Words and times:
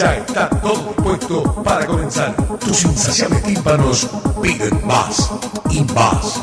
Ya 0.00 0.16
está 0.16 0.48
todo 0.48 0.94
dispuesto 0.96 1.62
para 1.62 1.84
comenzar. 1.84 2.34
Tus 2.58 2.84
insaciables 2.84 3.42
tímpanos 3.42 4.08
piden 4.40 4.86
más 4.86 5.30
y 5.68 5.82
más. 5.92 6.42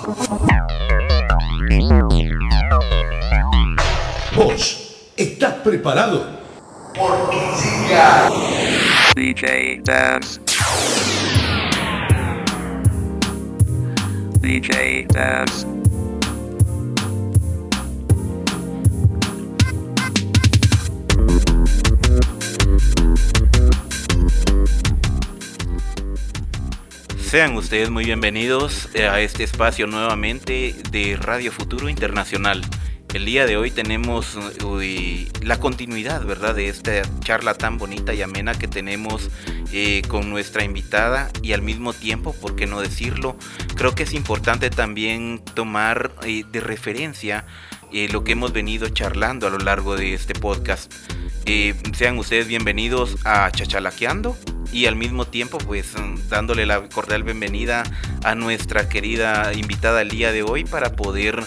¿Vos 4.35 5.09
estás 5.17 5.53
preparado? 5.63 6.27
Llega 6.93 8.29
DJ 9.15 9.81
Dance. 9.83 10.39
DJ 14.39 15.07
Dance. 15.09 15.76
Sean 27.27 27.57
ustedes 27.57 27.89
muy 27.89 28.05
bienvenidos 28.05 28.87
eh, 28.93 29.05
a 29.05 29.19
este 29.19 29.43
espacio 29.43 29.85
nuevamente 29.85 30.73
de 30.91 31.17
Radio 31.17 31.51
Futuro 31.51 31.89
Internacional. 31.89 32.61
El 33.13 33.25
día 33.25 33.45
de 33.45 33.57
hoy 33.57 33.69
tenemos 33.69 34.37
la 35.41 35.59
continuidad, 35.59 36.23
¿verdad?, 36.23 36.55
de 36.55 36.69
esta 36.69 37.01
charla 37.19 37.53
tan 37.53 37.77
bonita 37.77 38.13
y 38.13 38.21
amena 38.21 38.57
que 38.57 38.69
tenemos 38.69 39.29
eh, 39.73 40.03
con 40.07 40.29
nuestra 40.29 40.63
invitada 40.63 41.29
y 41.41 41.51
al 41.51 41.61
mismo 41.61 41.91
tiempo, 41.91 42.31
¿por 42.31 42.55
qué 42.55 42.65
no 42.65 42.79
decirlo? 42.79 43.35
Creo 43.75 43.93
que 43.93 44.03
es 44.03 44.13
importante 44.13 44.69
también 44.69 45.41
tomar 45.53 46.13
eh, 46.23 46.45
de 46.49 46.61
referencia 46.61 47.45
lo 47.91 48.23
que 48.23 48.33
hemos 48.33 48.53
venido 48.53 48.87
charlando 48.87 49.47
a 49.47 49.49
lo 49.49 49.57
largo 49.57 49.97
de 49.97 50.13
este 50.13 50.33
podcast. 50.33 50.93
sean 51.93 52.17
ustedes 52.17 52.47
bienvenidos 52.47 53.17
a 53.25 53.51
Chachalaqueando 53.51 54.37
y 54.71 54.85
al 54.85 54.95
mismo 54.95 55.25
tiempo 55.25 55.57
pues 55.57 55.93
dándole 56.29 56.65
la 56.65 56.87
cordial 56.89 57.23
bienvenida 57.23 57.83
a 58.23 58.35
nuestra 58.35 58.89
querida 58.89 59.53
invitada 59.53 60.01
el 60.01 60.09
día 60.09 60.31
de 60.31 60.43
hoy 60.43 60.63
para 60.63 60.91
poder 60.91 61.43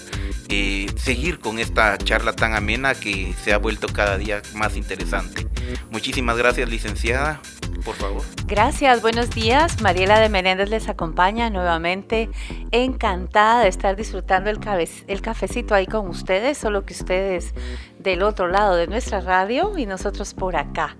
eh, 0.49 0.87
seguir 0.97 1.39
con 1.39 1.59
esta 1.59 1.97
charla 1.99 2.33
tan 2.33 2.55
amena 2.55 2.95
que 2.95 3.33
se 3.43 3.53
ha 3.53 3.59
vuelto 3.59 3.87
cada 3.89 4.19
día 4.19 4.43
más 4.55 4.77
interesante. 4.77 5.47
Muchísimas 5.91 6.37
gracias 6.37 6.69
licenciada, 6.69 7.41
por 7.85 7.95
favor. 7.95 8.23
Gracias, 8.47 9.01
buenos 9.01 9.31
días. 9.31 9.81
Mariela 9.81 10.19
de 10.19 10.29
Menéndez 10.29 10.69
les 10.69 10.89
acompaña 10.89 11.51
nuevamente. 11.51 12.31
Encantada 12.73 13.63
de 13.63 13.69
estar 13.69 13.95
disfrutando 13.95 14.51
el, 14.51 14.59
el 15.07 15.23
cafecito 15.23 15.75
ahí 15.75 15.87
con 15.87 16.09
ustedes, 16.09 16.59
solo 16.59 16.85
que 16.85 16.95
ustedes 16.95 17.55
del 18.03 18.23
otro 18.23 18.49
lado 18.49 18.77
de 18.77 18.87
nuestra 18.87 19.21
radio 19.21 19.77
y 19.77 19.87
nosotros 19.87 20.33
por 20.35 20.57
acá. 20.57 20.97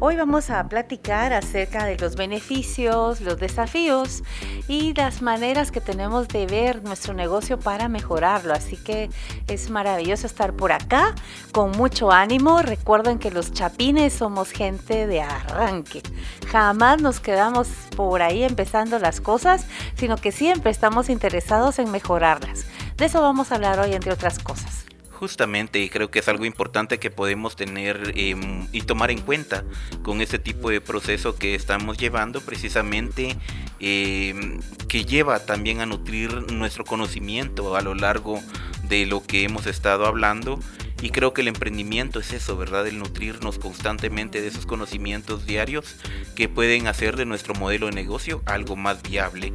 Hoy 0.00 0.16
vamos 0.16 0.50
a 0.50 0.68
platicar 0.68 1.32
acerca 1.32 1.84
de 1.84 1.96
los 1.96 2.16
beneficios, 2.16 3.20
los 3.20 3.38
desafíos 3.38 4.24
y 4.66 4.94
las 4.94 5.22
maneras 5.22 5.70
que 5.70 5.80
tenemos 5.80 6.26
de 6.26 6.46
ver 6.46 6.82
nuestro 6.82 7.14
negocio 7.14 7.60
para 7.60 7.88
mejorarlo. 7.88 8.52
Así 8.52 8.76
que 8.76 9.10
es 9.46 9.70
maravilloso 9.70 10.26
estar 10.26 10.54
por 10.54 10.72
acá 10.72 11.14
con 11.52 11.70
mucho 11.72 12.10
ánimo. 12.10 12.62
Recuerden 12.62 13.20
que 13.20 13.30
los 13.30 13.52
chapines 13.52 14.12
somos 14.12 14.50
gente 14.50 15.06
de 15.06 15.22
arranque. 15.22 16.02
Jamás 16.50 17.00
nos 17.00 17.20
quedamos 17.20 17.68
por 17.94 18.22
ahí 18.22 18.42
empezando 18.42 18.98
las 18.98 19.20
cosas, 19.20 19.66
sino 19.94 20.16
que 20.16 20.32
siempre 20.32 20.72
estamos 20.72 21.08
interesados 21.08 21.78
en 21.78 21.92
mejorarlas. 21.92 22.66
De 22.96 23.04
eso 23.04 23.22
vamos 23.22 23.52
a 23.52 23.54
hablar 23.54 23.78
hoy, 23.78 23.94
entre 23.94 24.12
otras 24.12 24.40
cosas 24.40 24.91
justamente 25.22 25.78
y 25.78 25.88
creo 25.88 26.10
que 26.10 26.18
es 26.18 26.26
algo 26.26 26.46
importante 26.46 26.98
que 26.98 27.08
podemos 27.08 27.54
tener 27.54 28.12
em, 28.16 28.66
y 28.72 28.80
tomar 28.80 29.12
en 29.12 29.20
cuenta 29.20 29.62
con 30.02 30.20
este 30.20 30.40
tipo 30.40 30.68
de 30.68 30.80
proceso 30.80 31.36
que 31.36 31.54
estamos 31.54 31.96
llevando 31.96 32.40
precisamente 32.40 33.36
em, 33.78 34.58
que 34.88 35.04
lleva 35.04 35.38
también 35.38 35.80
a 35.80 35.86
nutrir 35.86 36.50
nuestro 36.50 36.82
conocimiento 36.84 37.76
a 37.76 37.82
lo 37.82 37.94
largo 37.94 38.40
de 38.88 39.06
lo 39.06 39.22
que 39.22 39.44
hemos 39.44 39.68
estado 39.68 40.06
hablando 40.06 40.58
y 41.02 41.10
creo 41.10 41.34
que 41.34 41.42
el 41.42 41.48
emprendimiento 41.48 42.20
es 42.20 42.32
eso, 42.32 42.56
¿verdad? 42.56 42.86
El 42.86 43.00
nutrirnos 43.00 43.58
constantemente 43.58 44.40
de 44.40 44.46
esos 44.46 44.66
conocimientos 44.66 45.44
diarios 45.44 45.96
que 46.36 46.48
pueden 46.48 46.86
hacer 46.86 47.16
de 47.16 47.26
nuestro 47.26 47.54
modelo 47.54 47.86
de 47.86 47.92
negocio 47.92 48.40
algo 48.46 48.76
más 48.76 49.02
viable. 49.02 49.52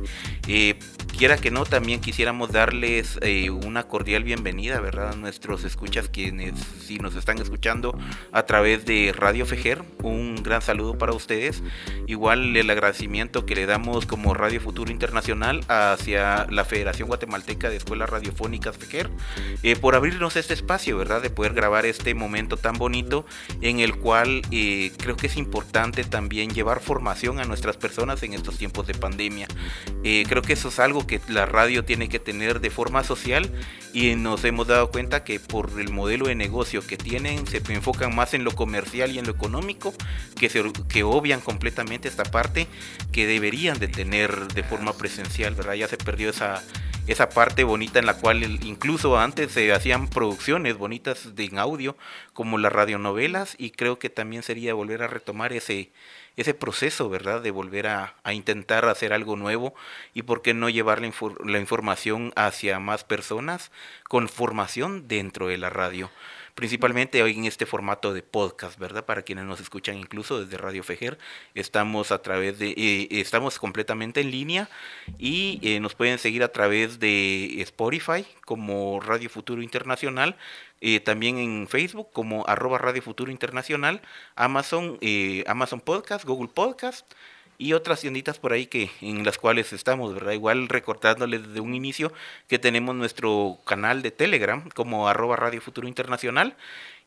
Eh, 0.48 0.78
quiera 1.18 1.38
que 1.38 1.50
no, 1.50 1.66
también 1.66 2.02
quisiéramos 2.02 2.52
darles 2.52 3.18
eh, 3.22 3.50
una 3.50 3.84
cordial 3.84 4.24
bienvenida, 4.24 4.80
¿verdad? 4.82 5.14
A 5.14 5.16
nuestros 5.16 5.64
escuchas, 5.64 6.10
quienes 6.10 6.54
si 6.86 7.00
nos 7.00 7.16
están 7.16 7.40
escuchando 7.40 7.98
a 8.32 8.46
través 8.46 8.86
de 8.86 9.14
Radio 9.16 9.46
Fejer, 9.46 9.84
un 10.04 10.44
gran 10.44 10.62
saludo 10.62 10.98
para 10.98 11.14
ustedes. 11.14 11.64
Igual 12.08 12.56
el 12.56 12.70
agradecimiento 12.70 13.46
que 13.46 13.56
le 13.56 13.66
damos 13.66 14.06
como 14.06 14.34
Radio 14.34 14.62
Futuro 14.62 14.92
Internacional 14.92 15.62
hacia 15.70 16.46
la 16.50 16.66
Federación 16.66 17.08
Guatemalteca 17.08 17.70
de 17.70 17.78
Escuelas 17.78 18.10
Radiofónicas 18.10 18.78
Fejer 18.78 19.10
eh, 19.64 19.76
por 19.76 19.96
abrirnos 19.96 20.36
este 20.36 20.54
espacio, 20.54 20.98
¿verdad? 20.98 21.22
Poder 21.38 21.54
grabar 21.54 21.86
este 21.86 22.16
momento 22.16 22.58
tan 22.58 22.80
bonito 22.80 23.24
en 23.62 23.80
el 23.80 23.96
cual 23.96 24.42
eh, 24.50 24.92
creo 24.98 25.16
que 25.16 25.28
es 25.28 25.38
importante 25.38 26.04
también 26.04 26.50
llevar 26.50 26.80
formación 26.80 27.40
a 27.40 27.46
nuestras 27.46 27.78
personas 27.78 28.24
en 28.24 28.34
estos 28.34 28.58
tiempos 28.58 28.88
de 28.88 28.96
pandemia. 28.96 29.48
Eh, 30.04 30.26
creo 30.28 30.42
que 30.42 30.54
eso 30.54 30.70
es 30.70 30.80
algo 30.80 31.06
que 31.06 31.22
la 31.30 31.46
radio 31.46 31.86
tiene 31.86 32.10
que 32.10 32.18
tener 32.18 32.60
de 32.60 32.72
forma 32.72 33.04
social 33.04 33.52
y 33.94 34.16
nos 34.16 34.44
hemos 34.46 34.66
dado 34.66 34.90
cuenta 34.90 35.24
que 35.24 35.40
por 35.40 35.80
el 35.80 35.92
modelo 35.92 36.26
de 36.26 36.34
negocio 36.34 36.82
que 36.82 36.98
tienen 36.98 37.46
se 37.46 37.62
enfocan 37.72 38.16
más 38.16 38.34
en 38.34 38.44
lo 38.44 38.54
comercial 38.54 39.12
y 39.12 39.20
en 39.20 39.28
lo 39.28 39.32
económico 39.32 39.94
que, 40.40 40.50
se, 40.50 40.64
que 40.90 41.04
obvian 41.04 41.40
completamente 41.40 42.08
esta 42.08 42.24
parte 42.24 42.66
que 43.12 43.28
deberían 43.28 43.78
de 43.78 43.88
tener 43.88 44.48
de 44.54 44.64
forma 44.64 44.94
presencial, 44.94 45.54
¿verdad? 45.54 45.76
Ya 45.76 45.88
se 45.88 45.98
perdió 45.98 46.32
esa 46.32 46.64
esa 47.08 47.30
parte 47.30 47.64
bonita 47.64 48.00
en 48.00 48.06
la 48.06 48.16
cual 48.16 48.44
incluso 48.64 49.18
antes 49.18 49.52
se 49.54 49.72
hacían 49.74 50.08
producciones 50.08 50.78
bonitas 50.78 51.36
de 51.36 51.46
en 51.46 51.58
audio 51.58 51.98
como 52.34 52.58
las 52.58 52.72
radionovelas 52.72 53.56
y 53.58 53.72
creo 53.72 53.98
que 53.98 54.10
también 54.10 54.44
sería 54.44 54.74
volver 54.74 55.04
a 55.04 55.08
retomar 55.08 55.54
ese 55.54 55.90
ese 56.36 56.54
proceso, 56.54 57.10
¿verdad? 57.10 57.42
De 57.42 57.50
volver 57.50 57.88
a, 57.88 58.14
intentar 58.32 58.86
hacer 58.86 59.12
algo 59.12 59.36
nuevo 59.36 59.74
y 60.14 60.22
por 60.22 60.44
qué 60.44 60.54
no 60.54 60.70
llevar 60.70 61.02
la, 61.02 61.12
la 61.44 61.60
información 61.60 62.32
hacia 62.36 62.80
más 62.80 63.04
personas 63.04 63.72
con 64.08 64.30
formación 64.30 65.08
dentro 65.08 65.48
de 65.48 65.58
la 65.58 65.72
radio 65.72 66.12
principalmente 66.58 67.22
hoy 67.22 67.38
en 67.38 67.46
este 67.46 67.68
formato 67.68 68.16
de 68.16 68.24
podcast, 68.24 68.80
¿verdad? 68.80 69.06
Para 69.06 69.22
quienes 69.22 69.46
nos 69.46 69.62
escuchan 69.62 69.96
incluso 69.96 70.44
desde 70.44 70.58
Radio 70.58 70.82
Fejer, 70.82 71.20
estamos 71.54 72.12
a 72.12 72.24
través 72.24 72.58
de, 72.58 72.70
eh, 72.72 73.08
estamos 73.12 73.60
completamente 73.60 74.22
en 74.22 74.32
línea 74.32 74.68
y 75.20 75.60
eh, 75.62 75.80
nos 75.80 75.94
pueden 75.94 76.18
seguir 76.18 76.42
a 76.42 76.52
través 76.52 77.00
de 77.00 77.62
Spotify 77.62 78.26
como 78.44 79.00
Radio 79.00 79.30
Futuro 79.30 79.62
Internacional, 79.62 80.36
eh, 80.82 81.00
también 81.00 81.38
en 81.38 81.68
Facebook 81.68 82.10
como 82.12 82.44
arroba 82.48 82.80
Radio 82.80 83.04
Futuro 83.04 83.32
Internacional, 83.32 84.02
Amazon, 84.36 84.98
Amazon 85.46 85.80
Podcast, 85.80 86.26
Google 86.26 86.50
Podcast 86.52 87.06
y 87.58 87.74
otras 87.74 88.02
tienditas 88.02 88.40
por 88.40 88.54
ahí 88.54 88.68
que 88.68 88.92
en 89.02 89.24
las 89.24 89.38
cuales 89.38 89.74
estamos, 89.74 90.14
¿verdad? 90.14 90.34
Igual 90.34 90.70
recordándoles 90.70 91.48
desde 91.48 91.60
un 91.60 91.74
inicio 91.74 92.12
que 92.48 92.60
tenemos 92.60 92.96
nuestro 92.96 93.58
canal 93.66 94.02
de 94.02 94.12
Telegram 94.12 94.70
como 94.76 95.08
arroba 95.08 95.36
Radio 95.36 95.62
Futuro 95.62 95.88
Internacional 95.88 96.56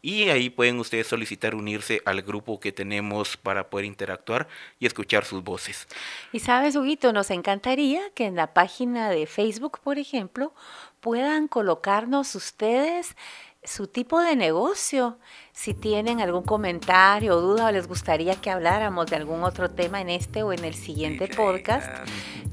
y 0.03 0.31
ahí 0.31 0.51
pueden 0.51 0.79
ustedes 0.79 1.07
solicitar 1.07 1.55
unirse 1.55 2.03
al 2.05 2.23
grupo 2.23 2.59
que 2.59 2.73
tenemos 2.73 3.37
para 3.37 3.69
poder 3.69 3.85
interactuar 3.85 4.49
y 4.79 4.87
escuchar 4.87 5.25
sus 5.25 5.45
voces. 5.45 5.87
Y 6.33 6.41
sabes, 6.41 6.77
Huguito, 6.77 7.13
nos 7.13 7.31
encantaría 7.31 8.01
que 8.15 8.27
en 8.27 8.37
la 8.37 8.55
página 8.55 9.11
de 9.11 9.27
Facebook, 9.27 9.81
por 9.83 9.99
ejemplo, 9.99 10.55
puedan 11.01 11.49
colocarnos 11.49 12.35
ustedes 12.35 13.15
su 13.63 13.87
tipo 13.87 14.21
de 14.21 14.37
negocio. 14.37 15.19
Si 15.63 15.75
tienen 15.75 16.23
algún 16.23 16.43
comentario 16.43 17.37
o 17.37 17.41
duda 17.43 17.67
o 17.67 17.71
les 17.71 17.87
gustaría 17.87 18.35
que 18.35 18.49
habláramos 18.49 19.09
de 19.09 19.17
algún 19.17 19.45
otro 19.45 19.69
tema 19.69 20.01
en 20.01 20.09
este 20.09 20.43
o 20.43 20.55
en 20.55 20.65
el 20.65 20.73
siguiente 20.73 21.29
podcast, 21.29 21.87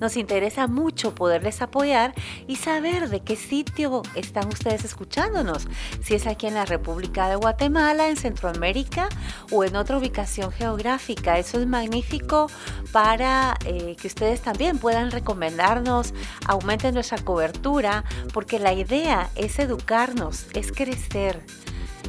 nos 0.01 0.17
interesa 0.17 0.67
mucho 0.67 1.15
poderles 1.15 1.61
apoyar 1.61 2.13
y 2.47 2.57
saber 2.57 3.07
de 3.07 3.21
qué 3.21 3.37
sitio 3.37 4.01
están 4.13 4.49
ustedes 4.49 4.83
escuchándonos. 4.83 5.69
Si 6.03 6.15
es 6.15 6.27
aquí 6.27 6.47
en 6.47 6.55
la 6.55 6.65
República 6.65 7.29
de 7.29 7.37
Guatemala, 7.37 8.09
en 8.09 8.17
Centroamérica 8.17 9.07
o 9.53 9.63
en 9.63 9.77
otra 9.77 9.97
ubicación 9.97 10.51
geográfica. 10.51 11.39
Eso 11.39 11.61
es 11.61 11.65
magnífico 11.65 12.47
para 12.91 13.57
eh, 13.63 13.95
que 13.95 14.07
ustedes 14.07 14.41
también 14.41 14.79
puedan 14.79 15.11
recomendarnos, 15.11 16.13
aumenten 16.45 16.93
nuestra 16.93 17.19
cobertura, 17.19 18.03
porque 18.33 18.59
la 18.59 18.73
idea 18.73 19.29
es 19.37 19.59
educarnos, 19.59 20.47
es 20.53 20.73
crecer 20.73 21.45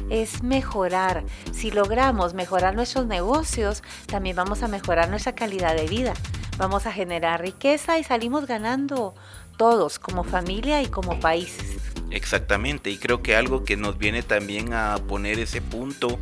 es 0.09 0.43
mejorar. 0.43 1.23
Si 1.51 1.71
logramos 1.71 2.33
mejorar 2.33 2.75
nuestros 2.75 3.05
negocios, 3.05 3.83
también 4.07 4.35
vamos 4.35 4.63
a 4.63 4.67
mejorar 4.67 5.09
nuestra 5.09 5.33
calidad 5.33 5.75
de 5.75 5.87
vida. 5.87 6.13
Vamos 6.57 6.85
a 6.85 6.91
generar 6.91 7.41
riqueza 7.41 7.99
y 7.99 8.03
salimos 8.03 8.45
ganando 8.45 9.13
todos 9.57 9.99
como 9.99 10.23
familia 10.23 10.81
y 10.81 10.87
como 10.87 11.19
países. 11.19 11.77
Exactamente, 12.11 12.89
y 12.89 12.97
creo 12.97 13.21
que 13.21 13.35
algo 13.35 13.63
que 13.63 13.77
nos 13.77 13.97
viene 13.97 14.23
también 14.23 14.73
a 14.73 14.97
poner 14.97 15.37
ese 15.37 15.61
punto 15.61 16.19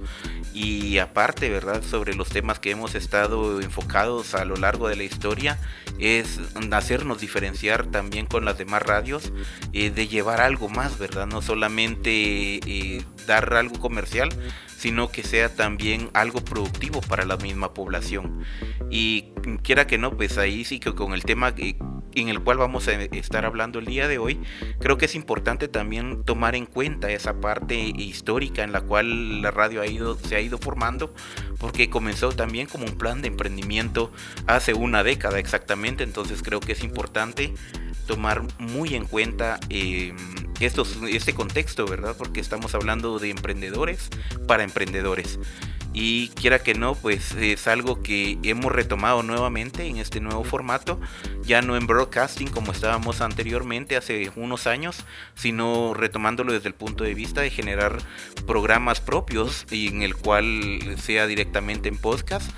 y 0.58 0.98
aparte, 0.98 1.50
¿verdad? 1.50 1.84
Sobre 1.84 2.16
los 2.16 2.30
temas 2.30 2.58
que 2.58 2.72
hemos 2.72 2.96
estado 2.96 3.62
enfocados 3.62 4.34
a 4.34 4.44
lo 4.44 4.56
largo 4.56 4.88
de 4.88 4.96
la 4.96 5.04
historia, 5.04 5.60
es 6.00 6.40
hacernos 6.72 7.22
diferenciar 7.22 7.86
también 7.86 8.26
con 8.26 8.44
las 8.44 8.58
demás 8.58 8.82
radios, 8.82 9.32
eh, 9.74 9.92
de 9.92 10.08
llevar 10.08 10.42
algo 10.42 10.68
más, 10.68 10.98
¿verdad? 10.98 11.28
No 11.28 11.44
solamente 11.44 12.10
eh, 12.66 13.06
dar 13.28 13.54
algo 13.54 13.80
comercial, 13.80 14.30
sino 14.88 15.12
que 15.12 15.22
sea 15.22 15.54
también 15.54 16.10
algo 16.14 16.40
productivo 16.40 17.02
para 17.02 17.26
la 17.26 17.36
misma 17.36 17.74
población. 17.74 18.46
Y 18.90 19.34
quiera 19.62 19.86
que 19.86 19.98
no, 19.98 20.16
pues 20.16 20.38
ahí 20.38 20.64
sí 20.64 20.80
que 20.80 20.96
con 20.96 21.12
el 21.12 21.26
tema 21.26 21.54
en 21.58 22.30
el 22.30 22.40
cual 22.40 22.58
vamos 22.58 22.88
a 22.88 22.94
estar 22.94 23.44
hablando 23.44 23.80
el 23.80 23.86
día 23.86 24.08
de 24.08 24.18
hoy, 24.18 24.40
creo 24.80 24.98
que 24.98 25.04
es 25.04 25.16
importante 25.16 25.68
también 25.68 26.24
tomar 26.24 26.56
en 26.56 26.66
cuenta 26.66 27.12
esa 27.12 27.42
parte 27.42 27.76
histórica 27.76 28.64
en 28.64 28.72
la 28.72 28.80
cual 28.80 29.42
la 29.42 29.52
radio 29.52 29.82
ha 29.82 29.88
ido, 29.88 30.18
se 30.20 30.38
ha 30.38 30.40
ido 30.40 30.58
formando, 30.58 31.14
porque 31.60 31.90
comenzó 31.90 32.30
también 32.30 32.68
como 32.68 32.86
un 32.86 32.98
plan 32.98 33.22
de 33.22 33.28
emprendimiento 33.28 34.14
hace 34.46 34.74
una 34.74 35.04
década 35.04 35.38
exactamente, 35.38 36.06
entonces 36.06 36.42
creo 36.42 36.62
que 36.62 36.72
es 36.72 36.82
importante 36.82 37.54
tomar 38.08 38.44
muy 38.58 38.96
en 38.96 39.06
cuenta 39.06 39.60
eh, 39.70 40.16
este 40.60 41.34
contexto, 41.36 41.86
¿verdad? 41.86 42.16
Porque 42.18 42.40
estamos 42.40 42.74
hablando 42.74 43.20
de 43.20 43.30
emprendedores 43.30 44.10
para 44.48 44.64
emprendedores. 44.64 45.40
Y 46.00 46.30
quiera 46.30 46.60
que 46.60 46.76
no, 46.76 46.94
pues 46.94 47.34
es 47.34 47.68
algo 47.68 48.04
que 48.04 48.38
hemos 48.44 48.72
retomado 48.72 49.24
nuevamente 49.24 49.88
en 49.88 49.98
este 49.98 50.20
nuevo 50.20 50.44
formato, 50.44 51.02
ya 51.42 51.64
no 51.64 51.76
en 51.76 51.88
broadcasting 51.88 52.50
como 52.50 52.72
estábamos 52.72 53.20
anteriormente 53.22 53.98
hace 53.98 54.32
unos 54.36 54.68
años, 54.68 55.06
sino 55.34 55.96
retomándolo 55.96 56.54
desde 56.54 56.68
el 56.68 56.76
punto 56.76 57.04
de 57.04 57.16
vista 57.16 57.42
de 57.42 57.50
generar 57.50 57.98
programas 58.46 59.02
propios 59.02 59.66
y 59.72 59.88
en 59.88 60.04
el 60.04 60.16
cual 60.16 60.98
sea 61.02 61.26
directamente 61.26 61.90
en 61.90 61.98
podcast, 61.98 62.52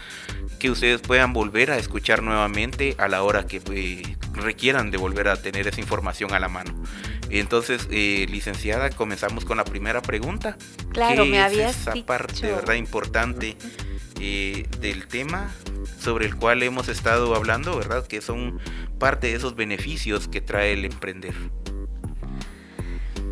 que 0.59 0.69
ustedes 0.69 0.99
puedan 0.99 1.31
volver 1.31 1.71
a 1.71 1.77
escuchar 1.77 2.21
nuevamente 2.21 2.95
a 2.97 3.07
la 3.07 3.23
hora 3.23 3.47
que 3.47 3.61
eh, 3.71 4.17
requieran 4.33 4.91
de 4.91 4.97
volver 4.97 5.29
a 5.29 5.41
tener 5.41 5.65
esa 5.65 5.79
información 5.79 6.33
a 6.33 6.39
la 6.39 6.49
mano. 6.49 6.75
Entonces, 7.29 7.87
eh, 7.91 8.25
licenciada, 8.29 8.89
comenzamos 8.89 9.45
con 9.45 9.57
la 9.57 9.63
primera 9.63 10.01
pregunta. 10.01 10.57
Claro, 10.91 11.25
me 11.25 11.39
había 11.39 11.69
esa 11.69 11.93
parte, 12.05 12.51
verdad, 12.51 12.73
importante 12.73 13.28
eh, 14.19 14.67
del 14.79 15.07
tema 15.07 15.51
sobre 15.99 16.25
el 16.25 16.35
cual 16.35 16.63
hemos 16.63 16.87
estado 16.87 17.35
hablando, 17.35 17.75
verdad, 17.77 18.05
que 18.07 18.21
son 18.21 18.59
parte 18.97 19.27
de 19.27 19.35
esos 19.35 19.55
beneficios 19.55 20.27
que 20.27 20.41
trae 20.41 20.73
el 20.73 20.85
emprender. 20.85 21.33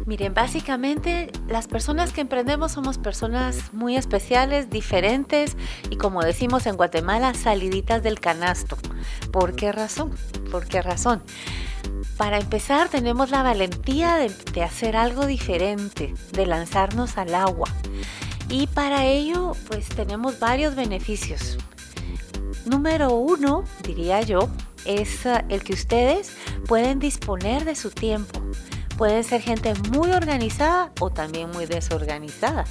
Miren, 0.05 0.33
básicamente 0.33 1.29
las 1.49 1.67
personas 1.67 2.13
que 2.13 2.21
emprendemos 2.21 2.71
somos 2.71 2.97
personas 2.97 3.73
muy 3.73 3.97
especiales, 3.97 4.69
diferentes 4.69 5.57
y 5.89 5.97
como 5.97 6.23
decimos 6.23 6.65
en 6.65 6.77
Guatemala, 6.77 7.33
saliditas 7.33 8.03
del 8.03 8.21
canasto. 8.21 8.77
¿Por 9.33 9.53
qué 9.57 9.73
razón? 9.73 10.15
¿Por 10.49 10.65
qué 10.65 10.81
razón? 10.81 11.21
Para 12.15 12.39
empezar, 12.39 12.87
tenemos 12.87 13.31
la 13.31 13.43
valentía 13.43 14.15
de, 14.15 14.63
hacer 14.63 14.95
algo 14.95 15.25
diferente, 15.25 16.13
de 16.31 16.45
lanzarnos 16.45 17.17
al 17.17 17.35
agua. 17.35 17.67
Y 18.49 18.67
para 18.67 19.05
ello, 19.05 19.51
pues 19.67 19.89
tenemos 19.89 20.39
varios 20.39 20.75
beneficios. 20.75 21.57
Número 22.65 23.13
uno, 23.13 23.63
diría 23.83 24.21
yo, 24.21 24.49
es 24.85 25.25
eh, 25.25 25.43
el 25.49 25.63
que 25.63 25.73
ustedes 25.73 26.35
pueden 26.67 26.99
disponer 26.99 27.65
de 27.65 27.75
su 27.75 27.91
tiempo. 27.91 28.41
Pueden 28.97 29.23
ser 29.23 29.41
gente 29.41 29.73
muy 29.91 30.11
organizada 30.11 30.91
o 30.99 31.09
también 31.09 31.51
muy 31.51 31.65
desorganizada. 31.65 32.65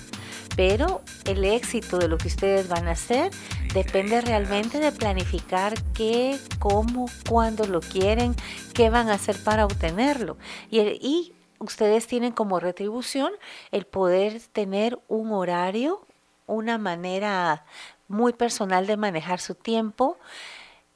Pero 0.57 1.03
el 1.27 1.45
éxito 1.45 1.99
de 1.99 2.09
lo 2.09 2.17
que 2.17 2.29
ustedes 2.29 2.67
van 2.69 2.89
a 2.89 2.93
hacer 2.93 3.31
depende 3.75 4.23
realmente 4.23 4.81
de 4.81 4.91
planificar 4.91 5.75
qué, 5.93 6.39
cómo, 6.59 7.11
cuándo 7.29 7.67
lo 7.67 7.81
quieren, 7.81 8.35
qué 8.73 8.89
van 8.89 9.11
a 9.11 9.15
hacer 9.15 9.37
para 9.45 9.67
obtenerlo. 9.67 10.39
Y, 10.71 11.35
ustedes 11.59 12.07
tienen 12.07 12.33
como 12.33 12.61
retribución 12.61 13.33
el 13.73 13.87
poder 13.87 14.41
tener 14.53 14.99
un 15.09 15.33
horario, 15.33 16.07
una 16.47 16.79
manera 16.79 17.65
muy 18.09 18.33
personal 18.33 18.87
de 18.87 18.97
manejar 18.97 19.41
su 19.41 19.55
tiempo. 19.55 20.19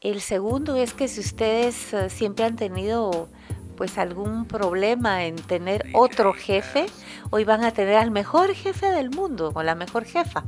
El 0.01 0.21
segundo 0.21 0.77
es 0.77 0.95
que 0.95 1.09
si 1.09 1.21
ustedes 1.21 1.93
eh, 1.93 2.11
siempre 2.11 2.45
han 2.45 2.57
tenido 2.57 3.29
pues 3.77 3.97
algún 3.97 4.45
problema 4.45 5.25
en 5.25 5.37
tener 5.37 5.87
otro 5.95 6.35
jefe, 6.35 6.87
hoy 7.31 7.45
van 7.45 7.65
a 7.65 7.73
tener 7.73 7.97
al 7.97 8.11
mejor 8.11 8.55
jefe 8.55 8.91
del 8.91 9.11
mundo 9.11 9.53
o 9.55 9.63
la 9.63 9.75
mejor 9.75 10.05
jefa, 10.05 10.45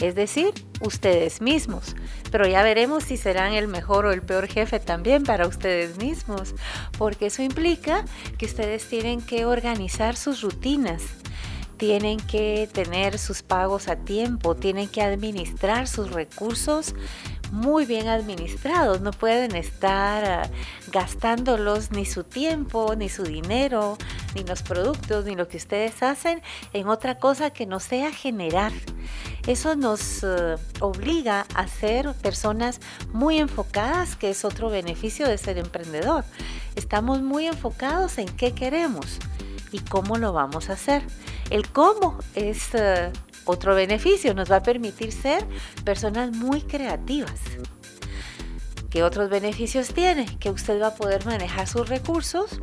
es 0.00 0.14
decir, 0.14 0.52
ustedes 0.80 1.40
mismos. 1.40 1.94
Pero 2.30 2.46
ya 2.46 2.62
veremos 2.62 3.04
si 3.04 3.16
serán 3.16 3.52
el 3.52 3.68
mejor 3.68 4.06
o 4.06 4.12
el 4.12 4.22
peor 4.22 4.46
jefe 4.48 4.80
también 4.80 5.24
para 5.24 5.46
ustedes 5.46 5.98
mismos, 5.98 6.54
porque 6.98 7.26
eso 7.26 7.42
implica 7.42 8.04
que 8.38 8.46
ustedes 8.46 8.86
tienen 8.88 9.20
que 9.20 9.44
organizar 9.44 10.16
sus 10.16 10.42
rutinas 10.42 11.02
tienen 11.80 12.20
que 12.20 12.68
tener 12.70 13.18
sus 13.18 13.42
pagos 13.42 13.88
a 13.88 13.96
tiempo, 13.96 14.54
tienen 14.54 14.86
que 14.86 15.00
administrar 15.00 15.88
sus 15.88 16.10
recursos 16.10 16.94
muy 17.50 17.84
bien 17.84 18.08
administrados, 18.08 19.00
no 19.00 19.10
pueden 19.10 19.56
estar 19.56 20.24
ah, 20.24 20.50
gastándolos 20.92 21.90
ni 21.90 22.04
su 22.04 22.24
tiempo, 22.24 22.94
ni 22.96 23.08
su 23.08 23.24
dinero, 23.24 23.98
ni 24.34 24.44
los 24.44 24.62
productos, 24.62 25.24
ni 25.24 25.34
lo 25.34 25.48
que 25.48 25.56
ustedes 25.56 26.02
hacen 26.02 26.42
en 26.72 26.88
otra 26.88 27.18
cosa 27.18 27.50
que 27.50 27.66
no 27.66 27.80
sea 27.80 28.12
generar. 28.12 28.72
Eso 29.46 29.74
nos 29.74 30.22
ah, 30.24 30.56
obliga 30.80 31.46
a 31.54 31.66
ser 31.66 32.12
personas 32.14 32.80
muy 33.12 33.38
enfocadas, 33.38 34.16
que 34.16 34.30
es 34.30 34.44
otro 34.44 34.70
beneficio 34.70 35.26
de 35.26 35.38
ser 35.38 35.58
emprendedor. 35.58 36.24
Estamos 36.76 37.22
muy 37.22 37.46
enfocados 37.46 38.18
en 38.18 38.28
qué 38.28 38.52
queremos 38.52 39.18
y 39.72 39.80
cómo 39.80 40.18
lo 40.18 40.32
vamos 40.32 40.70
a 40.70 40.74
hacer. 40.74 41.02
El 41.50 41.68
cómo 41.68 42.18
es 42.34 42.74
ah, 42.74 43.10
otro 43.50 43.74
beneficio 43.74 44.34
nos 44.34 44.50
va 44.50 44.56
a 44.56 44.62
permitir 44.62 45.12
ser 45.12 45.44
personas 45.84 46.32
muy 46.32 46.62
creativas. 46.62 47.40
¿Qué 48.90 49.04
otros 49.04 49.30
beneficios 49.30 49.94
tiene? 49.94 50.26
Que 50.38 50.50
usted 50.50 50.80
va 50.82 50.88
a 50.88 50.94
poder 50.94 51.24
manejar 51.24 51.68
sus 51.68 51.88
recursos. 51.88 52.60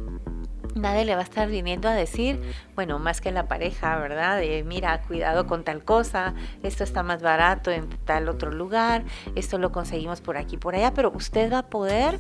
Nadie 0.76 1.06
le 1.06 1.16
va 1.16 1.22
a 1.22 1.24
estar 1.24 1.48
viniendo 1.48 1.88
a 1.88 1.94
decir, 1.94 2.42
bueno, 2.76 3.00
más 3.00 3.22
que 3.22 3.32
la 3.32 3.48
pareja, 3.48 3.98
¿verdad? 3.98 4.38
De 4.38 4.64
mira, 4.64 5.02
cuidado 5.02 5.48
con 5.48 5.64
tal 5.64 5.84
cosa, 5.84 6.36
esto 6.64 6.84
está 6.84 7.02
más 7.02 7.22
barato 7.22 7.72
en 7.72 7.90
tal 8.06 8.30
otro 8.30 8.52
lugar, 8.52 9.04
esto 9.36 9.58
lo 9.58 9.72
conseguimos 9.72 10.22
por 10.22 10.38
aquí, 10.38 10.58
por 10.58 10.76
allá, 10.76 10.94
pero 10.94 11.12
usted 11.16 11.52
va 11.52 11.60
a 11.60 11.70
poder 11.70 12.20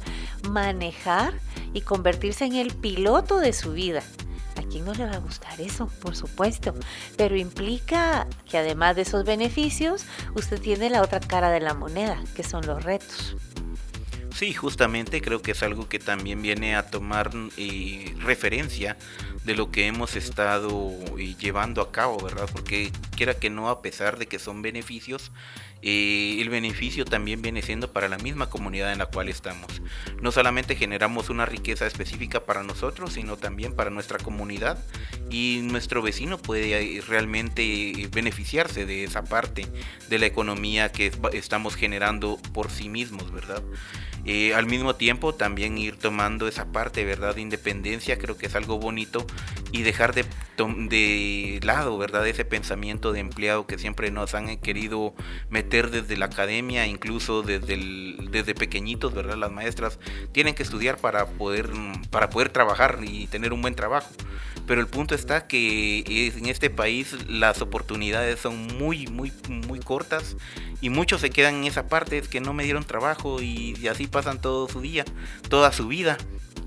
manejar 0.50 1.34
y 1.74 1.82
convertirse 1.82 2.46
en 2.46 2.56
el 2.56 2.74
piloto 2.74 3.40
de 3.40 3.54
su 3.54 3.74
vida. 3.74 4.02
¿A 4.68 4.70
quién 4.70 4.84
no 4.84 4.94
le 4.94 5.06
va 5.06 5.14
a 5.14 5.20
gustar 5.20 5.62
eso? 5.62 5.88
Por 6.02 6.16
supuesto. 6.16 6.74
Pero 7.16 7.38
implica 7.38 8.28
que 8.50 8.58
además 8.58 8.98
de 8.98 9.04
esos 9.04 9.24
beneficios, 9.24 10.04
usted 10.36 10.60
tiene 10.60 10.90
la 10.90 11.02
otra 11.02 11.22
cara 11.22 11.52
de 11.52 11.62
la 11.62 11.74
moneda, 11.74 12.22
que 12.36 12.44
son 12.44 12.66
los 12.68 12.84
retos. 12.84 13.38
Sí, 14.36 14.54
justamente 14.54 15.22
creo 15.22 15.42
que 15.42 15.52
es 15.52 15.64
algo 15.64 15.88
que 15.88 16.00
también 16.00 16.42
viene 16.42 16.76
a 16.76 16.86
tomar 16.92 17.32
eh, 17.56 18.14
referencia 18.20 18.98
de 19.46 19.56
lo 19.56 19.72
que 19.72 19.88
hemos 19.88 20.18
estado 20.18 20.92
eh, 21.18 21.36
llevando 21.40 21.82
a 21.82 21.92
cabo, 21.92 22.18
¿verdad? 22.20 22.50
Porque 22.52 22.92
quiera 23.16 23.36
que 23.36 23.50
no, 23.50 23.70
a 23.70 23.82
pesar 23.82 24.20
de 24.20 24.28
que 24.28 24.38
son 24.38 24.62
beneficios, 24.62 25.32
eh, 25.82 26.38
el 26.40 26.50
beneficio 26.50 27.06
también 27.06 27.42
viene 27.42 27.62
siendo 27.62 27.92
para 27.92 28.08
la 28.08 28.18
misma 28.18 28.50
comunidad 28.50 28.92
en 28.92 29.00
la 29.00 29.06
cual 29.06 29.30
estamos. 29.30 29.82
No 30.22 30.32
solamente 30.32 30.76
generamos 30.76 31.30
una 31.30 31.46
riqueza 31.46 31.86
específica 31.86 32.46
para 32.46 32.64
nosotros, 32.64 33.14
sino 33.14 33.38
también 33.38 33.74
para 33.74 33.90
nuestra 33.90 34.18
comunidad 34.18 34.78
y 35.30 35.60
nuestro 35.64 36.02
vecino 36.02 36.38
puede 36.38 37.02
realmente 37.08 38.10
beneficiarse 38.12 38.86
de 38.86 39.04
esa 39.04 39.24
parte 39.24 39.68
de 40.10 40.20
la 40.20 40.26
economía 40.26 40.92
que 40.92 41.12
estamos 41.34 41.76
generando 41.76 42.40
por 42.54 42.72
sí 42.72 42.90
mismos, 42.90 43.32
¿verdad? 43.32 43.64
Eh, 44.26 44.54
al 44.54 44.66
mismo 44.66 44.96
tiempo 44.96 45.34
también 45.36 45.78
ir 45.78 45.96
tomando 45.96 46.50
esa 46.50 46.72
parte, 46.74 47.06
¿verdad? 47.06 47.36
De 47.36 47.42
independencia, 47.42 48.18
creo 48.18 48.36
que 48.36 48.48
es 48.48 48.56
algo 48.56 48.78
bonito 48.78 49.26
y 49.72 49.84
dejar 49.84 50.14
de, 50.14 50.26
de 50.58 51.60
lado, 51.64 51.98
¿verdad? 51.98 52.28
Ese 52.28 52.44
pensamiento 52.44 53.14
de 53.14 53.22
empleado 53.22 53.68
que 53.68 53.78
siempre 53.78 54.12
nos 54.12 54.34
han 54.34 54.58
querido 54.58 55.14
meter 55.50 55.67
desde 55.70 56.18
la 56.18 56.26
academia, 56.26 56.88
incluso 56.88 57.42
desde, 57.42 57.78
desde 58.30 58.56
pequeñitos, 58.56 59.14
¿verdad? 59.14 59.36
Las 59.36 59.52
maestras 59.52 60.00
tienen 60.32 60.56
que 60.56 60.64
estudiar 60.64 60.98
para 60.98 61.26
poder, 61.26 61.70
para 62.10 62.30
poder 62.30 62.50
trabajar 62.50 63.00
y 63.04 63.28
tener 63.28 63.54
un 63.54 63.62
buen 63.62 63.76
trabajo. 63.76 64.10
Pero 64.66 64.82
el 64.82 64.88
punto 64.88 65.16
está 65.16 65.48
que 65.48 66.04
en 66.36 66.46
este 66.48 66.70
país 66.70 67.16
las 67.28 67.62
oportunidades 67.62 68.40
son 68.40 68.68
muy, 68.78 69.08
muy, 69.08 69.32
muy 69.68 69.80
cortas 69.80 70.36
y 70.82 70.90
muchos 70.90 71.22
se 71.22 71.30
quedan 71.30 71.56
en 71.56 71.64
esa 71.66 71.88
parte, 71.88 72.18
es 72.18 72.28
que 72.28 72.42
no 72.42 72.54
me 72.54 72.64
dieron 72.64 72.84
trabajo 72.84 73.42
y, 73.42 73.88
así 73.88 74.08
pasan 74.08 74.42
todo 74.42 74.68
su 74.68 74.82
día, 74.82 75.06
toda 75.50 75.72
su 75.72 75.88
vida 75.88 76.18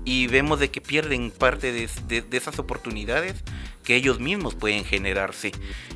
y 0.03 0.27
vemos 0.27 0.59
de 0.59 0.71
que 0.71 0.81
pierden 0.81 1.31
parte 1.31 1.71
de, 1.71 2.25
esas 2.31 2.59
oportunidades 2.59 3.35
que 3.83 3.95
ellos 3.95 4.19
mismos 4.19 4.53
pueden 4.55 4.85
generarse. 4.85 5.51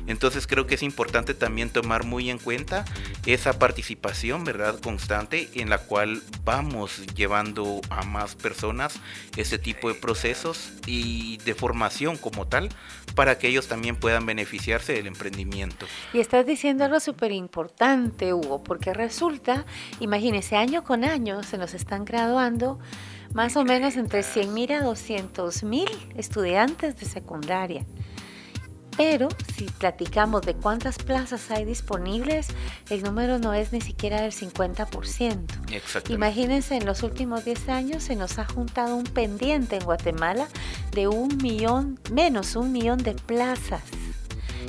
Entonces 0.06 0.46
creo 0.46 0.66
que 0.66 0.74
es 0.74 0.82
importante 0.82 1.34
también 1.34 1.70
tomar 1.70 2.04
muy 2.04 2.30
en 2.30 2.38
cuenta 2.38 2.84
esa 3.26 3.58
participación, 3.58 4.44
¿verdad? 4.44 4.80
Constante 4.80 5.48
en 5.54 5.70
la 5.70 5.78
cual 5.78 6.22
vamos 6.44 7.06
llevando 7.14 7.80
a 7.90 8.02
más 8.02 8.34
personas 8.34 9.00
este 9.36 9.58
tipo 9.58 9.88
de 9.88 9.94
procesos 9.94 10.72
y 10.86 11.38
de 11.38 11.54
formación 11.54 12.16
como 12.16 12.46
tal 12.46 12.68
para 13.14 13.38
que 13.38 13.48
ellos 13.48 13.68
también 13.68 13.96
puedan 13.96 14.26
beneficiarse 14.26 14.92
del 14.92 15.06
emprendimiento. 15.06 15.86
Y 16.12 16.18
estás 16.18 16.44
diciendo 16.44 16.84
algo 16.84 17.00
súper 17.00 17.32
importante, 17.32 18.34
Hugo, 18.34 18.62
porque 18.62 18.92
resulta, 18.92 19.64
imagínese, 20.00 20.56
año 20.56 20.84
con 20.84 21.04
año 21.04 21.42
se 21.42 21.56
nos 21.56 21.72
están 21.74 22.04
graduando 22.04 22.78
más 23.36 23.54
o 23.58 23.66
menos 23.66 23.96
entre 23.96 24.20
100.000 24.20 24.80
a 24.80 24.82
200.000 24.82 25.86
estudiantes 26.16 26.96
de 26.96 27.04
secundaria. 27.04 27.84
Pero 28.96 29.28
si 29.54 29.66
platicamos 29.66 30.40
de 30.40 30.54
cuántas 30.54 30.96
plazas 30.96 31.50
hay 31.50 31.66
disponibles, 31.66 32.48
el 32.88 33.02
número 33.02 33.38
no 33.38 33.52
es 33.52 33.74
ni 33.74 33.82
siquiera 33.82 34.22
del 34.22 34.32
50%. 34.32 35.70
Imagínense, 36.14 36.76
en 36.76 36.86
los 36.86 37.02
últimos 37.02 37.44
10 37.44 37.68
años 37.68 38.04
se 38.04 38.16
nos 38.16 38.38
ha 38.38 38.46
juntado 38.46 38.96
un 38.96 39.04
pendiente 39.04 39.76
en 39.76 39.84
Guatemala 39.84 40.48
de 40.92 41.06
un 41.06 41.36
millón, 41.36 42.00
menos 42.10 42.56
un 42.56 42.72
millón 42.72 43.02
de 43.02 43.12
plazas. 43.12 43.82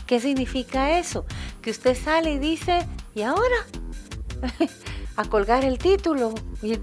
¿Qué 0.05 0.19
significa 0.19 1.00
eso? 1.00 1.25
Que 1.62 1.71
usted 1.71 1.95
sale 1.95 2.33
y 2.33 2.38
dice, 2.38 2.86
¿y 3.15 3.21
ahora? 3.21 3.65
A 5.17 5.25
colgar 5.25 5.65
el 5.65 5.79
título, 5.79 6.33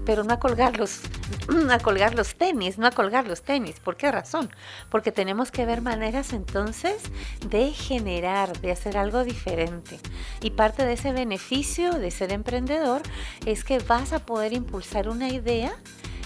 pero 0.05 0.25
no 0.25 0.33
a 0.33 0.39
colgar 0.39 0.77
los, 0.77 0.99
a 1.71 1.79
colgar 1.79 2.15
los 2.15 2.35
tenis, 2.35 2.77
no 2.77 2.85
a 2.85 2.91
colgar 2.91 3.27
los 3.27 3.41
tenis. 3.41 3.79
¿Por 3.79 3.95
qué 3.95 4.11
razón? 4.11 4.49
Porque 4.91 5.13
tenemos 5.13 5.51
que 5.51 5.65
ver 5.65 5.81
maneras 5.81 6.33
entonces 6.33 7.01
de 7.49 7.71
generar, 7.71 8.59
de 8.59 8.73
hacer 8.73 8.97
algo 8.97 9.23
diferente. 9.23 9.99
Y 10.41 10.51
parte 10.51 10.85
de 10.85 10.93
ese 10.93 11.13
beneficio 11.13 11.93
de 11.93 12.11
ser 12.11 12.33
emprendedor 12.33 13.01
es 13.45 13.63
que 13.63 13.79
vas 13.79 14.11
a 14.11 14.25
poder 14.25 14.51
impulsar 14.51 15.07
una 15.07 15.29
idea 15.29 15.73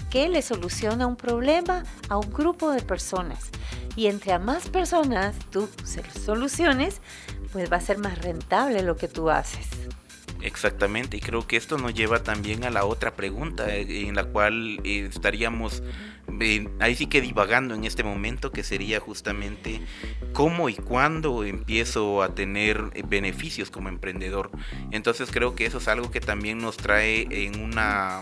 que 0.09 0.27
le 0.27 0.41
soluciona 0.41 1.05
un 1.05 1.15
problema 1.15 1.83
a 2.09 2.17
un 2.17 2.33
grupo 2.33 2.71
de 2.71 2.81
personas. 2.81 3.51
Y 3.95 4.07
entre 4.07 4.33
a 4.33 4.39
más 4.39 4.67
personas 4.69 5.35
tú 5.51 5.69
se 5.83 6.03
soluciones, 6.09 7.01
pues 7.51 7.71
va 7.71 7.77
a 7.77 7.81
ser 7.81 7.99
más 7.99 8.17
rentable 8.17 8.81
lo 8.81 8.95
que 8.95 9.07
tú 9.07 9.29
haces. 9.29 9.67
Exactamente, 10.41 11.17
y 11.17 11.19
creo 11.19 11.46
que 11.46 11.58
esto 11.58 11.77
nos 11.77 11.93
lleva 11.93 12.24
también 12.24 12.63
a 12.63 12.69
la 12.69 12.86
otra 12.86 13.15
pregunta 13.15 13.75
eh, 13.75 14.08
en 14.08 14.15
la 14.15 14.24
cual 14.24 14.79
eh, 14.86 15.08
estaríamos 15.10 15.84
eh, 16.39 16.69
ahí 16.79 16.96
sí 16.96 17.08
que 17.08 17.22
divagando 17.22 17.75
en 17.75 17.84
este 17.84 18.03
momento, 18.03 18.51
que 18.51 18.63
sería 18.63 19.00
justamente 19.00 19.81
cómo 20.31 20.69
y 20.69 20.75
cuándo 20.75 21.43
empiezo 21.43 22.24
a 22.24 22.36
tener 22.36 22.84
beneficios 23.08 23.69
como 23.69 23.89
emprendedor. 23.89 24.51
Entonces 24.91 25.29
creo 25.31 25.55
que 25.55 25.65
eso 25.65 25.79
es 25.79 25.88
algo 25.88 26.12
que 26.12 26.22
también 26.22 26.60
nos 26.60 26.77
trae 26.77 27.27
en 27.29 27.62
una 27.62 28.22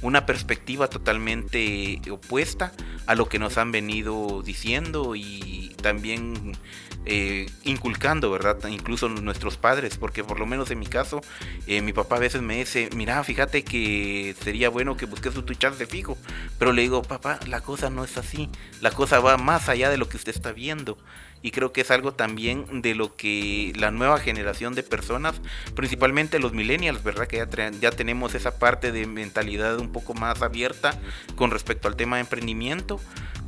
una 0.00 0.26
perspectiva 0.26 0.88
totalmente 0.88 2.00
opuesta 2.10 2.72
a 3.06 3.14
lo 3.14 3.28
que 3.28 3.38
nos 3.38 3.56
han 3.56 3.70
venido 3.70 4.42
diciendo 4.42 5.14
y 5.14 5.76
también 5.80 6.56
eh, 7.04 7.46
inculcando, 7.64 8.30
¿verdad? 8.30 8.58
Incluso 8.68 9.08
nuestros 9.08 9.56
padres, 9.56 9.96
porque 9.96 10.22
por 10.22 10.38
lo 10.38 10.46
menos 10.46 10.70
en 10.70 10.78
mi 10.78 10.86
caso, 10.86 11.20
eh, 11.66 11.82
mi 11.82 11.92
papá 11.92 12.16
a 12.16 12.20
veces 12.20 12.42
me 12.42 12.58
dice, 12.58 12.88
mira, 12.94 13.22
fíjate 13.24 13.64
que 13.64 14.34
sería 14.40 14.68
bueno 14.68 14.96
que 14.96 15.06
busques 15.06 15.34
tu 15.34 15.54
chance 15.54 15.86
fijo, 15.86 16.16
pero 16.58 16.72
le 16.72 16.82
digo, 16.82 17.02
papá, 17.02 17.40
la 17.46 17.60
cosa 17.60 17.90
no 17.90 18.04
es 18.04 18.16
así, 18.18 18.48
la 18.80 18.90
cosa 18.90 19.20
va 19.20 19.36
más 19.36 19.68
allá 19.68 19.90
de 19.90 19.98
lo 19.98 20.08
que 20.08 20.16
usted 20.16 20.34
está 20.34 20.52
viendo. 20.52 20.96
Y 21.42 21.50
creo 21.50 21.72
que 21.72 21.80
es 21.80 21.90
algo 21.90 22.12
también 22.12 22.82
de 22.82 22.94
lo 22.94 23.14
que 23.14 23.72
la 23.76 23.90
nueva 23.90 24.18
generación 24.18 24.74
de 24.74 24.82
personas, 24.82 25.40
principalmente 25.74 26.38
los 26.38 26.52
millennials, 26.52 27.02
¿verdad? 27.02 27.26
Que 27.26 27.44
ya, 27.80 27.90
tenemos 27.90 28.34
esa 28.34 28.58
parte 28.58 28.92
de 28.92 29.06
mentalidad 29.06 29.78
un 29.78 29.90
poco 29.90 30.14
más 30.14 30.42
abierta 30.42 30.98
con 31.36 31.50
respecto 31.50 31.88
al 31.88 31.96
tema 31.96 32.16
de 32.16 32.22
emprendimiento 32.22 33.00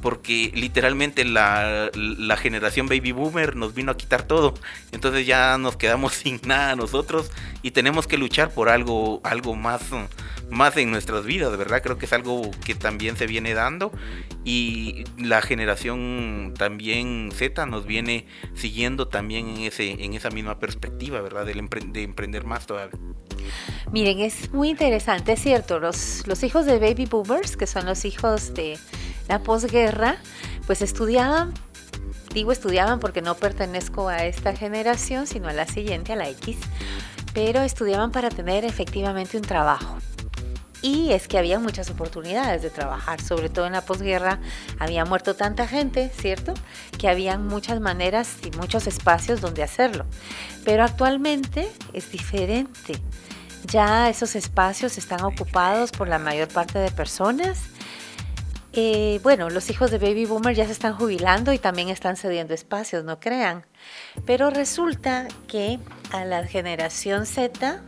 porque 0.03 0.53
literalmente 0.55 1.25
la, 1.25 1.91
generación 2.37 2.89
baby 2.89 3.13
boomer 3.13 3.57
nos 3.57 3.73
vino 3.73 3.91
a 3.91 3.97
quitar 3.97 4.25
todo. 4.25 4.53
Entonces 4.93 5.27
ya 5.27 5.57
nos 5.57 5.77
quedamos 5.77 6.13
sin 6.25 6.41
nada 6.45 6.77
nosotros 6.77 7.31
y 7.63 7.71
tenemos 7.71 8.07
que 8.07 8.19
luchar 8.19 8.51
por 8.53 8.69
algo, 8.69 9.23
algo 9.25 9.55
más, 9.55 9.81
más 10.51 10.77
en 10.77 10.91
nuestras 10.91 11.25
vidas, 11.25 11.57
¿verdad? 11.57 11.83
Creo 11.83 11.99
que 11.99 12.07
es 12.07 12.13
algo 12.13 12.51
que 12.65 12.75
también 12.75 13.17
se 13.17 13.27
viene 13.27 13.55
dando 13.55 13.93
y 14.45 15.05
la 15.19 15.43
generación 15.43 16.55
también 16.57 17.31
Z 17.33 17.67
nos 17.67 17.87
viene 17.87 18.27
siguiendo 18.55 19.09
también 19.09 19.49
en, 19.49 19.63
ese, 19.63 20.05
en 20.05 20.15
esa 20.15 20.31
misma 20.31 20.59
perspectiva, 20.59 21.21
¿verdad? 21.21 21.47
De, 21.47 21.55
de 21.55 22.03
emprender 22.03 22.45
más 22.45 22.67
todavía. 22.67 22.99
Miren, 23.93 24.21
es 24.21 24.53
muy 24.53 24.71
interesante, 24.71 25.33
es 25.33 25.41
cierto, 25.41 25.79
los, 25.79 26.27
los 26.27 26.43
hijos 26.43 26.67
de 26.67 26.79
baby 26.79 27.07
boomers, 27.07 27.57
que 27.57 27.67
son 27.67 27.87
los 27.87 28.05
hijos 28.05 28.55
de 28.55 28.79
la 29.29 29.43
posguerra, 29.43 30.17
pues 30.67 30.83
estudiaban, 30.83 31.53
digo 32.33 32.53
estudiaban 32.53 33.01
porque 33.01 33.23
no 33.23 33.35
pertenezco 33.37 34.09
a 34.09 34.25
esta 34.25 34.55
generación, 34.55 35.27
sino 35.27 35.49
a 35.49 35.53
la 35.53 35.67
siguiente, 35.67 36.13
a 36.13 36.17
la 36.17 36.29
X, 36.29 36.59
pero 37.35 37.63
estudiaban 37.63 38.11
para 38.13 38.31
tener 38.31 38.65
efectivamente 38.65 39.37
un 39.37 39.43
trabajo. 39.43 39.99
Y 40.85 41.13
es 41.13 41.29
que 41.29 41.39
había 41.39 41.59
muchas 41.59 41.89
oportunidades 41.89 42.61
de 42.61 42.69
trabajar, 42.69 43.19
sobre 43.23 43.49
todo 43.49 43.67
en 43.67 43.73
la 43.73 43.81
posguerra 43.87 44.39
había 44.79 45.07
muerto 45.07 45.35
tanta 45.35 45.67
gente, 45.67 46.11
¿cierto? 46.11 46.53
Que 46.99 47.09
habían 47.09 47.47
muchas 47.47 47.81
maneras 47.81 48.37
y 48.45 48.55
muchos 48.59 48.87
espacios 48.87 49.41
donde 49.41 49.63
hacerlo. 49.63 50.05
Pero 50.63 50.85
actualmente 50.85 51.73
es 51.95 52.13
diferente. 52.13 53.01
Ya 53.67 54.11
esos 54.11 54.37
espacios 54.37 54.99
están 54.99 55.25
ocupados 55.25 55.91
por 55.91 56.07
la 56.07 56.19
mayor 56.19 56.49
parte 56.49 56.79
de 56.79 56.91
personas 56.91 57.63
eh, 58.77 59.21
bueno, 59.23 59.51
los 59.51 59.71
hijos 59.71 59.93
de 59.93 59.99
Baby 59.99 60.27
Boomer 60.27 60.53
ya 60.53 60.67
se 60.67 60.73
están 60.73 60.95
jubilando 60.95 61.53
y 61.53 61.59
también 61.61 61.91
están 61.91 62.17
cediendo 62.17 62.55
espacios, 62.55 63.05
no 63.05 63.21
crean. 63.21 63.65
Pero 64.27 64.51
resulta 64.51 65.29
que 65.47 65.79
a 66.11 66.25
la 66.25 66.45
generación 66.45 67.25
Z, 67.25 67.81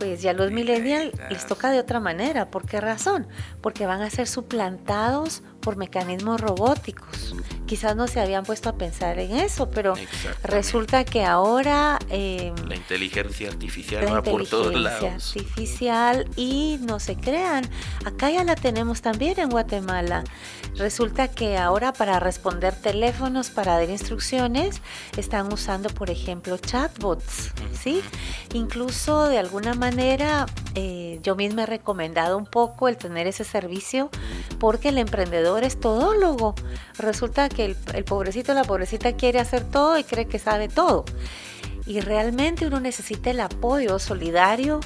pues 0.00 0.22
ya 0.22 0.32
los 0.32 0.50
millennials 0.50 1.12
les 1.28 1.46
toca 1.46 1.70
de 1.70 1.78
otra 1.78 2.00
manera. 2.00 2.50
¿Por 2.50 2.66
qué 2.66 2.80
razón? 2.80 3.28
Porque 3.60 3.84
van 3.84 4.00
a 4.00 4.08
ser 4.08 4.26
suplantados 4.26 5.42
por 5.60 5.76
mecanismos 5.76 6.40
robóticos. 6.40 7.34
Quizás 7.66 7.94
no 7.94 8.08
se 8.08 8.20
habían 8.20 8.44
puesto 8.44 8.68
a 8.68 8.72
pensar 8.72 9.18
en 9.20 9.36
eso, 9.36 9.70
pero 9.70 9.94
resulta 10.42 11.04
que 11.04 11.24
ahora... 11.24 11.98
Em, 12.08 12.54
la 12.66 12.74
inteligencia 12.74 13.48
artificial 13.48 14.12
va 14.12 14.22
por 14.22 14.46
todos 14.46 14.74
lados. 14.74 15.36
artificial 15.36 16.28
y 16.34 16.78
no 16.80 16.98
se 16.98 17.16
crean. 17.16 17.68
Acá 18.04 18.30
ya 18.30 18.42
la 18.42 18.56
tenemos 18.56 19.02
también 19.02 19.38
en 19.38 19.50
Guatemala. 19.50 20.24
Resulta 20.76 21.28
que 21.28 21.58
ahora 21.58 21.92
para 21.92 22.18
responder 22.18 22.74
teléfonos, 22.74 23.50
para 23.50 23.78
dar 23.78 23.88
instrucciones, 23.88 24.80
están 25.16 25.52
usando, 25.52 25.90
por 25.90 26.10
ejemplo, 26.10 26.56
chatbots, 26.58 27.52
¿sí? 27.80 28.02
Incluso 28.52 29.28
de 29.28 29.38
alguna 29.38 29.74
manera 29.74 30.46
eh, 30.74 31.18
yo 31.22 31.36
misma 31.36 31.64
he 31.64 31.66
recomendado 31.66 32.36
un 32.38 32.46
poco 32.46 32.88
el 32.88 32.96
tener 32.96 33.26
ese 33.26 33.44
servicio 33.44 34.10
porque 34.58 34.90
el 34.90 34.98
emprendedor 34.98 35.49
es 35.58 35.78
todólogo. 35.78 36.54
Resulta 36.98 37.48
que 37.48 37.64
el, 37.64 37.76
el 37.94 38.04
pobrecito, 38.04 38.54
la 38.54 38.64
pobrecita 38.64 39.12
quiere 39.12 39.40
hacer 39.40 39.64
todo 39.64 39.98
y 39.98 40.04
cree 40.04 40.26
que 40.26 40.38
sabe 40.38 40.68
todo. 40.68 41.04
Y 41.86 42.00
realmente 42.00 42.66
uno 42.66 42.80
necesita 42.80 43.30
el 43.30 43.40
apoyo 43.40 43.98
solidario 43.98 44.80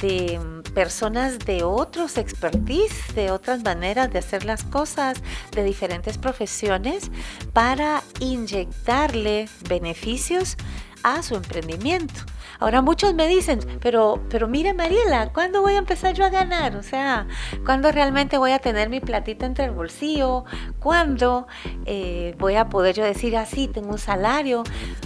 de 0.00 0.40
personas 0.74 1.38
de 1.38 1.62
otros 1.62 2.18
expertise, 2.18 3.14
de 3.14 3.30
otras 3.30 3.62
maneras 3.62 4.12
de 4.12 4.18
hacer 4.18 4.44
las 4.44 4.64
cosas, 4.64 5.22
de 5.52 5.62
diferentes 5.62 6.18
profesiones, 6.18 7.10
para 7.52 8.02
inyectarle 8.20 9.48
beneficios 9.68 10.56
a 11.02 11.22
su 11.22 11.36
emprendimiento. 11.36 12.22
Ahora 12.58 12.82
muchos 12.82 13.14
me 13.14 13.26
dicen, 13.26 13.60
pero, 13.80 14.22
pero 14.28 14.48
mire 14.48 14.74
Mariela, 14.74 15.32
¿cuándo 15.32 15.62
voy 15.62 15.74
a 15.74 15.78
empezar 15.78 16.14
yo 16.14 16.24
a 16.24 16.28
ganar? 16.28 16.76
O 16.76 16.82
sea, 16.82 17.26
¿cuándo 17.64 17.90
realmente 17.90 18.38
voy 18.38 18.52
a 18.52 18.58
tener 18.58 18.88
mi 18.88 19.00
platita 19.00 19.46
entre 19.46 19.66
el 19.66 19.72
bolsillo? 19.72 20.44
¿Cuándo 20.78 21.46
eh, 21.86 22.34
voy 22.38 22.56
a 22.56 22.68
poder 22.68 22.94
yo 22.94 23.04
decir 23.04 23.36
así, 23.36 23.66
ah, 23.68 23.72
tengo 23.74 23.90
un 23.90 23.98
salario? 23.98 24.62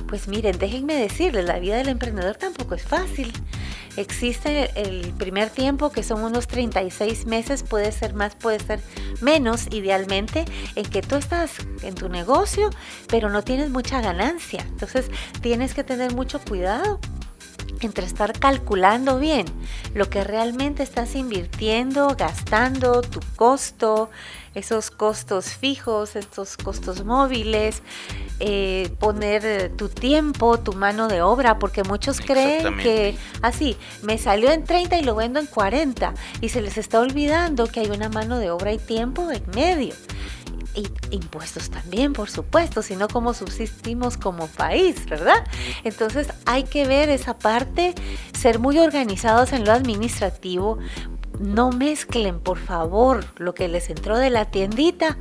Pues 0.09 0.29
miren, 0.29 0.59
déjenme 0.59 0.95
decirles, 0.95 1.45
la 1.47 1.59
vida 1.59 1.77
del 1.77 1.89
emprendedor 1.89 2.37
tampoco 2.37 2.75
es 2.75 2.83
fácil. 2.83 3.33
Existe 3.97 4.71
el 4.75 5.13
primer 5.15 5.49
tiempo 5.49 5.91
que 5.91 6.03
son 6.03 6.23
unos 6.23 6.47
36 6.47 7.27
meses, 7.27 7.63
puede 7.63 7.93
ser 7.93 8.13
más, 8.13 8.35
puede 8.35 8.61
ser 8.61 8.81
menos, 9.23 9.69
idealmente, 9.71 10.45
en 10.75 10.85
que 10.85 11.01
tú 11.01 11.17
estás 11.17 11.53
en 11.83 11.95
tu 11.95 12.09
negocio, 12.11 12.69
pero 13.09 13.31
no 13.31 13.43
tienes 13.43 13.71
mucha 13.71 14.03
ganancia. 14.03 14.61
Entonces 14.69 15.11
tienes 15.41 15.73
que 15.73 15.83
tener 15.83 16.15
mucho 16.15 16.41
cuidado 16.41 17.01
entre 17.81 18.07
estar 18.07 18.39
calculando 18.39 19.19
bien 19.19 19.47
lo 19.95 20.09
que 20.09 20.25
realmente 20.25 20.83
estás 20.83 21.15
invirtiendo, 21.15 22.15
gastando, 22.17 23.03
tu 23.03 23.21
costo, 23.37 24.11
esos 24.55 24.91
costos 24.91 25.51
fijos, 25.51 26.17
estos 26.17 26.57
costos 26.57 27.05
móviles, 27.05 27.83
eh, 28.41 28.91
poner 28.99 29.73
tu 29.77 29.89
tiempo, 29.89 30.59
tu 30.59 30.73
mano 30.73 31.09
de 31.09 31.23
obra, 31.23 31.59
porque 31.59 31.83
muchos 31.85 32.21
creen 32.21 32.77
que 32.79 33.17
así, 33.43 33.77
ah, 33.79 33.97
me 34.03 34.19
salió 34.19 34.51
en 34.51 34.65
30 34.65 34.99
y 34.99 35.03
lo 35.03 35.15
vendo 35.15 35.41
en 35.41 35.47
40 35.47 36.15
y 36.41 36.49
se 36.49 36.63
les 36.63 36.79
está 36.79 37.01
olvidando 37.01 37.67
que 37.67 37.81
hay 37.81 37.91
una 37.91 38.09
mano 38.09 38.39
de 38.39 38.51
obra 38.51 38.73
y 38.73 38.79
tiempo 38.79 39.31
en 39.31 39.43
medio 39.55 39.95
impuestos 41.11 41.71
también, 41.71 42.13
por 42.13 42.31
supuesto, 42.31 42.83
sino 42.83 43.09
cómo 43.09 43.35
subsistimos 43.35 44.17
como 44.17 44.47
país, 44.49 45.07
¿verdad? 45.07 45.45
Entonces 45.85 46.29
hay 46.45 46.65
que 46.65 46.87
ver 46.87 47.09
esa 47.09 47.39
parte, 47.39 47.95
ser 48.33 48.59
muy 48.59 48.79
organizados 48.79 49.53
en 49.53 49.65
lo 49.65 49.73
administrativo. 49.73 50.79
No 51.39 51.71
mezclen, 51.71 52.41
por 52.41 52.59
favor, 52.59 53.25
lo 53.37 53.55
que 53.55 53.69
les 53.69 53.91
entró 53.91 54.17
de 54.17 54.31
la 54.31 54.47
tiendita 54.47 55.19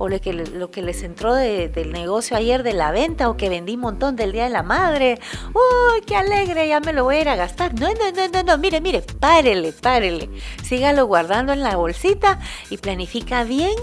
o 0.00 0.08
lo 0.08 0.18
que, 0.18 0.32
lo 0.32 0.70
que 0.70 0.80
les 0.80 1.02
entró 1.02 1.34
del 1.34 1.92
negocio 1.92 2.34
ayer 2.34 2.62
de 2.62 2.72
la 2.72 2.90
venta 2.90 3.28
o 3.28 3.36
que 3.36 3.50
vendí 3.50 3.74
un 3.74 3.82
montón 3.82 4.16
del 4.16 4.32
Día 4.32 4.44
de 4.44 4.50
la 4.50 4.62
Madre. 4.62 5.20
¡Uy, 5.48 6.00
qué 6.06 6.16
alegre! 6.16 6.66
Ya 6.68 6.80
me 6.80 6.94
lo 6.94 7.04
voy 7.04 7.16
a 7.16 7.20
ir 7.20 7.28
a 7.28 7.36
gastar. 7.36 7.78
No, 7.78 7.88
no, 7.88 8.10
no, 8.10 8.28
no, 8.28 8.42
no. 8.42 8.56
Mire, 8.56 8.80
mire, 8.80 9.02
párele, 9.02 9.72
párele. 9.72 10.30
Sígalo 10.64 11.06
guardando 11.06 11.52
en 11.52 11.60
la 11.60 11.76
bolsita 11.76 12.40
y 12.70 12.78
planifica 12.78 13.44
bien 13.44 13.74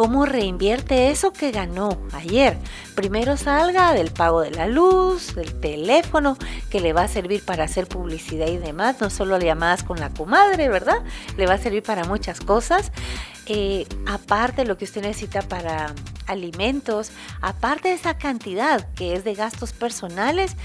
cómo 0.00 0.24
reinvierte 0.24 1.10
eso 1.10 1.30
que 1.30 1.50
ganó 1.50 2.00
ayer. 2.14 2.56
Primero 2.94 3.36
salga 3.36 3.92
del 3.92 4.10
pago 4.10 4.40
de 4.40 4.50
la 4.50 4.66
luz, 4.66 5.34
del 5.34 5.60
teléfono, 5.60 6.38
que 6.70 6.80
le 6.80 6.94
va 6.94 7.02
a 7.02 7.08
servir 7.08 7.44
para 7.44 7.64
hacer 7.64 7.86
publicidad 7.86 8.46
y 8.46 8.56
demás, 8.56 8.98
no 9.02 9.10
solo 9.10 9.38
llamadas 9.38 9.82
con 9.82 10.00
la 10.00 10.08
comadre, 10.08 10.70
¿verdad? 10.70 11.04
Le 11.36 11.46
va 11.46 11.52
a 11.52 11.58
servir 11.58 11.82
para 11.82 12.04
muchas 12.04 12.40
cosas. 12.40 12.92
Eh, 13.44 13.86
aparte 14.06 14.64
lo 14.64 14.78
que 14.78 14.86
usted 14.86 15.02
necesita 15.02 15.42
para 15.42 15.94
alimentos, 16.26 17.12
aparte 17.42 17.88
de 17.88 17.94
esa 17.96 18.16
cantidad 18.16 18.88
que 18.94 19.12
es 19.12 19.22
de 19.22 19.34
gastos 19.34 19.74
personales, 19.74 20.56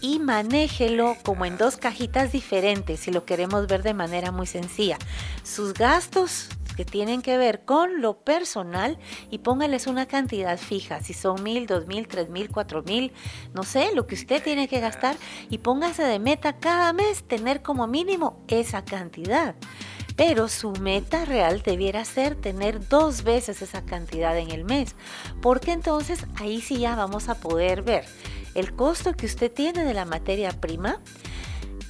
y 0.00 0.18
manéjelo 0.18 1.16
como 1.22 1.44
en 1.44 1.56
dos 1.56 1.76
cajitas 1.76 2.32
diferentes 2.32 3.00
si 3.00 3.12
lo 3.12 3.24
queremos 3.24 3.66
ver 3.68 3.82
de 3.82 3.94
manera 3.94 4.32
muy 4.32 4.46
sencilla. 4.46 4.98
Sus 5.44 5.74
gastos 5.74 6.48
que 6.76 6.84
tienen 6.84 7.22
que 7.22 7.38
ver 7.38 7.64
con 7.64 8.00
lo 8.00 8.18
personal 8.18 8.98
y 9.30 9.38
póngales 9.38 9.86
una 9.86 10.06
cantidad 10.06 10.58
fija, 10.58 11.02
si 11.02 11.12
son 11.14 11.42
mil, 11.42 11.66
dos 11.66 11.86
mil, 11.86 12.08
tres 12.08 12.28
mil, 12.28 12.50
cuatro 12.50 12.82
mil, 12.82 13.12
no 13.54 13.62
sé, 13.62 13.94
lo 13.94 14.06
que 14.06 14.14
usted 14.14 14.42
tiene 14.42 14.68
que 14.68 14.80
gastar 14.80 15.16
y 15.50 15.58
póngase 15.58 16.02
de 16.04 16.18
meta 16.18 16.58
cada 16.58 16.92
mes 16.92 17.24
tener 17.24 17.62
como 17.62 17.86
mínimo 17.86 18.44
esa 18.48 18.84
cantidad. 18.84 19.54
Pero 20.14 20.48
su 20.48 20.72
meta 20.72 21.24
real 21.24 21.62
debiera 21.62 22.04
ser 22.04 22.34
tener 22.34 22.86
dos 22.86 23.22
veces 23.22 23.62
esa 23.62 23.82
cantidad 23.84 24.36
en 24.36 24.50
el 24.50 24.64
mes, 24.64 24.94
porque 25.40 25.72
entonces 25.72 26.26
ahí 26.36 26.60
sí 26.60 26.80
ya 26.80 26.94
vamos 26.94 27.30
a 27.30 27.36
poder 27.36 27.82
ver 27.82 28.04
el 28.54 28.74
costo 28.74 29.14
que 29.14 29.26
usted 29.26 29.50
tiene 29.50 29.84
de 29.84 29.94
la 29.94 30.04
materia 30.04 30.50
prima, 30.52 31.00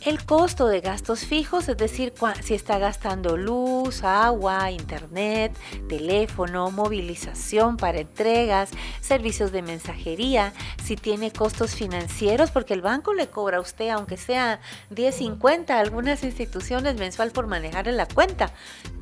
el 0.04 0.24
costo 0.24 0.66
de 0.66 0.80
gastos 0.80 1.20
fijos, 1.20 1.68
es 1.68 1.76
decir, 1.76 2.12
si 2.42 2.54
está 2.54 2.78
gastando 2.78 3.36
luz, 3.36 4.02
agua, 4.02 4.70
internet, 4.70 5.56
teléfono, 5.88 6.70
movilización 6.70 7.76
para 7.76 8.00
entregas, 8.00 8.70
servicios 9.00 9.52
de 9.52 9.62
mensajería, 9.62 10.52
si 10.82 10.96
tiene 10.96 11.30
costos 11.30 11.74
financieros, 11.74 12.50
porque 12.50 12.74
el 12.74 12.82
banco 12.82 13.14
le 13.14 13.28
cobra 13.28 13.58
a 13.58 13.60
usted, 13.60 13.90
aunque 13.90 14.16
sea 14.16 14.60
10.50, 14.90 15.70
algunas 15.70 16.24
instituciones 16.24 16.96
mensual 16.96 17.30
por 17.30 17.46
manejar 17.46 17.86
la 17.86 18.06
cuenta, 18.06 18.52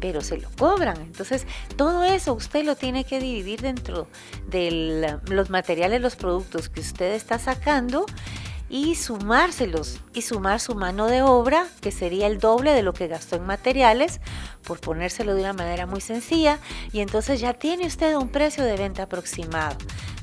pero 0.00 0.20
se 0.20 0.38
lo 0.38 0.48
cobran. 0.58 1.00
Entonces, 1.00 1.46
todo 1.76 2.04
eso 2.04 2.34
usted 2.34 2.64
lo 2.64 2.76
tiene 2.76 3.04
que 3.04 3.20
dividir 3.20 3.60
dentro 3.60 4.06
de 4.48 5.18
los 5.28 5.50
materiales, 5.50 6.00
los 6.00 6.16
productos 6.16 6.68
que 6.68 6.80
usted 6.80 7.12
está 7.14 7.38
sacando 7.38 8.06
y 8.70 8.94
sumárselos 8.94 10.00
y 10.14 10.22
sumar 10.22 10.60
su 10.60 10.76
mano 10.76 11.08
de 11.08 11.22
obra, 11.22 11.66
que 11.80 11.90
sería 11.90 12.28
el 12.28 12.38
doble 12.38 12.72
de 12.72 12.82
lo 12.82 12.92
que 12.92 13.08
gastó 13.08 13.36
en 13.36 13.44
materiales, 13.44 14.20
por 14.62 14.80
ponérselo 14.80 15.34
de 15.34 15.42
una 15.42 15.52
manera 15.52 15.86
muy 15.86 16.00
sencilla, 16.00 16.60
y 16.92 17.00
entonces 17.00 17.40
ya 17.40 17.52
tiene 17.54 17.86
usted 17.86 18.14
un 18.14 18.28
precio 18.28 18.64
de 18.64 18.76
venta 18.76 19.02
aproximado. 19.02 19.76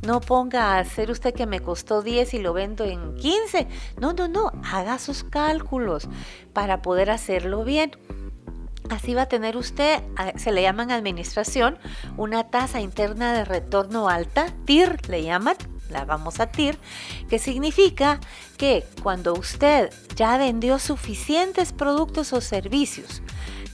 No 0.05 0.21
ponga 0.21 0.75
a 0.75 0.79
hacer 0.79 1.11
usted 1.11 1.33
que 1.33 1.45
me 1.45 1.59
costó 1.59 2.01
10 2.01 2.35
y 2.35 2.39
lo 2.39 2.53
vendo 2.53 2.85
en 2.85 3.15
15. 3.15 3.67
No, 3.99 4.13
no, 4.13 4.29
no, 4.29 4.51
haga 4.71 4.97
sus 4.99 5.23
cálculos 5.25 6.07
para 6.53 6.81
poder 6.81 7.09
hacerlo 7.09 7.65
bien. 7.65 7.91
Así 8.89 9.13
va 9.13 9.23
a 9.23 9.27
tener 9.27 9.57
usted, 9.57 10.01
se 10.37 10.53
le 10.53 10.61
llaman 10.61 10.91
administración, 10.91 11.77
una 12.15 12.49
tasa 12.49 12.79
interna 12.79 13.33
de 13.33 13.43
retorno 13.43 14.07
alta, 14.07 14.53
TIR 14.63 15.09
le 15.09 15.23
llaman, 15.23 15.57
la 15.89 16.05
vamos 16.05 16.39
a 16.39 16.47
TIR, 16.47 16.77
que 17.29 17.39
significa 17.39 18.19
que 18.57 18.85
cuando 19.03 19.33
usted 19.33 19.91
ya 20.15 20.37
vendió 20.37 20.79
suficientes 20.79 21.73
productos 21.73 22.33
o 22.33 22.41
servicios 22.41 23.21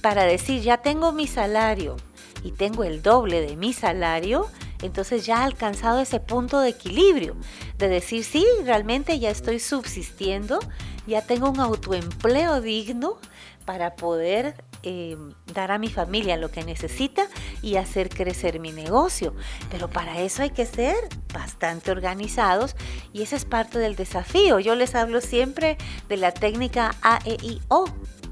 para 0.01 0.23
decir 0.23 0.61
ya 0.61 0.77
tengo 0.77 1.11
mi 1.11 1.27
salario 1.27 1.95
y 2.43 2.51
tengo 2.51 2.83
el 2.83 3.01
doble 3.01 3.41
de 3.41 3.55
mi 3.55 3.73
salario, 3.73 4.47
entonces 4.81 5.25
ya 5.25 5.39
ha 5.39 5.43
alcanzado 5.45 6.01
ese 6.01 6.19
punto 6.19 6.59
de 6.59 6.69
equilibrio, 6.69 7.37
de 7.77 7.87
decir, 7.87 8.23
sí, 8.25 8.45
realmente 8.65 9.17
ya 9.17 9.29
estoy 9.29 9.59
subsistiendo, 9.59 10.59
ya 11.07 11.21
tengo 11.21 11.49
un 11.49 11.61
autoempleo 11.61 12.59
digno 12.61 13.17
para 13.65 13.95
poder 13.95 14.55
eh, 14.83 15.17
dar 15.53 15.71
a 15.71 15.77
mi 15.77 15.87
familia 15.87 16.35
lo 16.35 16.51
que 16.51 16.65
necesita 16.65 17.27
y 17.63 17.77
hacer 17.77 18.09
crecer 18.09 18.59
mi 18.59 18.71
negocio. 18.71 19.33
Pero 19.71 19.89
para 19.89 20.19
eso 20.19 20.43
hay 20.43 20.51
que 20.51 20.67
ser 20.67 20.95
bastante 21.33 21.89
organizados 21.89 22.75
y 23.11 23.23
ese 23.23 23.37
es 23.37 23.45
parte 23.45 23.79
del 23.79 23.95
desafío. 23.95 24.59
Yo 24.59 24.75
les 24.75 24.93
hablo 24.93 25.21
siempre 25.21 25.77
de 26.09 26.17
la 26.17 26.31
técnica 26.31 26.93
AEIO 27.01 27.85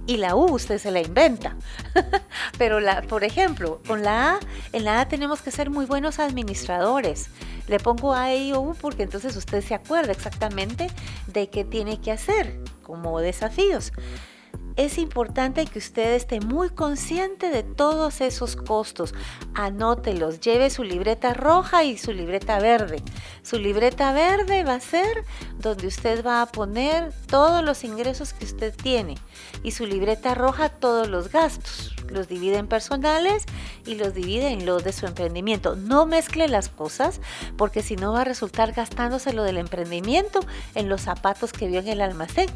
y 0.05 0.17
la 0.17 0.35
U 0.35 0.51
usted 0.51 0.77
se 0.77 0.91
la 0.91 1.01
inventa. 1.01 1.55
Pero 2.57 2.79
por 3.07 3.23
ejemplo, 3.23 3.81
con 3.87 4.03
la 4.03 4.33
A, 4.33 4.39
en 4.73 4.83
la 4.83 4.99
A 4.99 5.07
tenemos 5.07 5.41
que 5.41 5.51
ser 5.51 5.69
muy 5.69 5.85
buenos 5.85 6.19
administradores. 6.19 7.29
Le 7.67 7.79
pongo 7.79 8.13
A, 8.13 8.33
E, 8.33 8.37
I, 8.37 8.53
O, 8.53 8.59
U 8.59 8.75
porque 8.75 9.03
entonces 9.03 9.35
usted 9.37 9.63
se 9.63 9.73
acuerda 9.73 10.11
exactamente 10.11 10.89
de 11.27 11.49
qué 11.49 11.63
tiene 11.63 12.01
que 12.01 12.11
hacer 12.11 12.59
como 12.83 13.19
desafíos. 13.19 13.93
Es 14.75 14.97
importante 14.97 15.65
que 15.65 15.79
usted 15.79 16.13
esté 16.13 16.39
muy 16.39 16.69
consciente 16.69 17.49
de 17.49 17.63
todos 17.63 18.21
esos 18.21 18.55
costos. 18.55 19.13
Anótelos, 19.53 20.39
lleve 20.39 20.69
su 20.69 20.83
libreta 20.83 21.33
roja 21.33 21.83
y 21.83 21.97
su 21.97 22.11
libreta 22.13 22.59
verde. 22.59 23.03
Su 23.43 23.57
libreta 23.57 24.13
verde 24.13 24.63
va 24.63 24.75
a 24.75 24.79
ser 24.79 25.25
donde 25.57 25.87
usted 25.87 26.25
va 26.25 26.41
a 26.41 26.45
poner 26.45 27.13
todos 27.27 27.63
los 27.63 27.83
ingresos 27.83 28.33
que 28.33 28.45
usted 28.45 28.73
tiene 28.75 29.15
y 29.63 29.71
su 29.71 29.85
libreta 29.85 30.35
roja 30.35 30.69
todos 30.69 31.07
los 31.07 31.31
gastos. 31.31 31.95
Los 32.09 32.27
divide 32.27 32.57
en 32.57 32.67
personales 32.67 33.45
y 33.85 33.95
los 33.95 34.13
divide 34.13 34.49
en 34.49 34.65
los 34.65 34.83
de 34.83 34.93
su 34.93 35.05
emprendimiento. 35.05 35.75
No 35.75 36.05
mezcle 36.05 36.47
las 36.47 36.69
cosas 36.69 37.21
porque 37.57 37.83
si 37.83 37.95
no 37.95 38.13
va 38.13 38.21
a 38.21 38.25
resultar 38.25 38.73
gastándose 38.73 39.33
lo 39.33 39.43
del 39.43 39.57
emprendimiento 39.57 40.41
en 40.75 40.89
los 40.89 41.01
zapatos 41.01 41.53
que 41.53 41.67
vio 41.67 41.79
en 41.79 41.87
el 41.87 42.01
almacén 42.01 42.49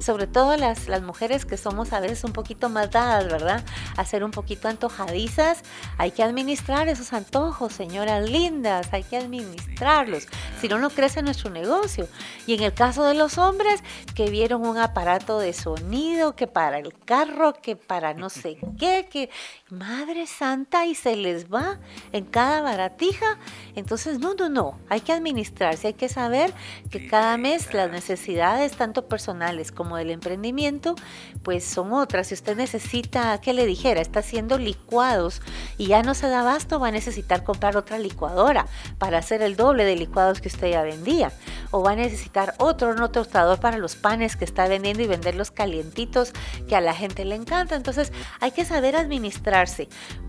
sobre 0.00 0.26
todo 0.26 0.56
las, 0.56 0.88
las 0.88 1.02
mujeres 1.02 1.44
que 1.44 1.56
somos 1.56 1.92
a 1.92 2.00
veces 2.00 2.24
un 2.24 2.32
poquito 2.32 2.68
más 2.68 2.90
dadas, 2.90 3.26
¿verdad? 3.26 3.64
A 3.96 4.04
ser 4.04 4.24
un 4.24 4.30
poquito 4.30 4.68
antojadizas, 4.68 5.62
hay 5.98 6.10
que 6.10 6.22
administrar 6.22 6.88
esos 6.88 7.12
antojos, 7.12 7.72
señoras 7.72 8.28
lindas, 8.28 8.88
hay 8.92 9.02
que 9.04 9.16
administrarlos, 9.16 10.26
si 10.60 10.68
no, 10.68 10.78
no 10.78 10.90
crece 10.90 11.22
nuestro 11.22 11.50
negocio. 11.50 12.08
Y 12.46 12.54
en 12.54 12.62
el 12.62 12.74
caso 12.74 13.04
de 13.04 13.14
los 13.14 13.38
hombres, 13.38 13.82
que 14.14 14.30
vieron 14.30 14.66
un 14.66 14.78
aparato 14.78 15.38
de 15.38 15.52
sonido, 15.52 16.34
que 16.34 16.46
para 16.46 16.78
el 16.78 16.94
carro, 17.04 17.54
que 17.54 17.76
para 17.76 18.14
no 18.14 18.30
sé 18.30 18.58
qué, 18.78 19.08
que 19.10 19.30
Madre 19.68 20.26
Santa, 20.26 20.86
y 20.86 20.94
se 20.94 21.16
les 21.16 21.52
va 21.52 21.78
en 22.12 22.24
cada 22.24 22.62
baratija. 22.62 23.38
Entonces, 23.80 24.18
no, 24.18 24.34
no, 24.34 24.48
no, 24.48 24.78
hay 24.88 25.00
que 25.00 25.12
administrarse, 25.12 25.88
hay 25.88 25.94
que 25.94 26.08
saber 26.08 26.52
que 26.90 27.06
cada 27.08 27.36
mes 27.36 27.72
las 27.74 27.90
necesidades, 27.90 28.72
tanto 28.72 29.08
personales 29.08 29.72
como 29.72 29.96
del 29.96 30.10
emprendimiento, 30.10 30.94
pues 31.42 31.64
son 31.64 31.92
otras. 31.92 32.28
Si 32.28 32.34
usted 32.34 32.56
necesita, 32.56 33.40
que 33.40 33.52
le 33.52 33.66
dijera, 33.66 34.00
está 34.00 34.20
haciendo 34.20 34.58
licuados 34.58 35.40
y 35.78 35.86
ya 35.86 36.02
no 36.02 36.14
se 36.14 36.28
da 36.28 36.40
abasto, 36.40 36.78
va 36.78 36.88
a 36.88 36.92
necesitar 36.92 37.42
comprar 37.42 37.76
otra 37.76 37.98
licuadora 37.98 38.66
para 38.98 39.18
hacer 39.18 39.42
el 39.42 39.56
doble 39.56 39.84
de 39.84 39.96
licuados 39.96 40.40
que 40.40 40.48
usted 40.48 40.70
ya 40.70 40.82
vendía. 40.82 41.32
O 41.70 41.82
va 41.82 41.92
a 41.92 41.96
necesitar 41.96 42.54
otro 42.58 42.94
no 42.94 43.10
tostador 43.10 43.60
para 43.60 43.78
los 43.78 43.96
panes 43.96 44.36
que 44.36 44.44
está 44.44 44.68
vendiendo 44.68 45.02
y 45.02 45.06
venderlos 45.06 45.50
calientitos 45.50 46.32
que 46.68 46.76
a 46.76 46.80
la 46.80 46.94
gente 46.94 47.24
le 47.24 47.36
encanta. 47.36 47.76
Entonces, 47.76 48.12
hay 48.40 48.50
que 48.50 48.64
saber 48.64 48.96
administrar 48.96 49.60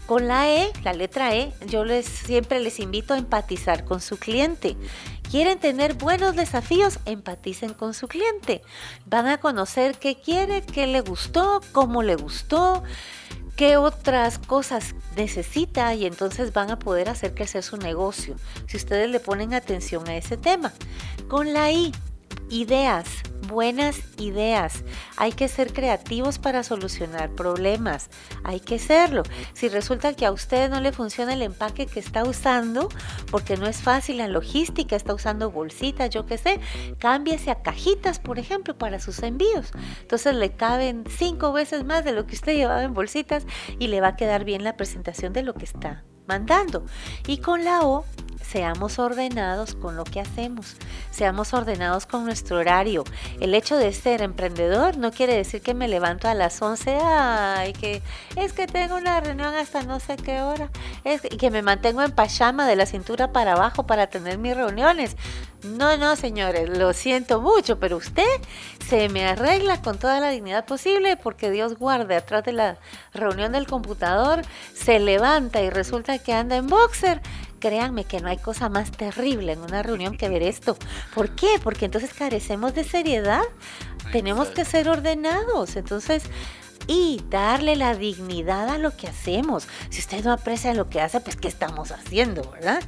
con 0.06 0.28
la 0.28 0.50
E, 0.50 0.72
la 0.84 0.94
letra 0.94 1.36
E, 1.36 1.54
yo 1.68 1.86
les 1.86 2.06
siempre 2.06 2.60
les 2.60 2.80
invito 2.80 3.14
a 3.14 3.18
empatizar 3.18 3.41
con 3.86 4.02
su 4.02 4.18
cliente. 4.18 4.78
¿Quieren 5.30 5.60
tener 5.60 5.96
buenos 5.96 6.36
desafíos? 6.36 7.00
Empaticen 7.06 7.74
con 7.74 7.94
su 7.94 8.08
cliente. 8.08 8.62
Van 9.06 9.28
a 9.28 9.40
conocer 9.40 9.98
qué 9.98 10.16
quiere, 10.16 10.62
qué 10.62 10.88
le 10.88 11.02
gustó, 11.02 11.62
cómo 11.72 12.04
le 12.04 12.16
gustó, 12.16 12.84
qué 13.56 13.78
otras 13.78 14.40
cosas 14.40 14.96
necesita 15.16 15.94
y 15.94 16.06
entonces 16.06 16.54
van 16.54 16.72
a 16.72 16.80
poder 16.80 17.10
hacer 17.10 17.34
crecer 17.34 17.64
su 17.64 17.78
negocio 17.78 18.36
si 18.68 18.78
ustedes 18.78 19.10
le 19.10 19.20
ponen 19.20 19.54
atención 19.54 20.08
a 20.08 20.16
ese 20.16 20.38
tema. 20.38 20.72
Con 21.28 21.54
la 21.54 21.72
I, 21.72 21.92
ideas 22.50 23.08
buenas 23.52 24.00
ideas. 24.18 24.84
Hay 25.18 25.34
que 25.34 25.48
ser 25.48 25.74
creativos 25.74 26.40
para 26.40 26.64
solucionar 26.64 27.30
problemas. 27.36 28.10
Hay 28.44 28.60
que 28.60 28.80
serlo. 28.80 29.24
Si 29.54 29.70
resulta 29.70 30.14
que 30.14 30.26
a 30.26 30.32
usted 30.32 30.70
no 30.70 30.82
le 30.82 30.92
funciona 30.92 31.34
el 31.34 31.42
empaque 31.42 31.86
que 31.86 32.00
está 32.00 32.24
usando, 32.24 32.90
porque 33.30 33.58
no 33.58 33.68
es 33.68 33.78
fácil 33.78 34.18
la 34.18 34.28
logística, 34.28 34.96
está 34.96 35.14
usando 35.14 35.52
bolsitas, 35.52 36.10
yo 36.10 36.26
qué 36.26 36.38
sé, 36.38 36.60
cámbiese 36.98 37.52
a 37.52 37.62
cajitas, 37.62 38.20
por 38.20 38.40
ejemplo, 38.40 38.78
para 38.78 39.00
sus 39.00 39.22
envíos. 39.22 39.72
Entonces 40.02 40.34
le 40.34 40.54
caben 40.54 41.04
cinco 41.08 41.52
veces 41.52 41.84
más 41.84 42.04
de 42.04 42.14
lo 42.14 42.26
que 42.26 42.36
usted 42.36 42.56
llevaba 42.56 42.84
en 42.84 42.94
bolsitas 42.94 43.46
y 43.78 43.88
le 43.88 44.02
va 44.02 44.10
a 44.10 44.16
quedar 44.16 44.46
bien 44.46 44.64
la 44.64 44.78
presentación 44.78 45.34
de 45.34 45.44
lo 45.44 45.54
que 45.54 45.66
está 45.66 46.04
mandando. 46.32 46.86
Y 47.28 47.40
con 47.40 47.66
la 47.66 47.82
O 47.82 48.06
seamos 48.42 49.00
ordenados 49.00 49.76
con 49.76 49.98
lo 49.98 50.06
que 50.06 50.20
hacemos, 50.22 50.76
seamos 51.10 51.54
ordenados 51.54 52.06
con 52.06 52.24
nuestro 52.26 52.58
horario. 52.58 53.04
El 53.42 53.54
hecho 53.54 53.76
de 53.76 53.92
ser 53.92 54.22
emprendedor 54.22 54.98
no 54.98 55.12
quiere 55.12 55.36
decir 55.36 55.62
que 55.62 55.74
me 55.74 55.90
levanto 55.90 56.30
a 56.30 56.34
las 56.34 56.62
11, 56.62 56.98
ay, 57.02 57.74
que 57.74 58.02
es 58.38 58.54
que 58.54 58.68
tengo 58.68 58.96
una 58.96 59.20
reunión 59.20 59.54
hasta 59.56 59.84
no 59.84 60.00
sé 60.00 60.16
qué 60.16 60.42
hora, 60.42 60.70
es 61.04 61.22
que 61.22 61.52
me 61.52 61.62
mantengo 61.62 62.02
en 62.02 62.12
pachama 62.12 62.66
de 62.66 62.78
la 62.78 62.86
cintura 62.86 63.34
para 63.34 63.54
abajo 63.54 63.86
para 63.86 64.08
tener 64.08 64.38
mis 64.38 64.56
reuniones. 64.56 65.18
No, 65.64 65.96
no, 65.96 66.16
señores, 66.16 66.76
lo 66.78 66.92
siento 66.94 67.40
mucho, 67.40 67.80
pero 67.80 67.98
usted 67.98 68.24
se 68.88 69.10
me 69.10 69.26
arregla 69.26 69.82
con 69.82 70.00
toda 70.00 70.20
la 70.20 70.30
dignidad 70.30 70.66
posible 70.66 71.18
porque 71.18 71.52
Dios 71.52 71.78
guarde 71.78 72.16
atrás 72.16 72.44
de 72.44 72.54
la 72.54 72.78
reunión 73.14 73.52
del 73.52 73.68
computador, 73.68 74.42
se 74.74 75.00
levanta 75.00 75.62
y 75.62 75.70
resulta 75.70 76.18
que 76.18 76.34
anda 76.34 76.56
en 76.56 76.68
boxer 76.68 77.22
créanme 77.62 78.04
que 78.04 78.20
no 78.20 78.28
hay 78.28 78.38
cosa 78.38 78.68
más 78.68 78.92
terrible 78.92 79.54
en 79.54 79.62
una 79.62 79.84
reunión 79.84 80.18
que 80.18 80.28
ver 80.28 80.44
esto. 80.44 80.76
¿Por 81.14 81.30
qué? 81.30 81.60
Porque 81.64 81.86
entonces 81.86 82.14
carecemos 82.14 82.74
de 82.74 82.84
seriedad. 82.84 83.44
Tenemos 84.12 84.50
que 84.50 84.66
ser 84.66 84.90
ordenados. 84.90 85.78
Entonces, 85.78 86.24
y 86.88 87.22
darle 87.30 87.76
la 87.76 87.96
dignidad 87.96 88.70
a 88.70 88.78
lo 88.78 88.96
que 88.96 89.08
hacemos. 89.08 89.68
Si 89.90 90.00
usted 90.00 90.24
no 90.24 90.32
aprecia 90.32 90.74
lo 90.74 90.90
que 90.90 91.02
hace, 91.02 91.20
pues 91.20 91.36
¿qué 91.36 91.48
estamos 91.48 91.92
haciendo, 91.92 92.50
verdad? 92.52 92.82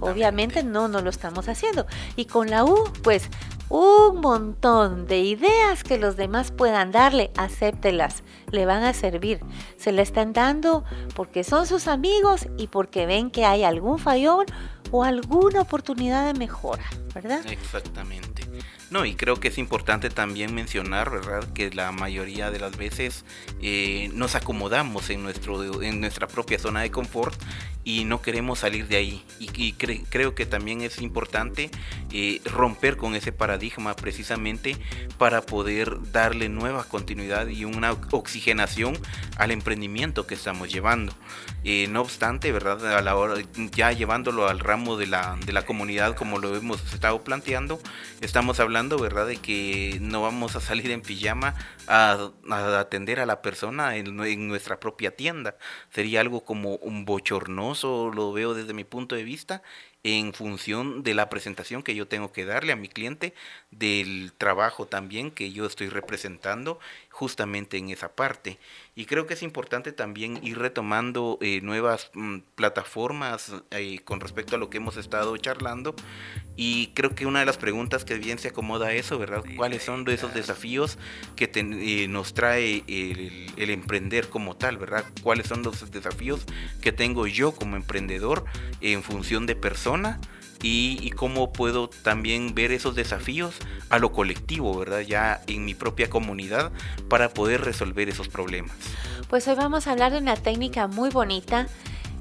Obviamente 0.00 0.62
no, 0.62 0.88
no 0.88 1.00
lo 1.00 1.10
estamos 1.10 1.48
haciendo. 1.48 1.86
Y 2.16 2.26
con 2.26 2.50
la 2.50 2.64
U, 2.64 2.84
pues 3.02 3.28
un 3.68 4.20
montón 4.20 5.06
de 5.06 5.18
ideas 5.18 5.84
que 5.84 5.98
los 5.98 6.16
demás 6.16 6.52
puedan 6.52 6.90
darle, 6.90 7.30
acéptelas, 7.36 8.22
le 8.50 8.64
van 8.64 8.82
a 8.82 8.94
servir. 8.94 9.40
Se 9.76 9.92
le 9.92 10.02
están 10.02 10.32
dando 10.32 10.84
porque 11.14 11.44
son 11.44 11.66
sus 11.66 11.86
amigos 11.86 12.48
y 12.56 12.68
porque 12.68 13.06
ven 13.06 13.30
que 13.30 13.44
hay 13.44 13.64
algún 13.64 13.98
fallón 13.98 14.46
o 14.90 15.04
alguna 15.04 15.60
oportunidad 15.60 16.32
de 16.32 16.38
mejora, 16.38 16.84
¿verdad? 17.14 17.44
Exactamente. 17.46 18.42
No, 18.90 19.04
y 19.04 19.14
creo 19.14 19.36
que 19.36 19.48
es 19.48 19.58
importante 19.58 20.08
también 20.08 20.54
mencionar, 20.54 21.10
¿verdad?, 21.10 21.52
que 21.52 21.70
la 21.70 21.92
mayoría 21.92 22.50
de 22.50 22.58
las 22.58 22.76
veces 22.76 23.24
eh, 23.60 24.10
nos 24.14 24.34
acomodamos 24.34 25.10
en, 25.10 25.22
nuestro, 25.22 25.82
en 25.82 26.00
nuestra 26.00 26.26
propia 26.26 26.58
zona 26.58 26.80
de 26.80 26.90
confort 26.90 27.38
y 27.88 28.04
no 28.04 28.20
queremos 28.20 28.58
salir 28.58 28.86
de 28.86 28.96
ahí. 28.96 29.24
Y, 29.38 29.72
creo 29.72 30.34
que 30.34 30.44
también 30.44 30.82
es 30.82 31.00
importante 31.00 31.70
eh, 32.12 32.42
romper 32.44 32.98
con 32.98 33.14
ese 33.14 33.32
paradigma 33.32 33.96
precisamente 33.96 34.76
para 35.16 35.40
poder 35.40 35.96
darle 36.12 36.50
nueva 36.50 36.84
continuidad 36.84 37.48
y 37.48 37.64
una 37.64 37.92
oxigenación 38.10 38.98
al 39.38 39.52
emprendimiento 39.52 40.26
que 40.26 40.34
estamos 40.34 40.70
llevando. 40.70 41.14
Eh, 41.64 41.86
no 41.88 42.02
obstante, 42.02 42.52
¿verdad? 42.52 42.96
A 42.96 43.00
la 43.00 43.16
hora, 43.16 43.34
ya 43.74 43.92
llevándolo 43.92 44.48
al 44.48 44.60
ramo 44.60 44.96
de 44.96 45.06
la, 45.06 45.38
de 45.44 45.52
la 45.52 45.64
comunidad 45.64 46.14
como 46.14 46.38
lo 46.38 46.54
hemos 46.56 46.92
estado 46.92 47.24
planteando, 47.24 47.80
estamos 48.20 48.60
hablando, 48.60 48.98
¿verdad? 48.98 49.26
De 49.26 49.38
que 49.38 49.98
no 50.00 50.22
vamos 50.22 50.56
a 50.56 50.60
salir 50.60 50.90
en 50.90 51.00
pijama 51.00 51.54
a, 51.86 52.30
atender 52.78 53.20
a 53.20 53.26
la 53.26 53.42
persona 53.42 53.96
en, 53.96 54.20
en, 54.24 54.48
nuestra 54.48 54.78
propia 54.80 55.10
tienda. 55.16 55.56
Sería 55.90 56.20
algo 56.20 56.44
como 56.44 56.76
un 56.76 57.04
bochornoso, 57.04 57.77
lo 57.84 58.32
veo 58.32 58.54
desde 58.54 58.74
mi 58.74 58.84
punto 58.84 59.14
de 59.14 59.24
vista, 59.24 59.62
en 60.04 60.32
función 60.32 61.02
de 61.02 61.14
la 61.14 61.28
presentación 61.28 61.82
que 61.82 61.94
yo 61.94 62.08
tengo 62.08 62.32
que 62.32 62.44
darle 62.44 62.72
a 62.72 62.76
mi 62.76 62.88
cliente, 62.88 63.34
del 63.70 64.32
trabajo 64.38 64.86
también 64.86 65.30
que 65.30 65.52
yo 65.52 65.66
estoy 65.66 65.88
representando 65.88 66.78
justamente 67.10 67.76
en 67.76 67.90
esa 67.90 68.08
parte. 68.12 68.58
Y 68.94 69.04
creo 69.04 69.26
que 69.26 69.34
es 69.34 69.42
importante 69.42 69.92
también 69.92 70.40
ir 70.42 70.58
retomando 70.58 71.38
eh, 71.40 71.60
nuevas 71.62 72.10
mm, 72.14 72.38
plataformas 72.54 73.52
eh, 73.70 73.98
con 74.04 74.20
respecto 74.20 74.56
a 74.56 74.58
lo 74.58 74.70
que 74.70 74.78
hemos 74.78 74.96
estado 74.96 75.36
charlando. 75.36 75.94
Y 76.56 76.88
creo 76.94 77.14
que 77.14 77.26
una 77.26 77.40
de 77.40 77.46
las 77.46 77.58
preguntas 77.58 78.04
que 78.04 78.14
bien 78.14 78.38
se 78.38 78.48
acomoda 78.48 78.88
a 78.88 78.92
eso, 78.94 79.18
¿verdad? 79.18 79.44
¿Cuáles 79.56 79.82
son 79.82 80.08
esos 80.08 80.32
desafíos 80.32 80.98
que 81.36 81.50
eh, 81.54 82.08
nos 82.08 82.34
trae 82.34 82.84
el, 82.86 83.52
el, 83.56 83.70
emprender 83.70 84.28
como 84.28 84.56
tal, 84.56 84.78
¿verdad? 84.78 85.04
¿Cuáles 85.22 85.46
son 85.46 85.62
los 85.62 85.90
desafíos 85.90 86.46
que 86.80 86.92
tengo 86.92 87.26
yo 87.26 87.52
como 87.52 87.76
emprendedor 87.76 88.44
en 88.80 89.02
función 89.02 89.46
de 89.46 89.56
persona? 89.56 90.20
Y, 90.62 91.10
cómo 91.10 91.52
puedo 91.52 91.88
también 91.88 92.54
ver 92.54 92.72
esos 92.72 92.94
desafíos 92.94 93.54
a 93.90 93.98
lo 93.98 94.12
colectivo, 94.12 94.76
¿verdad? 94.78 95.00
Ya 95.00 95.42
en 95.46 95.64
mi 95.64 95.74
propia 95.74 96.10
comunidad 96.10 96.72
para 97.08 97.30
poder 97.30 97.62
resolver 97.62 98.08
esos 98.08 98.28
problemas. 98.28 98.76
Pues 99.28 99.46
hoy 99.48 99.54
vamos 99.54 99.86
a 99.86 99.92
hablar 99.92 100.12
de 100.12 100.18
una 100.18 100.36
técnica 100.36 100.86
muy 100.86 101.10
bonita 101.10 101.66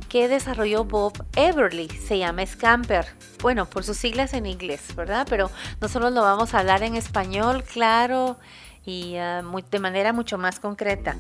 que 0.10 0.28
desarrolló 0.28 0.86
Bob 0.86 1.14
Everly, 1.36 1.90
se 1.90 2.18
llama 2.18 2.46
Scamper. 2.46 3.06
Bueno, 3.42 3.66
por 3.66 3.84
sus 3.84 3.98
siglas 3.98 4.34
en 4.34 4.46
inglés, 4.46 4.96
¿verdad? 4.96 5.28
Pero 5.30 5.52
nosotros 5.82 6.14
lo 6.14 6.22
vamos 6.22 6.54
a 6.54 6.60
hablar 6.60 6.84
en 6.84 6.96
español, 6.96 7.64
claro, 7.64 8.38
y 8.86 9.16
ah, 9.18 9.44
de 9.70 9.80
manera 9.80 10.14
mucho 10.14 10.38
más 10.38 10.60
concreta 10.60 11.18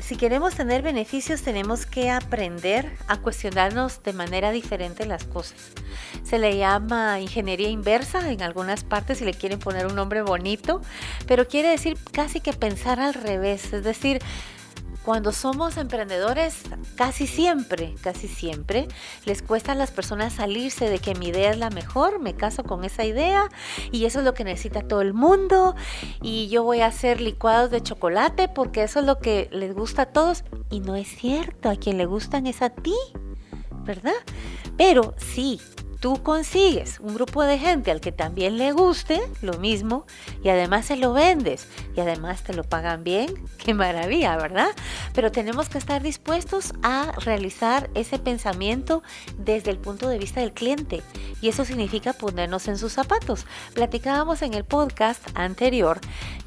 si 0.00 0.16
queremos 0.16 0.54
tener 0.54 0.82
beneficios 0.82 1.42
tenemos 1.42 1.86
que 1.86 2.10
aprender 2.10 2.90
a 3.08 3.18
cuestionarnos 3.18 4.02
de 4.02 4.12
manera 4.12 4.50
diferente 4.50 5.06
las 5.06 5.24
cosas. 5.24 5.72
Se 6.22 6.38
le 6.38 6.56
llama 6.56 7.20
ingeniería 7.20 7.68
inversa 7.68 8.30
en 8.30 8.42
algunas 8.42 8.84
partes 8.84 9.18
si 9.18 9.24
le 9.24 9.32
quieren 9.32 9.58
poner 9.58 9.86
un 9.86 9.94
nombre 9.94 10.22
bonito, 10.22 10.82
pero 11.26 11.48
quiere 11.48 11.68
decir 11.68 11.96
casi 12.12 12.40
que 12.40 12.52
pensar 12.52 13.00
al 13.00 13.14
revés, 13.14 13.72
es 13.72 13.84
decir, 13.84 14.20
cuando 15.04 15.32
somos 15.32 15.76
emprendedores, 15.76 16.62
casi 16.96 17.26
siempre, 17.26 17.94
casi 18.00 18.26
siempre, 18.26 18.88
les 19.26 19.42
cuesta 19.42 19.72
a 19.72 19.74
las 19.74 19.90
personas 19.90 20.32
salirse 20.32 20.88
de 20.88 20.98
que 20.98 21.14
mi 21.14 21.28
idea 21.28 21.50
es 21.50 21.58
la 21.58 21.70
mejor, 21.70 22.20
me 22.20 22.34
caso 22.34 22.64
con 22.64 22.84
esa 22.84 23.04
idea 23.04 23.50
y 23.92 24.06
eso 24.06 24.20
es 24.20 24.24
lo 24.24 24.32
que 24.32 24.44
necesita 24.44 24.82
todo 24.82 25.02
el 25.02 25.12
mundo 25.12 25.74
y 26.22 26.48
yo 26.48 26.62
voy 26.62 26.80
a 26.80 26.86
hacer 26.86 27.20
licuados 27.20 27.70
de 27.70 27.82
chocolate 27.82 28.48
porque 28.48 28.82
eso 28.82 29.00
es 29.00 29.06
lo 29.06 29.18
que 29.18 29.48
les 29.52 29.74
gusta 29.74 30.02
a 30.02 30.06
todos 30.06 30.44
y 30.70 30.80
no 30.80 30.96
es 30.96 31.08
cierto, 31.08 31.68
a 31.68 31.76
quien 31.76 31.98
le 31.98 32.06
gustan 32.06 32.46
es 32.46 32.62
a 32.62 32.70
ti, 32.70 32.96
¿verdad? 33.84 34.14
Pero 34.78 35.14
sí, 35.18 35.60
tú 36.04 36.22
consigues 36.22 37.00
un 37.00 37.14
grupo 37.14 37.44
de 37.44 37.58
gente 37.58 37.90
al 37.90 38.02
que 38.02 38.12
también 38.12 38.58
le 38.58 38.72
guste 38.72 39.22
lo 39.40 39.54
mismo 39.54 40.04
y 40.42 40.50
además 40.50 40.84
se 40.84 40.96
lo 40.96 41.14
vendes 41.14 41.66
y 41.96 42.00
además 42.00 42.42
te 42.42 42.52
lo 42.52 42.62
pagan 42.62 43.04
bien, 43.04 43.32
qué 43.56 43.72
maravilla, 43.72 44.36
¿verdad? 44.36 44.68
Pero 45.14 45.32
tenemos 45.32 45.70
que 45.70 45.78
estar 45.78 46.02
dispuestos 46.02 46.74
a 46.82 47.12
realizar 47.24 47.88
ese 47.94 48.18
pensamiento 48.18 49.02
desde 49.38 49.70
el 49.70 49.78
punto 49.78 50.06
de 50.06 50.18
vista 50.18 50.40
del 50.40 50.52
cliente 50.52 51.02
y 51.40 51.48
eso 51.48 51.64
significa 51.64 52.12
ponernos 52.12 52.68
en 52.68 52.76
sus 52.76 52.92
zapatos. 52.92 53.46
Platicábamos 53.72 54.42
en 54.42 54.52
el 54.52 54.66
podcast 54.66 55.26
anterior 55.32 56.00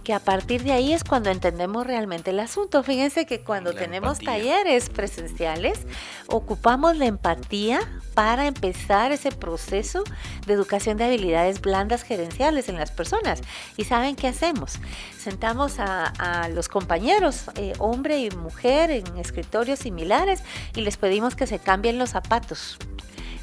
que 0.07 0.13
a 0.13 0.21
partir 0.21 0.63
de 0.63 0.71
ahí 0.71 0.93
es 0.93 1.03
cuando 1.03 1.29
entendemos 1.31 1.85
realmente 1.85 2.29
el 2.31 2.39
asunto. 2.39 2.81
Fíjense 2.81 3.25
que 3.25 3.41
cuando 3.41 3.73
tenemos 3.73 4.19
talleres 4.19 4.87
presenciales 4.87 5.81
ocupamos 6.27 6.95
la 6.95 7.07
empatía 7.07 7.81
para 8.13 8.47
empezar 8.47 9.11
ese 9.11 9.33
proceso 9.33 10.05
de 10.45 10.53
educación 10.53 10.95
de 10.95 11.03
habilidades 11.03 11.59
blandas 11.59 12.03
gerenciales 12.03 12.69
en 12.69 12.77
las 12.77 12.89
personas. 12.89 13.41
¿Y 13.75 13.83
saben 13.83 14.15
qué 14.15 14.29
hacemos? 14.29 14.79
Sentamos 15.17 15.75
a, 15.77 16.47
los 16.53 16.69
compañeros, 16.69 17.49
eh, 17.55 17.73
hombre 17.77 18.19
y 18.19 18.29
mujer, 18.29 18.91
en 18.91 19.17
escritorios 19.17 19.79
similares 19.79 20.41
y 20.73 20.83
les 20.83 20.95
pedimos 20.95 21.35
que 21.35 21.47
se 21.47 21.59
cambien 21.59 21.99
los 21.99 22.11
zapatos. 22.11 22.77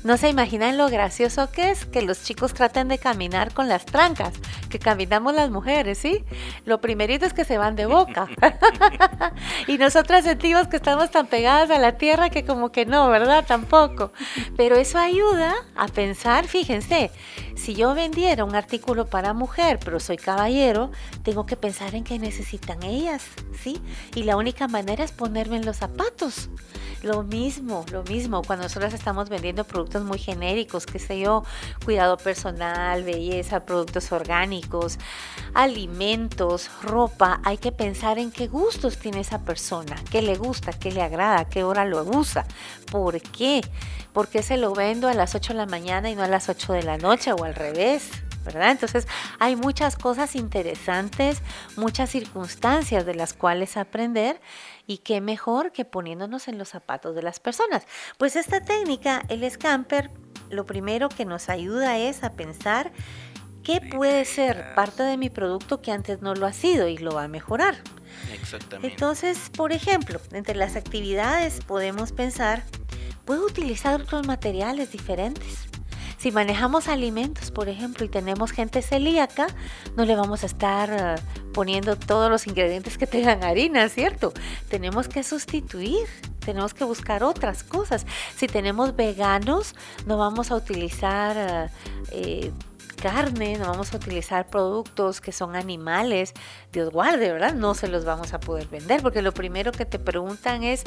No 0.04 0.18
se 0.18 0.28
imaginan 0.28 0.76
lo 0.76 0.90
gracioso 0.90 1.50
que 1.50 1.70
es 1.70 1.86
que 1.86 2.02
los 2.02 2.22
chicos 2.22 2.52
traten 2.52 2.88
de 2.88 2.98
caminar 2.98 3.54
con 3.54 3.68
las 3.70 3.86
trancas, 3.86 4.34
que 4.68 4.78
caminamos 4.78 5.34
las 5.34 5.50
mujeres, 5.50 5.96
¿sí? 5.96 6.22
Lo 6.66 6.82
primerito 6.82 7.24
es 7.24 7.32
que 7.32 7.46
se 7.46 7.56
van 7.56 7.74
de 7.74 7.86
boca. 7.86 8.28
y 9.66 9.78
nosotras 9.78 10.24
sentimos 10.24 10.68
que 10.68 10.76
estamos 10.76 11.10
tan 11.10 11.26
pegadas 11.26 11.70
a 11.70 11.78
la 11.78 11.96
tierra 11.96 12.28
que 12.28 12.44
como 12.44 12.70
que 12.70 12.84
no, 12.84 13.08
¿verdad? 13.08 13.46
Tampoco. 13.48 14.12
Pero 14.58 14.76
eso 14.76 14.98
ayuda 14.98 15.54
a 15.74 15.88
pensar, 15.88 16.48
fíjense, 16.48 17.10
si 17.56 17.74
yo 17.74 17.94
vendiera 17.94 18.44
un 18.44 18.54
artículo 18.54 19.06
para 19.06 19.32
mujer, 19.32 19.78
pero 19.82 20.00
soy 20.00 20.18
caballero, 20.18 20.90
tengo 21.22 21.46
que 21.46 21.56
pensar 21.56 21.94
en 21.94 22.04
qué 22.04 22.18
necesitan 22.18 22.82
ellas, 22.82 23.24
¿sí? 23.58 23.80
Y 24.14 24.24
la 24.24 24.36
única 24.36 24.68
manera 24.68 25.02
es 25.02 25.12
ponerme 25.12 25.56
en 25.56 25.64
los 25.64 25.78
zapatos. 25.78 26.50
Lo 27.02 27.22
mismo, 27.22 27.84
lo 27.92 28.02
mismo, 28.02 28.42
cuando 28.42 28.64
nosotros 28.64 28.94
estamos 28.94 29.28
vendiendo 29.28 29.64
productos 29.64 29.93
muy 30.02 30.18
genéricos, 30.18 30.86
qué 30.86 30.98
sé 30.98 31.20
yo, 31.20 31.44
cuidado 31.84 32.16
personal, 32.16 33.04
belleza, 33.04 33.64
productos 33.64 34.10
orgánicos, 34.10 34.98
alimentos, 35.54 36.70
ropa, 36.82 37.40
hay 37.44 37.58
que 37.58 37.70
pensar 37.70 38.18
en 38.18 38.32
qué 38.32 38.48
gustos 38.48 38.98
tiene 38.98 39.20
esa 39.20 39.44
persona, 39.44 39.96
qué 40.10 40.22
le 40.22 40.36
gusta, 40.36 40.72
qué 40.72 40.90
le 40.90 41.02
agrada, 41.02 41.44
qué 41.44 41.62
hora 41.62 41.84
lo 41.84 42.02
usa, 42.02 42.46
por 42.90 43.20
qué, 43.20 43.60
por 44.12 44.28
qué 44.28 44.42
se 44.42 44.56
lo 44.56 44.72
vendo 44.74 45.08
a 45.08 45.14
las 45.14 45.34
8 45.34 45.52
de 45.52 45.58
la 45.58 45.66
mañana 45.66 46.10
y 46.10 46.16
no 46.16 46.22
a 46.22 46.28
las 46.28 46.48
8 46.48 46.72
de 46.72 46.82
la 46.82 46.98
noche 46.98 47.32
o 47.32 47.44
al 47.44 47.54
revés. 47.54 48.10
¿Verdad? 48.44 48.70
Entonces 48.70 49.06
hay 49.38 49.56
muchas 49.56 49.96
cosas 49.96 50.36
interesantes, 50.36 51.40
muchas 51.76 52.10
circunstancias 52.10 53.06
de 53.06 53.14
las 53.14 53.34
cuales 53.34 53.76
aprender 53.76 54.40
y 54.86 54.98
qué 54.98 55.20
mejor 55.20 55.72
que 55.72 55.84
poniéndonos 55.84 56.48
en 56.48 56.58
los 56.58 56.68
zapatos 56.68 57.14
de 57.14 57.22
las 57.22 57.40
personas. 57.40 57.86
Pues 58.18 58.36
esta 58.36 58.60
técnica, 58.60 59.22
el 59.28 59.48
scamper, 59.50 60.10
lo 60.50 60.66
primero 60.66 61.08
que 61.08 61.24
nos 61.24 61.48
ayuda 61.48 61.98
es 61.98 62.22
a 62.22 62.32
pensar 62.32 62.92
qué 63.62 63.80
puede 63.80 64.24
ser 64.24 64.74
parte 64.74 65.02
de 65.02 65.16
mi 65.16 65.30
producto 65.30 65.80
que 65.80 65.90
antes 65.90 66.20
no 66.20 66.34
lo 66.34 66.46
ha 66.46 66.52
sido 66.52 66.86
y 66.86 66.98
lo 66.98 67.14
va 67.14 67.24
a 67.24 67.28
mejorar. 67.28 67.76
Exactamente. 68.32 68.88
Entonces, 68.88 69.50
por 69.56 69.72
ejemplo, 69.72 70.20
entre 70.32 70.54
las 70.54 70.76
actividades 70.76 71.60
podemos 71.64 72.12
pensar, 72.12 72.62
¿puedo 73.24 73.46
utilizar 73.46 74.02
otros 74.02 74.26
materiales 74.26 74.92
diferentes? 74.92 75.68
Si 76.24 76.32
manejamos 76.32 76.88
alimentos, 76.88 77.50
por 77.50 77.68
ejemplo, 77.68 78.06
y 78.06 78.08
tenemos 78.08 78.50
gente 78.50 78.80
celíaca, 78.80 79.46
no 79.94 80.06
le 80.06 80.16
vamos 80.16 80.42
a 80.42 80.46
estar 80.46 80.88
eh, 80.90 81.22
poniendo 81.52 81.96
todos 81.96 82.30
los 82.30 82.46
ingredientes 82.46 82.96
que 82.96 83.06
tengan 83.06 83.44
harina, 83.44 83.90
¿cierto? 83.90 84.32
Tenemos 84.70 85.06
que 85.06 85.22
sustituir, 85.22 86.06
tenemos 86.42 86.72
que 86.72 86.84
buscar 86.84 87.24
otras 87.24 87.62
cosas. 87.62 88.06
Si 88.34 88.46
tenemos 88.46 88.96
veganos, 88.96 89.74
no 90.06 90.16
vamos 90.16 90.50
a 90.50 90.56
utilizar... 90.56 91.36
Eh, 91.36 91.70
eh, 92.12 92.52
carne, 93.04 93.58
no 93.58 93.66
vamos 93.66 93.92
a 93.92 93.98
utilizar 93.98 94.46
productos 94.46 95.20
que 95.20 95.30
son 95.30 95.56
animales, 95.56 96.32
Dios 96.72 96.88
guarde, 96.88 97.30
¿verdad? 97.30 97.52
No 97.52 97.74
se 97.74 97.86
los 97.86 98.06
vamos 98.06 98.32
a 98.32 98.40
poder 98.40 98.66
vender 98.68 99.02
porque 99.02 99.20
lo 99.20 99.34
primero 99.34 99.72
que 99.72 99.84
te 99.84 99.98
preguntan 99.98 100.62
es, 100.62 100.84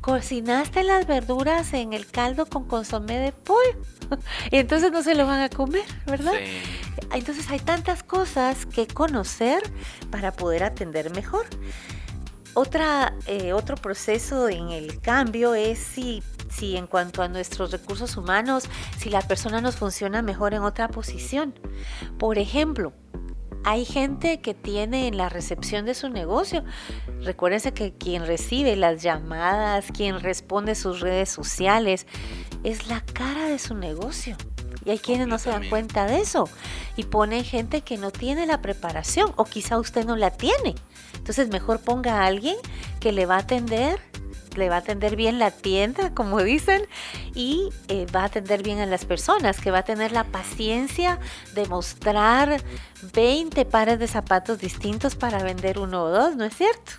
¿cocinaste 0.00 0.82
las 0.82 1.06
verduras 1.06 1.72
en 1.72 1.92
el 1.92 2.10
caldo 2.10 2.46
con 2.46 2.64
consomé 2.66 3.18
de 3.18 3.30
pollo? 3.30 3.78
y 4.50 4.56
entonces 4.56 4.90
no 4.90 5.04
se 5.04 5.14
lo 5.14 5.28
van 5.28 5.42
a 5.42 5.48
comer, 5.48 5.84
¿verdad? 6.06 6.34
Entonces 7.12 7.48
hay 7.48 7.60
tantas 7.60 8.02
cosas 8.02 8.66
que 8.66 8.88
conocer 8.88 9.62
para 10.10 10.32
poder 10.32 10.64
atender 10.64 11.14
mejor. 11.14 11.46
Otra, 12.54 13.14
eh, 13.28 13.52
otro 13.52 13.76
proceso 13.76 14.48
en 14.48 14.70
el 14.70 15.00
cambio 15.00 15.54
es 15.54 15.78
si 15.78 16.20
si 16.50 16.76
en 16.76 16.86
cuanto 16.86 17.22
a 17.22 17.28
nuestros 17.28 17.70
recursos 17.70 18.16
humanos, 18.16 18.64
si 18.98 19.08
la 19.08 19.22
persona 19.22 19.60
nos 19.60 19.76
funciona 19.76 20.20
mejor 20.22 20.54
en 20.54 20.62
otra 20.62 20.88
posición. 20.88 21.54
Por 22.18 22.38
ejemplo, 22.38 22.92
hay 23.64 23.84
gente 23.84 24.40
que 24.40 24.54
tiene 24.54 25.06
en 25.06 25.16
la 25.16 25.28
recepción 25.28 25.84
de 25.84 25.94
su 25.94 26.08
negocio, 26.08 26.64
recuérdense 27.22 27.72
que 27.72 27.92
quien 27.92 28.26
recibe 28.26 28.74
las 28.76 29.02
llamadas, 29.02 29.86
quien 29.92 30.20
responde 30.20 30.74
sus 30.74 31.00
redes 31.00 31.28
sociales, 31.28 32.06
es 32.64 32.88
la 32.88 33.00
cara 33.00 33.46
de 33.46 33.58
su 33.58 33.74
negocio. 33.74 34.36
Y 34.84 34.90
hay 34.90 34.98
quienes 34.98 35.28
no 35.28 35.38
se 35.38 35.50
dan 35.50 35.68
cuenta 35.68 36.06
de 36.06 36.20
eso 36.20 36.48
y 36.96 37.04
ponen 37.04 37.44
gente 37.44 37.82
que 37.82 37.98
no 37.98 38.10
tiene 38.10 38.46
la 38.46 38.62
preparación 38.62 39.32
o 39.36 39.44
quizá 39.44 39.78
usted 39.78 40.06
no 40.06 40.16
la 40.16 40.30
tiene. 40.30 40.74
Entonces 41.14 41.48
mejor 41.48 41.80
ponga 41.80 42.22
a 42.22 42.26
alguien 42.26 42.56
que 42.98 43.12
le 43.12 43.26
va 43.26 43.36
a 43.36 43.40
atender 43.40 44.00
le 44.56 44.68
va 44.68 44.76
a 44.76 44.78
atender 44.78 45.16
bien 45.16 45.38
la 45.38 45.50
tienda, 45.50 46.14
como 46.14 46.42
dicen, 46.42 46.86
y 47.34 47.70
eh, 47.88 48.06
va 48.14 48.22
a 48.22 48.24
atender 48.24 48.62
bien 48.62 48.78
a 48.80 48.86
las 48.86 49.04
personas, 49.04 49.60
que 49.60 49.70
va 49.70 49.78
a 49.78 49.84
tener 49.84 50.12
la 50.12 50.24
paciencia 50.24 51.18
de 51.54 51.66
mostrar 51.66 52.62
20 53.12 53.64
pares 53.64 53.98
de 53.98 54.06
zapatos 54.06 54.58
distintos 54.58 55.14
para 55.14 55.42
vender 55.42 55.78
uno 55.78 56.04
o 56.04 56.10
dos, 56.10 56.36
¿no 56.36 56.44
es 56.44 56.56
cierto? 56.56 56.92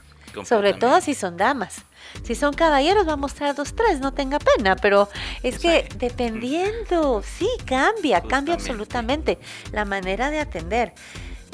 Sobre 0.45 0.73
todo 0.73 1.01
si 1.01 1.13
son 1.13 1.35
damas. 1.35 1.83
Si 2.23 2.35
son 2.35 2.53
caballeros 2.53 3.07
va 3.07 3.13
a 3.13 3.17
mostrar 3.17 3.55
dos, 3.55 3.75
tres, 3.75 3.99
no 3.99 4.13
tenga 4.13 4.39
pena, 4.39 4.75
pero 4.75 5.09
es 5.43 5.59
que 5.59 5.87
dependiendo, 5.97 7.21
sí, 7.21 7.49
cambia, 7.65 8.21
cambia 8.21 8.55
absolutamente 8.55 9.39
la 9.71 9.85
manera 9.85 10.29
de 10.29 10.39
atender. 10.39 10.93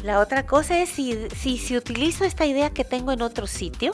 La 0.04 0.20
otra 0.20 0.46
cosa 0.46 0.80
es 0.80 0.90
si, 0.90 1.18
si, 1.36 1.76
utilizo 1.76 2.24
esta 2.24 2.46
idea 2.46 2.70
que 2.70 2.86
tengo 2.86 3.12
en 3.12 3.22
otro 3.22 3.48
sitio, 3.48 3.94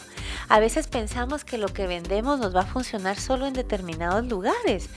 a 0.50 0.60
veces 0.60 0.88
pensamos 0.88 1.46
que 1.46 1.58
lo 1.58 1.70
que 1.70 1.88
vendemos 1.88 2.39
nos 2.39 2.54
va 2.54 2.62
a 2.62 2.66
funcionar 2.66 3.18
solo 3.18 3.46
en 3.46 3.54
determinados 3.54 4.28
lugares. 4.28 4.89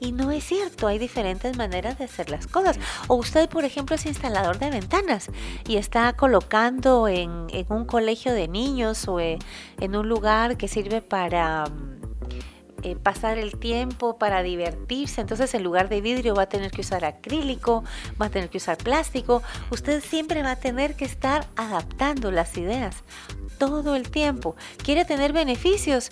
Y 0.00 0.12
no 0.12 0.30
es 0.30 0.44
cierto, 0.44 0.86
hay 0.86 0.98
diferentes 0.98 1.56
maneras 1.56 1.98
de 1.98 2.04
hacer 2.04 2.30
las 2.30 2.46
cosas. 2.46 2.78
O 3.08 3.14
usted, 3.14 3.48
por 3.48 3.64
ejemplo, 3.64 3.94
es 3.94 4.06
instalador 4.06 4.58
de 4.58 4.70
ventanas 4.70 5.30
y 5.68 5.76
está 5.76 6.12
colocando 6.14 7.08
en, 7.08 7.46
en 7.50 7.66
un 7.68 7.84
colegio 7.84 8.32
de 8.32 8.48
niños 8.48 9.06
o 9.06 9.20
en 9.20 9.38
un 9.96 10.08
lugar 10.08 10.56
que 10.56 10.66
sirve 10.66 11.02
para 11.02 11.64
eh, 12.84 12.96
pasar 12.96 13.38
el 13.38 13.58
tiempo, 13.58 14.18
para 14.18 14.42
divertirse. 14.42 15.22
Entonces 15.22 15.54
en 15.54 15.62
lugar 15.62 15.88
de 15.88 16.02
vidrio 16.02 16.34
va 16.34 16.42
a 16.42 16.48
tener 16.48 16.70
que 16.70 16.82
usar 16.82 17.04
acrílico, 17.06 17.82
va 18.20 18.26
a 18.26 18.30
tener 18.30 18.50
que 18.50 18.58
usar 18.58 18.76
plástico. 18.76 19.42
Usted 19.70 20.02
siempre 20.02 20.42
va 20.42 20.52
a 20.52 20.56
tener 20.56 20.94
que 20.94 21.06
estar 21.06 21.46
adaptando 21.56 22.30
las 22.30 22.58
ideas 22.58 22.96
todo 23.58 23.94
el 23.96 24.10
tiempo. 24.10 24.54
¿Quiere 24.76 25.06
tener 25.06 25.32
beneficios? 25.32 26.10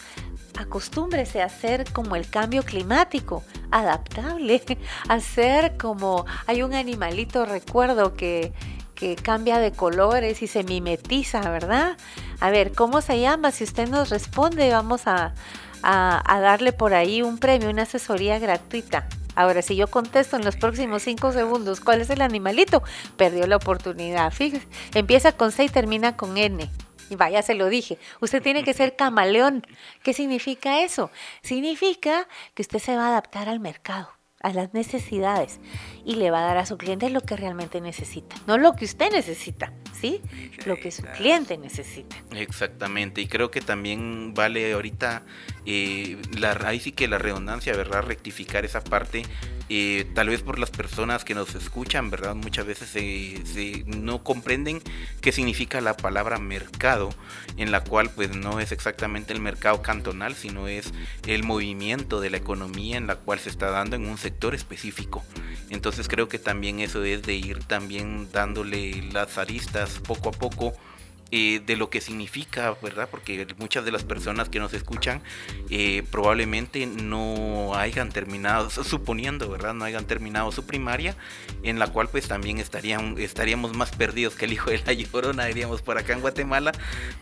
Acostúmbrese 0.58 1.42
a 1.42 1.46
hacer 1.46 1.92
como 1.92 2.16
el 2.16 2.28
cambio 2.30 2.62
climático, 2.62 3.44
adaptable, 3.70 4.62
a 5.08 5.20
ser 5.20 5.76
como 5.76 6.24
hay 6.46 6.62
un 6.62 6.72
animalito, 6.72 7.44
recuerdo 7.44 8.14
que 8.14 8.52
que 8.94 9.16
cambia 9.16 9.58
de 9.58 9.72
colores 9.72 10.42
y 10.42 10.46
se 10.46 10.62
mimetiza, 10.62 11.40
¿verdad? 11.50 11.96
A 12.38 12.50
ver, 12.50 12.70
¿cómo 12.70 13.00
se 13.00 13.18
llama? 13.18 13.50
Si 13.50 13.64
usted 13.64 13.88
nos 13.88 14.10
responde, 14.10 14.70
vamos 14.70 15.08
a, 15.08 15.34
a, 15.82 16.40
darle 16.40 16.72
por 16.72 16.94
ahí 16.94 17.22
un 17.22 17.38
premio, 17.38 17.70
una 17.70 17.82
asesoría 17.82 18.38
gratuita. 18.38 19.08
Ahora, 19.34 19.62
si 19.62 19.76
yo 19.76 19.86
contesto 19.88 20.36
en 20.36 20.44
los 20.44 20.56
próximos 20.56 21.02
cinco 21.02 21.32
segundos 21.32 21.80
cuál 21.80 22.02
es 22.02 22.10
el 22.10 22.20
animalito, 22.20 22.82
perdió 23.16 23.46
la 23.46 23.56
oportunidad. 23.56 24.30
Fíjese, 24.32 24.66
empieza 24.94 25.32
con 25.32 25.52
C 25.52 25.64
y 25.64 25.68
termina 25.68 26.16
con 26.16 26.36
N. 26.36 26.70
Y 27.08 27.16
vaya, 27.16 27.42
se 27.42 27.54
lo 27.54 27.68
dije. 27.68 27.98
Usted 28.20 28.42
tiene 28.42 28.64
que 28.64 28.74
ser 28.74 28.96
camaleón. 28.96 29.66
¿Qué 30.02 30.12
significa 30.12 30.82
eso? 30.82 31.10
Significa 31.42 32.28
que 32.54 32.62
usted 32.62 32.78
se 32.78 32.96
va 32.96 33.06
a 33.06 33.08
adaptar 33.08 33.48
al 33.48 33.60
mercado 33.60 34.21
a 34.42 34.52
las 34.52 34.74
necesidades 34.74 35.60
y 36.04 36.16
le 36.16 36.30
va 36.30 36.40
a 36.40 36.46
dar 36.46 36.58
a 36.58 36.66
su 36.66 36.76
cliente 36.76 37.10
lo 37.10 37.20
que 37.20 37.36
realmente 37.36 37.80
necesita, 37.80 38.36
no 38.46 38.58
lo 38.58 38.74
que 38.74 38.84
usted 38.84 39.10
necesita, 39.12 39.72
¿sí? 39.92 40.20
Lo 40.66 40.76
que 40.76 40.90
su 40.90 41.02
cliente 41.02 41.56
necesita. 41.58 42.16
Exactamente, 42.32 43.20
y 43.20 43.28
creo 43.28 43.50
que 43.50 43.60
también 43.60 44.34
vale 44.34 44.72
ahorita, 44.72 45.24
eh, 45.66 46.20
la, 46.38 46.52
ahí 46.64 46.80
sí 46.80 46.92
que 46.92 47.08
la 47.08 47.18
redundancia, 47.18 47.76
¿verdad? 47.76 48.02
Rectificar 48.02 48.64
esa 48.64 48.82
parte, 48.82 49.22
tal 50.14 50.28
vez 50.28 50.42
por 50.42 50.58
las 50.58 50.70
personas 50.70 51.24
que 51.24 51.34
nos 51.34 51.54
escuchan, 51.54 52.10
¿verdad? 52.10 52.34
Muchas 52.34 52.66
veces 52.66 52.88
se, 52.90 53.84
no 53.86 54.22
comprenden 54.22 54.82
qué 55.20 55.32
significa 55.32 55.80
la 55.80 55.96
palabra 55.96 56.38
mercado, 56.38 57.10
en 57.56 57.70
la 57.72 57.82
cual 57.82 58.10
pues 58.10 58.36
no 58.36 58.60
es 58.60 58.72
exactamente 58.72 59.32
el 59.32 59.40
mercado 59.40 59.82
cantonal, 59.82 60.34
sino 60.34 60.68
es 60.68 60.92
el 61.26 61.44
movimiento 61.44 62.20
de 62.20 62.30
la 62.30 62.36
economía 62.36 62.96
en 62.96 63.06
la 63.06 63.16
cual 63.16 63.38
se 63.38 63.48
está 63.50 63.70
dando 63.70 63.96
en 63.96 64.06
un 64.06 64.18
sector 64.18 64.54
específico. 64.54 65.24
Entonces 65.70 66.08
creo 66.08 66.28
que 66.28 66.38
también 66.38 66.80
eso 66.80 67.02
es 67.04 67.22
de 67.22 67.34
ir 67.34 67.64
también 67.64 68.28
dándole 68.32 69.02
las 69.12 69.38
aristas 69.38 70.00
poco 70.00 70.28
a 70.28 70.32
poco 70.32 70.74
eh, 71.34 71.62
de 71.64 71.76
lo 71.76 71.88
que 71.88 72.02
significa, 72.02 72.76
¿verdad? 72.82 73.08
Porque 73.10 73.46
muchas 73.56 73.86
de 73.86 73.90
las 73.90 74.04
personas 74.04 74.50
que 74.50 74.60
nos 74.60 74.74
escuchan 74.74 75.22
eh, 75.70 76.02
probablemente 76.10 76.84
no 76.84 77.74
hayan 77.74 78.10
terminado, 78.10 78.68
suponiendo, 78.68 79.48
¿verdad? 79.48 79.72
No 79.72 79.86
hayan 79.86 80.04
terminado 80.04 80.52
su 80.52 80.66
primaria, 80.66 81.16
en 81.62 81.78
la 81.78 81.86
cual 81.86 82.10
pues 82.10 82.28
también 82.28 82.58
estarían, 82.58 83.16
estaríamos 83.18 83.74
más 83.74 83.92
perdidos 83.92 84.34
que 84.34 84.44
el 84.44 84.52
hijo 84.52 84.70
de 84.70 84.82
la 84.84 84.92
llorona, 84.92 85.46
diríamos 85.46 85.80
por 85.80 85.96
acá 85.96 86.12
en 86.12 86.20
Guatemala, 86.20 86.72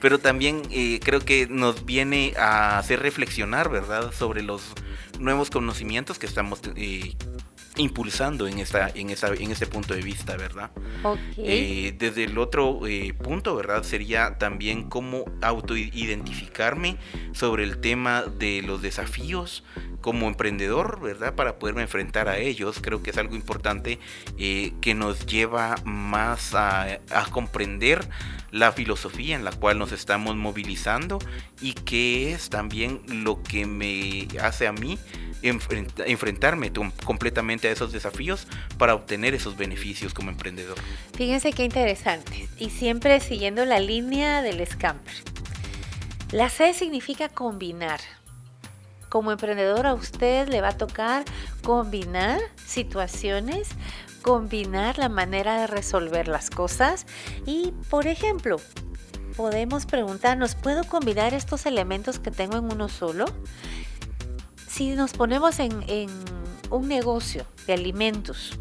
pero 0.00 0.18
también 0.18 0.62
eh, 0.72 0.98
creo 1.04 1.20
que 1.20 1.46
nos 1.48 1.84
viene 1.84 2.34
a 2.36 2.78
hacer 2.78 3.00
reflexionar, 3.00 3.70
¿verdad? 3.70 4.12
Sobre 4.12 4.42
los 4.42 4.74
nuevos 5.20 5.50
conocimientos 5.50 6.18
que 6.18 6.26
estamos 6.26 6.60
impulsando 7.80 8.46
en 8.46 8.58
esta 8.58 8.90
en 8.94 9.10
esa 9.10 9.28
en 9.34 9.50
este 9.50 9.66
punto 9.66 9.94
de 9.94 10.02
vista 10.02 10.36
verdad 10.36 10.70
eh, 11.36 11.94
desde 11.98 12.24
el 12.24 12.38
otro 12.38 12.86
eh, 12.86 13.14
punto 13.14 13.56
verdad 13.56 13.82
sería 13.82 14.38
también 14.38 14.88
cómo 14.88 15.24
autoidentificarme 15.40 16.96
sobre 17.32 17.64
el 17.64 17.78
tema 17.78 18.22
de 18.22 18.62
los 18.62 18.82
desafíos 18.82 19.64
como 20.00 20.26
emprendedor 20.28 21.00
verdad 21.00 21.34
para 21.34 21.58
poderme 21.58 21.82
enfrentar 21.82 22.28
a 22.28 22.38
ellos 22.38 22.78
creo 22.80 23.02
que 23.02 23.10
es 23.10 23.18
algo 23.18 23.34
importante 23.34 23.98
eh, 24.38 24.72
que 24.80 24.94
nos 24.94 25.26
lleva 25.26 25.76
más 25.84 26.54
a, 26.54 27.00
comprender 27.30 28.08
la 28.50 28.72
filosofía 28.72 29.36
en 29.36 29.44
la 29.44 29.52
cual 29.52 29.78
nos 29.78 29.92
estamos 29.92 30.34
movilizando 30.36 31.18
y 31.60 31.74
que 31.74 32.32
es 32.32 32.50
también 32.50 33.02
lo 33.06 33.42
que 33.42 33.66
me 33.66 34.26
hace 34.40 34.66
a 34.66 34.72
mí 34.72 34.98
enfrentarme 35.42 36.72
completamente 37.04 37.68
a 37.68 37.70
esos 37.70 37.92
desafíos 37.92 38.46
para 38.78 38.94
obtener 38.94 39.34
esos 39.34 39.56
beneficios 39.56 40.12
como 40.12 40.30
emprendedor. 40.30 40.76
Fíjense 41.16 41.52
qué 41.52 41.64
interesante. 41.64 42.48
Y 42.58 42.70
siempre 42.70 43.20
siguiendo 43.20 43.64
la 43.64 43.80
línea 43.80 44.42
del 44.42 44.66
scamper. 44.66 45.14
La 46.32 46.48
C 46.48 46.74
significa 46.74 47.28
combinar. 47.28 48.00
Como 49.10 49.32
emprendedor 49.32 49.86
a 49.86 49.92
usted 49.92 50.48
le 50.48 50.62
va 50.62 50.68
a 50.68 50.76
tocar 50.78 51.24
combinar 51.62 52.40
situaciones, 52.64 53.68
combinar 54.22 54.96
la 54.96 55.10
manera 55.10 55.60
de 55.60 55.66
resolver 55.66 56.28
las 56.28 56.48
cosas 56.48 57.04
y, 57.44 57.74
por 57.90 58.06
ejemplo, 58.06 58.56
podemos 59.36 59.84
preguntarnos, 59.84 60.54
¿puedo 60.54 60.84
combinar 60.84 61.34
estos 61.34 61.66
elementos 61.66 62.18
que 62.18 62.30
tengo 62.30 62.56
en 62.56 62.72
uno 62.72 62.88
solo? 62.88 63.26
si 64.80 64.94
nos 64.94 65.12
ponemos 65.12 65.58
en, 65.58 65.74
un 66.70 66.88
negocio 66.88 67.44
de 67.66 67.74
alimentos, 67.74 68.58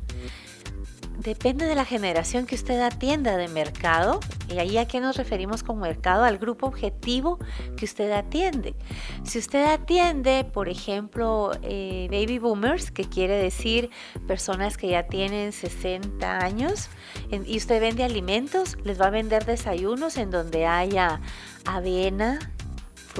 depende 1.19 1.65
de 1.65 1.75
la 1.75 1.85
generación 1.85 2.45
que 2.45 2.55
usted 2.55 2.79
atienda 2.81 3.37
de 3.37 3.47
mercado. 3.47 4.19
Y 4.49 4.57
ahí 4.57 4.77
a 4.77 4.87
qué 4.87 4.99
nos 4.99 5.15
referimos 5.15 5.63
con 5.63 5.79
mercado, 5.79 6.23
al 6.23 6.37
grupo 6.37 6.65
objetivo 6.65 7.37
que 7.77 7.85
usted 7.85 8.11
atiende. 8.11 8.75
Si 9.23 9.37
usted 9.37 9.65
atiende, 9.65 10.43
por 10.43 10.69
ejemplo, 10.69 11.51
eh, 11.61 12.07
baby 12.09 12.39
boomers, 12.39 12.89
que 12.89 13.03
quiere 13.03 13.35
decir 13.35 13.89
personas 14.27 14.77
que 14.77 14.87
ya 14.87 15.03
tienen 15.03 15.51
60 15.51 16.39
años, 16.39 16.89
y 17.31 17.57
usted 17.57 17.79
vende 17.79 18.03
alimentos, 18.03 18.77
les 18.83 18.99
va 18.99 19.07
a 19.07 19.11
vender 19.11 19.45
desayunos 19.45 20.17
en 20.17 20.31
donde 20.31 20.65
haya 20.65 21.21
avena, 21.65 22.39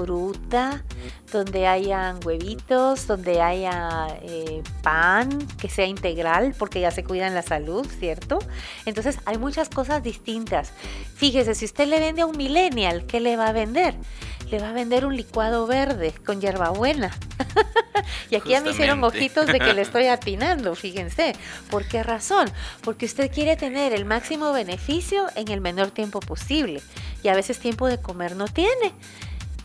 fruta, 0.00 0.82
donde 1.30 1.66
hayan 1.66 2.20
huevitos, 2.24 3.06
donde 3.06 3.42
haya 3.42 4.06
eh, 4.22 4.62
pan 4.82 5.46
que 5.58 5.68
sea 5.68 5.84
integral, 5.84 6.54
porque 6.58 6.80
ya 6.80 6.90
se 6.90 7.04
cuidan 7.04 7.34
la 7.34 7.42
salud, 7.42 7.86
¿cierto? 7.98 8.38
Entonces 8.86 9.18
hay 9.26 9.36
muchas 9.36 9.68
cosas 9.68 10.02
distintas. 10.02 10.72
Fíjese, 11.16 11.54
si 11.54 11.66
usted 11.66 11.86
le 11.86 12.00
vende 12.00 12.22
a 12.22 12.26
un 12.26 12.36
millennial, 12.36 13.04
¿qué 13.06 13.20
le 13.20 13.36
va 13.36 13.48
a 13.48 13.52
vender? 13.52 13.94
Le 14.50 14.58
va 14.58 14.70
a 14.70 14.72
vender 14.72 15.04
un 15.04 15.16
licuado 15.16 15.66
verde 15.66 16.14
con 16.24 16.40
hierbabuena. 16.40 17.10
y 18.30 18.36
aquí 18.36 18.50
ya 18.50 18.62
me 18.62 18.70
hicieron 18.70 19.04
ojitos 19.04 19.46
de 19.48 19.58
que 19.60 19.74
le 19.74 19.82
estoy 19.82 20.06
atinando, 20.06 20.74
fíjense. 20.74 21.34
¿Por 21.70 21.86
qué 21.86 22.02
razón? 22.02 22.50
Porque 22.82 23.04
usted 23.04 23.30
quiere 23.30 23.56
tener 23.56 23.92
el 23.92 24.06
máximo 24.06 24.50
beneficio 24.52 25.26
en 25.36 25.48
el 25.48 25.60
menor 25.60 25.90
tiempo 25.90 26.20
posible. 26.20 26.80
Y 27.22 27.28
a 27.28 27.34
veces 27.34 27.58
tiempo 27.58 27.86
de 27.86 28.00
comer 28.00 28.34
no 28.34 28.46
tiene 28.46 28.94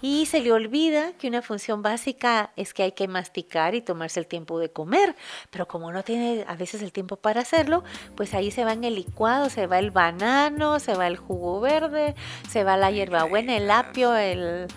y 0.08 0.28
se 0.28 0.40
le 0.40 0.52
olvida 0.52 1.14
que 1.14 1.28
una 1.28 1.42
función 1.42 1.82
básica 1.82 2.52
es 2.56 2.76
que 2.76 2.84
hay 2.84 2.92
que 2.92 3.08
masticar 3.08 3.74
y 3.74 3.82
tomarse 3.82 4.20
el 4.20 4.28
tiempo 4.28 4.60
de 4.60 4.70
comer, 4.70 5.16
pero 5.50 5.68
como 5.68 5.92
no 5.92 6.04
tiene 6.04 6.46
a 6.48 6.56
veces 6.56 6.84
el 6.84 6.92
tiempo 6.92 7.16
para 7.16 7.42
hacerlo, 7.42 7.84
pues 8.16 8.36
ahí 8.36 8.52
se 8.52 8.64
va 8.64 8.74
en 8.74 8.84
el 8.84 8.94
licuado, 8.94 9.50
se 9.50 9.66
va 9.66 9.80
el 9.80 9.90
banano, 9.90 10.80
se 10.80 10.94
va 10.94 11.08
el 11.08 11.18
jugo 11.18 11.60
verde, 11.60 12.14
se 12.48 12.64
va 12.64 12.78
la 12.78 12.92
hierbabuena, 12.92 13.58
el 13.58 13.72
apio, 13.72 14.16
el, 14.16 14.68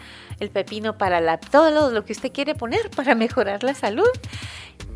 el 0.40 0.48
pepino 0.48 0.96
para 0.96 1.20
la, 1.20 1.38
todo 1.38 1.90
lo 1.90 2.06
que 2.06 2.12
usted 2.14 2.32
quiere 2.32 2.54
poner 2.54 2.88
para 2.96 3.14
mejorar 3.14 3.62
la 3.62 3.74
salud. 3.74 4.08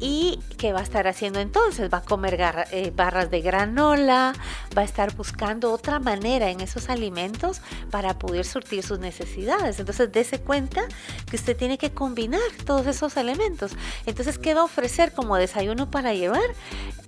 ¿Y 0.04 0.40
qué 0.58 0.72
va 0.72 0.80
a 0.80 0.82
estar 0.82 1.06
haciendo 1.06 1.38
entonces? 1.38 1.88
Va 1.88 1.98
a 1.98 2.02
comer 2.02 2.36
eh, 2.72 2.92
barras 2.92 3.30
de 3.30 3.40
granola, 3.40 4.32
va 4.76 4.82
a 4.82 4.84
estar 4.84 5.14
buscando 5.14 5.72
otra 5.72 6.00
manera 6.00 6.50
en 6.50 6.60
esos 6.60 6.88
alimentos 6.88 7.60
para 7.92 8.18
poder 8.18 8.44
surtir 8.44 8.82
sus 8.82 8.98
necesidades. 8.98 9.78
Entonces, 9.78 10.10
dése 10.10 10.40
cuenta 10.40 10.82
que 11.30 11.36
usted 11.36 11.56
tiene 11.56 11.78
que 11.78 11.92
combinar 11.92 12.40
todos 12.66 12.88
esos 12.88 13.16
elementos. 13.16 13.76
Entonces, 14.04 14.38
¿qué 14.38 14.54
va 14.54 14.62
a 14.62 14.64
ofrecer 14.64 15.12
como 15.12 15.36
desayuno 15.36 15.88
para 15.88 16.14
llevar? 16.14 16.42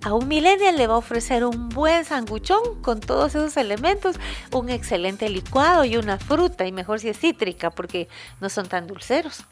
A 0.01 0.13
un 0.13 0.27
millennial 0.27 0.77
le 0.77 0.87
va 0.87 0.93
a 0.93 0.97
ofrecer 0.97 1.43
un 1.43 1.67
buen 1.69 2.05
sanguchón 2.05 2.81
con 2.81 2.99
todos 3.01 3.35
esos 3.35 3.57
elementos, 3.57 4.17
un 4.51 4.69
excelente 4.69 5.27
licuado 5.29 5.83
y 5.83 5.97
una 5.97 6.17
fruta, 6.19 6.65
y 6.65 6.71
mejor 6.71 6.99
si 6.99 7.09
es 7.09 7.19
cítrica, 7.19 7.71
porque 7.71 8.07
no 8.39 8.49
son 8.49 8.67
tan 8.67 8.87
dulceros. 8.87 9.43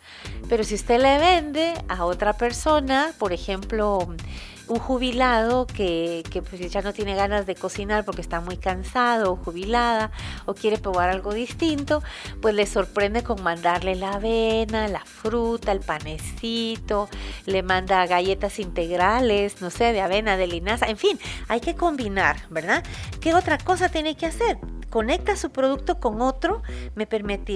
Pero 0.48 0.64
si 0.64 0.76
usted 0.76 1.02
le 1.02 1.18
vende 1.18 1.74
a 1.90 2.06
otra 2.06 2.34
persona, 2.34 3.14
por 3.18 3.33
ejemplo, 3.34 4.08
un 4.68 4.80
jubilado 4.80 5.68
que, 5.68 6.24
pues 6.50 6.72
ya 6.72 6.82
no 6.82 6.94
tiene 6.94 7.16
ganas 7.16 7.46
de 7.46 7.56
cocinar 7.56 8.06
porque 8.06 8.22
está 8.22 8.40
muy 8.40 8.58
cansado 8.58 9.34
o 9.34 9.36
jubilada 9.36 10.12
o 10.46 10.54
quiere 10.54 10.78
probar 10.78 11.10
algo 11.10 11.34
distinto, 11.34 12.02
pues 12.42 12.56
le 12.56 12.66
sorprende 12.66 13.24
con 13.24 13.44
mandarle 13.44 13.96
la 13.96 14.14
avena, 14.14 14.88
la 14.88 15.04
fruta, 15.06 15.72
el 15.72 15.82
panecito, 15.82 17.10
le 17.46 17.64
manda 17.64 18.06
galletas 18.06 18.60
integrales, 18.60 19.62
no 19.62 19.70
sé, 19.70 19.92
de 19.92 20.02
avena, 20.02 20.38
de 20.38 20.48
linaza, 20.48 20.88
en 20.88 20.98
fin, 20.98 21.20
hay 21.48 21.60
que 21.60 21.76
combinar, 21.76 22.38
¿verdad? 22.50 22.84
¿Qué 23.20 23.34
otra 23.34 23.58
cosa 23.58 23.90
tiene 23.90 24.16
que 24.16 24.28
hacer? 24.28 24.58
Conecta 24.94 25.36
su 25.36 25.50
producto 25.50 26.00
con 26.00 26.22
otro, 26.22 26.62
me, 26.94 27.08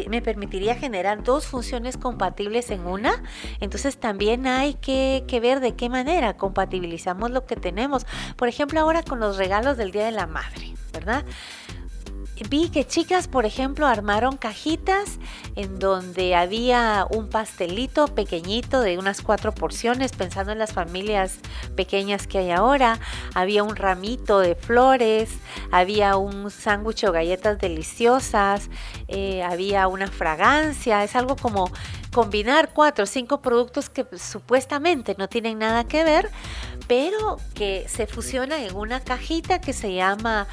me 0.09 0.21
permitiría 0.23 0.73
generar 0.73 1.21
dos 1.21 1.45
funciones 1.45 1.95
compatibles 1.95 2.71
en 2.71 2.87
una. 2.87 3.21
Entonces 3.59 3.99
también 3.99 4.47
hay 4.47 4.73
que, 4.73 5.23
que 5.27 5.39
ver 5.39 5.59
de 5.59 5.75
qué 5.75 5.87
manera 5.87 6.35
compatibilizamos 6.35 7.29
lo 7.29 7.45
que 7.45 7.55
tenemos. 7.55 8.07
Por 8.37 8.47
ejemplo, 8.47 8.79
ahora 8.79 9.03
con 9.03 9.19
los 9.19 9.37
regalos 9.37 9.77
del 9.77 9.91
Día 9.91 10.05
de 10.05 10.13
la 10.13 10.25
Madre, 10.25 10.73
¿verdad? 10.91 11.25
Vi 12.49 12.69
que 12.69 12.85
chicas, 12.85 13.27
por 13.27 13.45
ejemplo, 13.45 13.87
armaron 13.87 14.37
cajitas 14.37 15.19
en 15.55 15.79
donde 15.79 16.35
había 16.35 17.07
un 17.09 17.29
pastelito 17.29 18.07
pequeñito 18.07 18.81
de 18.81 18.97
unas 18.97 19.21
cuatro 19.21 19.53
porciones, 19.53 20.11
pensando 20.11 20.51
en 20.51 20.59
las 20.59 20.73
familias 20.73 21.39
pequeñas 21.75 22.27
que 22.27 22.39
hay 22.39 22.51
ahora. 22.51 22.99
Había 23.33 23.63
un 23.63 23.75
ramito 23.75 24.39
de 24.39 24.55
flores, 24.55 25.29
había 25.71 26.17
un 26.17 26.51
sándwich 26.51 27.03
o 27.05 27.11
galletas 27.11 27.59
deliciosas, 27.59 28.69
eh, 29.07 29.43
había 29.43 29.87
una 29.87 30.07
fragancia. 30.07 31.03
Es 31.03 31.15
algo 31.15 31.35
como 31.35 31.71
combinar 32.11 32.71
cuatro 32.73 33.03
o 33.03 33.07
cinco 33.07 33.41
productos 33.41 33.89
que 33.89 34.05
supuestamente 34.17 35.15
no 35.17 35.27
tienen 35.27 35.59
nada 35.59 35.83
que 35.83 36.03
ver, 36.03 36.31
pero 36.87 37.37
que 37.53 37.85
se 37.87 38.07
fusionan 38.07 38.61
en 38.61 38.75
una 38.75 38.99
cajita 38.99 39.59
que 39.59 39.73
se 39.73 39.93
llama 39.93 40.47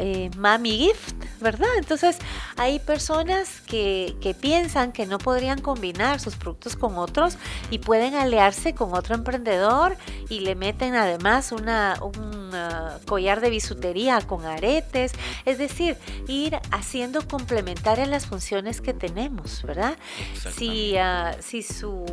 eh, 0.00 0.30
Mami 0.36 0.78
Gift, 0.78 1.14
¿verdad? 1.40 1.68
Entonces 1.76 2.18
hay 2.56 2.78
personas 2.78 3.60
que, 3.62 4.14
piensan 4.40 4.92
que 4.92 5.06
no 5.06 5.18
podrían 5.18 5.60
combinar 5.60 6.20
sus 6.20 6.36
productos 6.36 6.76
con 6.76 6.98
otros 6.98 7.36
y 7.70 7.78
pueden 7.78 8.14
aliarse 8.14 8.74
con 8.74 8.94
otro 8.94 9.16
emprendedor 9.16 9.96
y 10.28 10.40
le 10.40 10.54
meten 10.54 10.94
además 10.94 11.50
una, 11.50 11.98
un 12.00 12.50
ah, 12.54 12.98
collar 13.06 13.40
de 13.40 13.50
bisutería 13.50 14.20
con 14.20 14.44
aretes, 14.44 15.12
es 15.44 15.58
decir, 15.58 15.96
ir 16.28 16.58
haciendo 16.70 17.26
complementarias 17.26 18.08
las 18.08 18.26
funciones 18.26 18.80
que 18.80 18.94
tenemos, 18.94 19.62
¿verdad? 19.64 19.96
Si, 20.56 20.94
uh, 20.94 21.34
si 21.40 21.62
su 21.62 22.04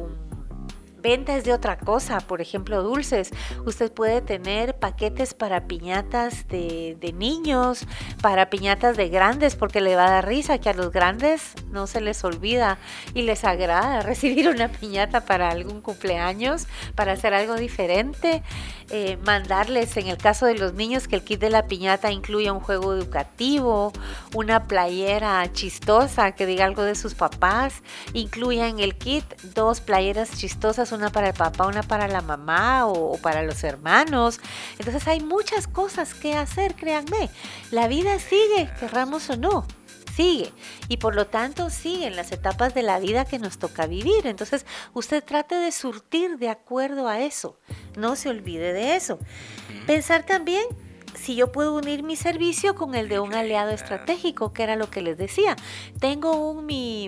ventas 1.06 1.44
de 1.44 1.54
otra 1.54 1.78
cosa, 1.78 2.20
por 2.20 2.42
ejemplo 2.42 2.82
dulces. 2.82 3.30
Usted 3.64 3.92
puede 3.92 4.22
tener 4.22 4.74
paquetes 4.80 5.36
para 5.36 5.68
piñatas 5.68 6.48
de, 6.48 7.14
niños, 7.16 7.86
para 8.24 8.50
piñatas 8.50 8.98
de 8.98 9.10
grandes, 9.10 9.56
porque 9.56 9.82
le 9.82 9.96
va 9.96 10.08
a 10.08 10.10
dar 10.10 10.28
risa 10.28 10.58
que 10.58 10.70
a 10.70 10.74
los 10.74 10.92
grandes 10.92 11.54
no 11.70 11.86
se 11.86 12.02
les 12.02 12.24
olvida 12.24 12.80
y 13.14 13.22
les 13.22 13.44
agrada 13.44 14.02
recibir 14.12 14.50
una 14.50 14.68
piñata 14.70 15.26
para 15.26 15.50
algún 15.50 15.80
cumpleaños, 15.82 16.66
para 16.96 17.12
hacer 17.12 17.36
algo 17.36 17.54
diferente. 17.54 18.42
Eh, 18.90 19.18
mandarles, 19.24 19.98
en 19.98 20.08
el 20.08 20.18
caso 20.18 20.48
de 20.48 20.56
los 20.56 20.74
niños, 20.74 21.08
que 21.08 21.16
el 21.16 21.24
kit 21.24 21.40
de 21.40 21.50
la 21.50 21.68
piñata 21.68 22.12
incluya 22.12 22.52
un 22.54 22.60
juego 22.60 22.94
educativo, 22.94 23.94
una 24.34 24.68
playera 24.68 25.52
chistosa 25.54 26.34
que 26.34 26.46
diga 26.46 26.66
algo 26.66 26.84
de 26.84 26.96
sus 26.96 27.14
papás, 27.14 27.82
incluya 28.14 28.68
en 28.68 28.80
el 28.80 28.96
kit 28.96 29.26
dos 29.56 29.82
playeras 29.82 30.38
chistosas, 30.38 30.92
una 30.96 31.12
para 31.12 31.28
el 31.28 31.34
papá, 31.34 31.68
una 31.68 31.84
para 31.84 32.08
la 32.08 32.22
mamá 32.22 32.88
o, 32.88 33.18
para 33.18 33.44
los 33.44 33.64
hermanos. 33.64 34.40
Entonces 34.80 35.08
hay 35.08 35.22
muchas 35.22 35.68
cosas 35.68 36.14
que 36.14 36.36
hacer, 36.36 36.76
créanme. 36.76 37.30
La 37.72 37.88
vida 37.88 38.20
sigue, 38.20 38.70
querramos 38.80 39.30
o 39.30 39.38
no 39.38 39.66
sigue 40.16 40.54
y 40.88 40.96
por 40.96 41.14
lo 41.14 41.28
tanto 41.28 41.70
siguen 41.70 42.16
las 42.16 42.32
etapas 42.32 42.74
de 42.74 42.84
la 42.84 43.00
vida 43.00 43.26
que 43.26 43.38
nos 43.38 43.58
toca 43.58 43.86
vivir. 43.86 44.26
Entonces 44.26 44.66
usted 44.94 45.24
trate 45.24 45.56
de 45.56 45.72
surtir 45.72 46.38
de 46.38 46.50
acuerdo 46.50 47.08
a 47.08 47.20
eso, 47.20 47.60
no 47.98 48.16
se 48.16 48.30
olvide 48.30 48.72
de 48.72 48.96
eso. 48.96 49.20
Pensar 49.86 50.26
también 50.26 50.66
si 51.16 51.36
yo 51.36 51.52
puedo 51.52 51.76
unir 51.76 52.04
mi 52.04 52.16
servicio 52.16 52.76
con 52.76 52.96
el 52.96 53.10
de 53.10 53.20
un 53.20 53.34
aliado 53.34 53.72
estratégico, 53.72 54.54
que 54.54 54.64
era 54.64 54.76
lo 54.76 54.90
que 54.90 55.02
les 55.02 55.18
decía. 55.18 55.56
Tengo 56.00 56.50
un 56.50 56.66
mi 56.66 57.08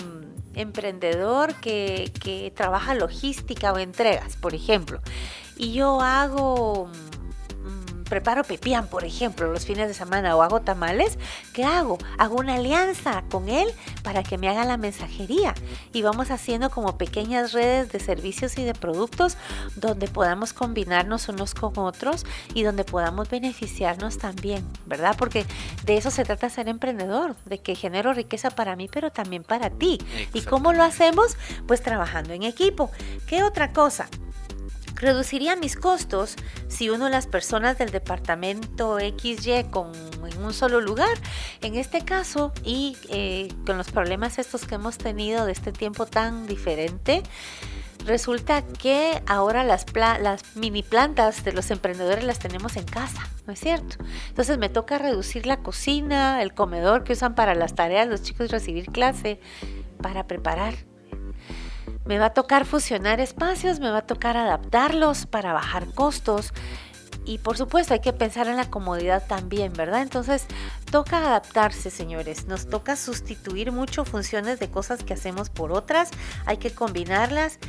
emprendedor 0.58 1.54
que, 1.56 2.12
que 2.22 2.52
trabaja 2.56 2.94
logística 2.96 3.72
o 3.72 3.78
entregas, 3.78 4.36
por 4.36 4.54
ejemplo, 4.54 5.00
y 5.56 5.74
yo 5.74 6.02
hago 6.02 6.90
preparo 8.08 8.44
pepián, 8.44 8.88
por 8.88 9.06
ejemplo, 9.06 9.52
los 9.52 9.66
fines 9.66 9.88
de 9.88 9.94
semana 9.94 10.36
o 10.36 10.42
hago 10.42 10.62
tamales, 10.62 11.18
¿qué 11.54 11.64
hago? 11.64 11.98
Hago 12.18 12.38
una 12.38 12.56
alianza 12.56 13.24
con 13.30 13.50
él 13.50 13.68
para 14.04 14.24
que 14.24 14.38
me 14.38 14.50
haga 14.50 14.66
la 14.66 14.78
mensajería 14.78 15.54
y 15.94 16.02
vamos 16.02 16.32
haciendo 16.32 16.70
como 16.70 16.98
pequeñas 16.98 17.54
redes 17.54 17.92
de 17.92 18.00
servicios 18.00 18.58
y 18.58 18.64
de 18.64 18.74
productos 18.74 19.38
donde 19.76 20.08
podamos 20.08 20.54
combinarnos 20.54 21.30
unos 21.30 21.54
con 21.54 21.78
otros 21.78 22.26
y 22.54 22.64
donde 22.64 22.84
podamos 22.84 23.30
beneficiarnos 23.30 24.18
también, 24.18 24.66
¿verdad? 24.86 25.16
Porque 25.18 25.46
de 25.86 25.98
eso 25.98 26.10
se 26.12 26.24
trata 26.24 26.48
ser 26.50 26.68
emprendedor, 26.68 27.36
de 27.46 27.60
que 27.60 27.76
genero 27.76 28.14
riqueza 28.14 28.50
para 28.50 28.76
mí, 28.76 28.90
pero 28.92 29.12
también 29.12 29.44
para 29.44 29.70
ti. 29.70 30.00
¿Y 30.34 30.42
cómo 30.42 30.74
lo 30.74 30.84
hacemos? 30.84 31.38
Pues 31.68 31.82
trabajando 31.82 32.34
en 32.34 32.44
equipo. 32.44 32.92
¿Qué 33.28 33.44
otra 33.44 33.74
cosa? 33.74 34.08
Reduciría 35.00 35.56
mis 35.56 35.76
costos 35.76 36.36
si 36.68 36.90
uno 36.90 37.06
de 37.06 37.12
las 37.12 37.28
personas 37.28 37.78
del 37.78 37.92
departamento 37.92 38.98
XY 39.00 39.66
con, 39.70 39.92
en 40.26 40.44
un 40.44 40.54
solo 40.54 40.82
lugar. 40.82 41.18
En 41.62 41.76
este 41.76 42.04
caso, 42.04 42.52
y 42.64 42.98
eh, 43.10 43.50
con 43.66 43.78
los 43.78 43.92
problemas 43.92 44.40
estos 44.40 44.66
que 44.66 44.76
hemos 44.76 44.98
tenido 44.98 45.46
de 45.46 45.52
este 45.52 45.72
tiempo 45.72 46.06
tan 46.06 46.48
diferente, 46.48 47.24
resulta 48.06 48.62
que 48.62 49.22
ahora 49.28 49.64
las, 49.64 49.86
las 49.94 50.56
mini 50.56 50.82
plantas 50.82 51.44
de 51.44 51.52
los 51.52 51.70
emprendedores 51.72 52.24
las 52.24 52.40
tenemos 52.40 52.78
en 52.78 52.86
casa, 52.86 53.28
¿no 53.46 53.54
es 53.54 53.60
cierto? 53.60 53.98
Entonces 54.30 54.58
me 54.58 54.70
toca 54.70 54.98
reducir 54.98 55.46
la 55.46 55.58
cocina, 55.58 56.42
el 56.42 56.54
comedor 56.54 57.04
que 57.04 57.14
usan 57.14 57.36
para 57.36 57.54
las 57.54 57.76
tareas 57.76 58.08
los 58.08 58.22
chicos 58.24 58.50
recibir 58.50 58.86
clase, 58.86 59.40
para 60.02 60.26
preparar 60.26 60.76
me 62.08 62.18
va 62.18 62.28
a 62.28 62.34
tocar 62.34 62.66
fusionar 62.66 63.20
espacios, 63.20 63.80
me 63.80 63.90
va 63.90 64.00
a 64.00 64.08
tocar 64.08 64.38
adaptarlos 64.38 65.26
para 65.26 65.54
bajar 65.54 65.94
costos. 65.94 66.54
Y 67.26 67.40
por 67.40 67.58
supuesto 67.58 67.94
hay 67.94 68.00
que 68.00 68.14
pensar 68.14 68.48
en 68.48 68.56
la 68.56 68.70
comodidad 68.70 69.28
también, 69.28 69.74
¿verdad? 69.74 70.02
Entonces 70.02 70.46
toca 70.90 71.18
adaptarse, 71.18 71.90
señores. 71.90 72.48
Nos 72.48 72.70
toca 72.70 72.96
sustituir 72.96 73.74
mucho 73.74 74.06
funciones 74.06 74.60
de 74.60 74.70
cosas 74.70 75.04
que 75.04 75.14
hacemos 75.14 75.50
por 75.50 75.74
otras. 75.74 76.10
Hay 76.46 76.56
que 76.56 76.72
combinarlas 76.72 77.60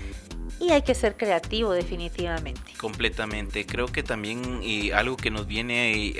y 0.61 0.71
hay 0.71 0.83
que 0.83 0.95
ser 0.95 1.17
creativo 1.17 1.73
definitivamente. 1.73 2.73
Completamente. 2.79 3.67
Creo 3.67 3.87
que 3.89 4.05
también 4.05 4.61
algo 4.95 5.17
que 5.17 5.33
nos 5.33 5.49
viene 5.49 6.15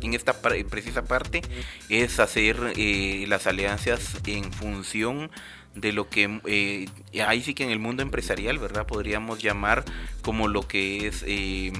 en 0.00 0.14
esta 0.14 0.32
precisa 0.32 1.04
parte 1.04 1.42
es 1.90 2.18
hacer 2.18 2.72
eh, 2.76 3.26
las 3.28 3.46
alianzas 3.46 4.16
en 4.26 4.50
función 4.52 5.30
de 5.74 5.92
lo 5.92 6.08
que 6.08 6.88
eh, 7.14 7.22
ahí 7.22 7.42
sí 7.42 7.54
que 7.54 7.64
en 7.64 7.70
el 7.70 7.78
mundo 7.78 8.02
empresarial, 8.02 8.58
¿verdad? 8.58 8.86
Podríamos 8.86 9.40
llamar 9.42 9.84
como 10.22 10.48
lo 10.48 10.66
que 10.66 11.06
es, 11.06 11.24
eh, 11.26 11.72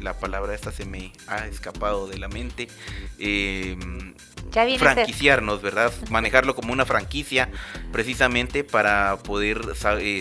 la 0.00 0.18
palabra 0.18 0.54
esta 0.54 0.72
se 0.72 0.84
me 0.84 1.12
ha 1.26 1.46
escapado 1.46 2.06
de 2.06 2.18
la 2.18 2.28
mente, 2.28 2.68
eh, 3.18 3.76
franquiciarnos, 4.78 5.62
¿verdad? 5.62 5.92
Manejarlo 6.10 6.54
como 6.54 6.72
una 6.72 6.84
franquicia, 6.84 7.48
precisamente 7.92 8.64
para 8.64 9.16
poder, 9.18 9.60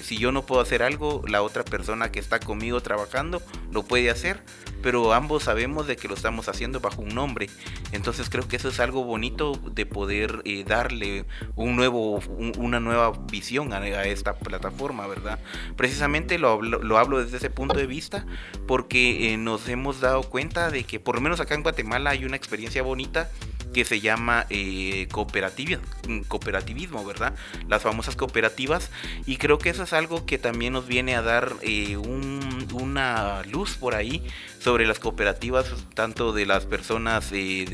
si 0.04 0.18
yo 0.18 0.32
no 0.32 0.46
puedo 0.46 0.62
hacer 0.62 0.84
algo, 0.84 1.24
la 1.28 1.42
otra 1.42 1.64
persona 1.64 2.12
que 2.12 2.20
está 2.20 2.40
conmigo 2.40 2.82
trabajando 2.82 3.42
lo 3.72 3.84
puede 3.84 4.10
hacer 4.10 4.44
pero 4.82 5.14
ambos 5.14 5.44
sabemos 5.44 5.88
de 5.88 5.96
que 5.96 6.08
lo 6.08 6.16
estamos 6.16 6.50
haciendo 6.50 6.80
bajo 6.80 7.02
un 7.02 7.10
nombre. 7.10 7.50
Entonces 7.92 8.30
creo 8.30 8.48
que 8.48 8.56
eso 8.58 8.70
es 8.70 8.80
algo 8.80 9.04
bonito 9.04 9.54
de 9.54 9.86
poder 9.86 10.42
eh, 10.46 10.64
darle 10.66 11.26
un 11.56 11.76
nuevo, 11.76 12.20
una 12.58 12.80
nueva 12.80 13.12
visión 13.32 13.74
a, 13.74 13.82
esta 14.22 14.34
plataforma, 14.36 15.08
¿verdad? 15.08 15.40
Precisamente 15.76 16.38
lo, 16.38 16.62
lo, 16.62 16.98
hablo 16.98 17.24
desde 17.24 17.38
ese 17.38 17.50
punto 17.50 17.78
de 17.78 17.88
vista 17.88 18.26
porque 18.68 19.34
eh, 19.34 19.38
nos 19.38 19.68
hemos 19.68 20.00
dado 20.00 20.22
cuenta 20.24 20.70
de 20.70 20.84
que 20.84 21.00
por 21.00 21.16
lo 21.16 21.22
menos 21.22 21.40
acá 21.40 21.56
en 21.56 21.64
Guatemala 21.64 22.12
hay 22.12 22.24
una 22.24 22.38
experiencia 22.38 22.84
bonita 22.84 23.30
que 23.74 23.86
se 23.86 24.02
llama 24.02 24.46
eh, 24.50 25.08
cooperativismo, 25.12 27.06
¿verdad? 27.06 27.34
Las 27.68 27.82
famosas 27.82 28.16
cooperativas. 28.16 28.90
Y 29.26 29.38
creo 29.38 29.58
que 29.58 29.70
eso 29.70 29.84
es 29.84 29.94
algo 29.94 30.26
que 30.26 30.38
también 30.38 30.74
nos 30.74 30.88
viene 30.88 31.16
a 31.16 31.22
dar 31.22 31.54
eh, 31.62 31.98
una 31.98 33.44
luz 33.44 33.76
por 33.76 33.96
ahí 33.96 34.24
sobre 34.60 34.86
las 34.86 35.00
cooperativas, 35.00 35.74
tanto 35.94 36.34
de 36.34 36.46
las 36.46 36.66
personas, 36.66 37.32
eh, 37.32 37.66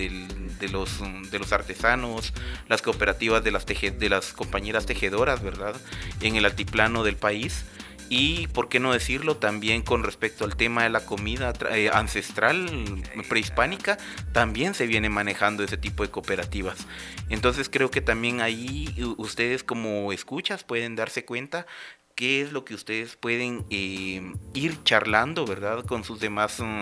de, 0.60 0.70
los, 0.70 1.02
artesanos, 1.52 2.34
las 2.68 2.82
cooperativas 2.82 3.44
de 3.44 3.52
las, 3.52 3.66
de 3.66 4.10
las 4.10 4.34
compañeras 4.34 4.86
tejedoras, 4.86 5.42
¿verdad? 5.44 5.76
En 6.22 6.36
el 6.36 6.46
altiplano 6.46 7.04
del 7.04 7.16
país 7.16 7.66
y, 8.10 8.48
por 8.48 8.70
qué 8.70 8.80
no 8.80 8.94
decirlo, 8.94 9.38
también 9.38 9.82
con 9.82 10.04
respecto 10.04 10.46
al 10.46 10.56
tema 10.56 10.84
de 10.84 10.90
la 10.90 11.06
comida 11.06 11.54
eh, 11.72 11.90
ancestral 11.94 12.70
prehispánica, 13.30 13.98
también 14.32 14.74
se 14.74 14.88
viene 14.88 15.10
manejando 15.10 15.64
ese 15.64 15.78
tipo 15.78 16.04
de 16.04 16.10
cooperativas. 16.10 16.88
Entonces 17.30 17.70
creo 17.70 17.92
que 17.92 18.02
también 18.02 18.42
ahí 18.42 18.94
ustedes 19.18 19.64
como 19.64 20.12
escuchas 20.12 20.64
pueden 20.64 20.96
darse 20.96 21.26
cuenta 21.26 21.66
qué 22.18 22.42
es 22.42 22.52
lo 22.52 22.66
que 22.66 22.74
ustedes 22.74 23.16
pueden 23.16 23.64
eh, 23.70 24.34
ir 24.56 24.84
charlando, 24.84 25.46
¿verdad? 25.46 25.86
Con 25.86 26.04
sus 26.04 26.20
demás, 26.20 26.60
mm, 26.60 26.82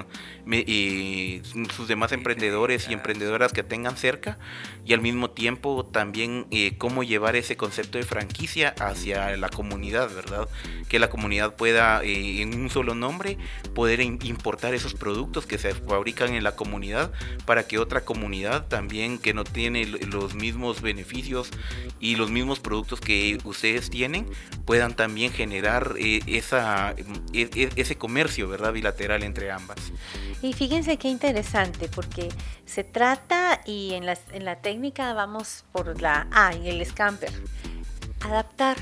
eh, 0.49 1.41
sus 1.75 1.89
demás 1.89 2.13
emprendedores 2.13 2.87
y 2.89 2.93
emprendedoras 2.93 3.51
que 3.51 3.61
tengan 3.61 3.97
cerca 3.97 4.39
y 4.85 4.93
al 4.93 5.01
mismo 5.01 5.31
tiempo 5.31 5.85
también 5.85 6.47
eh, 6.51 6.77
cómo 6.77 7.03
llevar 7.03 7.35
ese 7.35 7.57
concepto 7.57 7.97
de 7.97 8.05
franquicia 8.05 8.73
hacia 8.79 9.35
la 9.35 9.49
comunidad, 9.49 10.09
¿verdad? 10.15 10.47
Que 10.87 10.99
la 10.99 11.09
comunidad 11.09 11.57
pueda 11.57 12.01
en 12.01 12.57
un 12.57 12.69
solo 12.69 12.95
nombre 12.95 13.37
poder 13.73 13.99
importar 13.99 14.73
esos 14.73 14.93
productos 14.93 15.45
que 15.45 15.57
se 15.57 15.75
fabrican 15.75 16.33
en 16.33 16.45
la 16.45 16.55
comunidad 16.55 17.11
para 17.45 17.67
que 17.67 17.77
otra 17.77 18.05
comunidad 18.05 18.67
también 18.67 19.17
que 19.17 19.33
no 19.33 19.43
tiene 19.43 19.85
los 19.85 20.33
mismos 20.33 20.81
beneficios 20.81 21.49
y 21.99 22.15
los 22.15 22.31
mismos 22.31 22.61
productos 22.61 23.01
que 23.01 23.37
ustedes 23.43 23.89
tienen 23.89 24.27
puedan 24.65 24.95
también 24.95 25.24
generar 25.31 25.95
eh, 25.99 26.21
esa, 26.27 26.95
e, 27.33 27.49
e, 27.53 27.69
ese 27.75 27.97
comercio 27.97 28.47
¿verdad? 28.47 28.73
bilateral 28.73 29.23
entre 29.23 29.51
ambas. 29.51 29.77
Y 30.41 30.53
fíjense 30.53 30.97
qué 30.97 31.07
interesante, 31.07 31.87
porque 31.87 32.29
se 32.65 32.83
trata, 32.83 33.61
y 33.65 33.93
en 33.93 34.05
la, 34.05 34.17
en 34.31 34.45
la 34.45 34.57
técnica 34.57 35.13
vamos 35.13 35.65
por 35.71 36.01
la 36.01 36.27
A, 36.31 36.53
en 36.53 36.65
el 36.65 36.85
scamper, 36.85 37.31
adaptar 38.21 38.77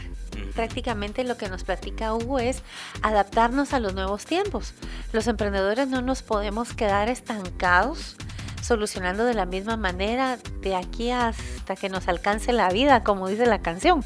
prácticamente 0.55 1.23
lo 1.23 1.37
que 1.37 1.49
nos 1.49 1.63
platica 1.63 2.13
Hugo 2.13 2.39
es 2.39 2.63
adaptarnos 3.01 3.73
a 3.73 3.79
los 3.79 3.93
nuevos 3.93 4.25
tiempos. 4.25 4.73
Los 5.11 5.27
emprendedores 5.27 5.87
no 5.87 6.01
nos 6.01 6.21
podemos 6.21 6.73
quedar 6.73 7.09
estancados 7.09 8.15
solucionando 8.64 9.26
de 9.26 9.34
la 9.34 9.45
misma 9.45 9.78
manera 9.78 10.38
de 10.61 10.76
aquí 10.76 11.11
hasta 11.11 11.76
que 11.76 11.89
nos 11.89 12.07
alcance 12.07 12.53
la 12.53 12.70
vida, 12.70 13.03
como 13.03 13.28
dice 13.28 13.45
la 13.45 13.61
canción. 13.61 14.03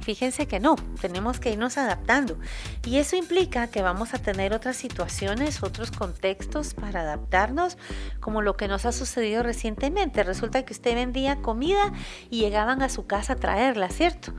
Fíjense 0.00 0.46
que 0.46 0.58
no, 0.58 0.76
tenemos 1.00 1.38
que 1.38 1.52
irnos 1.52 1.76
adaptando. 1.76 2.38
Y 2.86 2.96
eso 2.96 3.16
implica 3.16 3.68
que 3.68 3.82
vamos 3.82 4.14
a 4.14 4.18
tener 4.18 4.54
otras 4.54 4.76
situaciones, 4.76 5.62
otros 5.62 5.90
contextos 5.90 6.72
para 6.72 7.02
adaptarnos, 7.02 7.76
como 8.20 8.40
lo 8.40 8.56
que 8.56 8.68
nos 8.68 8.86
ha 8.86 8.92
sucedido 8.92 9.42
recientemente. 9.42 10.22
Resulta 10.22 10.64
que 10.64 10.72
usted 10.72 10.94
vendía 10.94 11.36
comida 11.42 11.92
y 12.30 12.40
llegaban 12.40 12.80
a 12.80 12.88
su 12.88 13.06
casa 13.06 13.34
a 13.34 13.36
traerla, 13.36 13.90
¿cierto? 13.90 14.32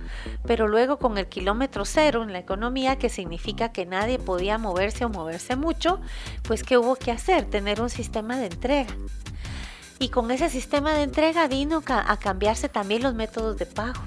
Pero 0.48 0.68
luego 0.68 0.98
con 0.98 1.20
el 1.20 1.28
kilómetro 1.28 1.86
cero 1.86 2.24
en 2.24 2.34
la 2.34 2.40
economía, 2.40 2.98
que 2.98 3.10
significa 3.10 3.72
que 3.72 3.86
nadie 3.86 4.18
podía 4.18 4.58
moverse 4.58 5.06
o 5.06 5.10
moverse 5.10 5.56
mucho, 5.56 6.02
pues 6.42 6.64
¿qué 6.64 6.80
hubo 6.80 6.96
que 6.96 7.12
hacer? 7.12 7.46
Tener 7.46 7.82
un 7.82 7.92
sistema 7.92 8.38
de 8.38 8.48
entrega. 8.48 8.96
Y 10.00 10.10
con 10.10 10.32
ese 10.32 10.50
sistema 10.50 10.94
de 10.94 11.04
entrega 11.04 11.48
vino 11.50 11.84
a 11.86 12.18
cambiarse 12.18 12.70
también 12.70 13.04
los 13.04 13.16
métodos 13.16 13.58
de 13.58 13.66
pago, 13.66 14.02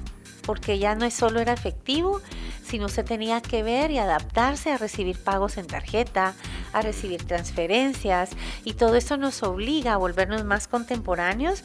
porque 0.47 0.78
ya 0.78 0.95
no 0.95 1.05
es 1.05 1.12
solo 1.12 1.38
era 1.38 1.53
efectivo, 1.53 2.22
sino 2.64 2.88
se 2.88 3.05
tenía 3.05 3.43
que 3.43 3.62
ver 3.62 3.90
y 3.90 3.99
adaptarse 3.99 4.72
a 4.72 4.78
recibir 4.78 5.18
pagos 5.18 5.59
en 5.59 5.66
tarjeta, 5.66 6.34
a 6.72 6.80
recibir 6.80 7.24
transferencias, 7.26 8.30
y 8.64 8.72
todo 8.72 8.97
eso 8.97 9.18
nos 9.18 9.43
obliga 9.43 9.93
a 9.93 9.99
volvernos 9.99 10.45
más 10.45 10.66
contemporáneos 10.66 11.62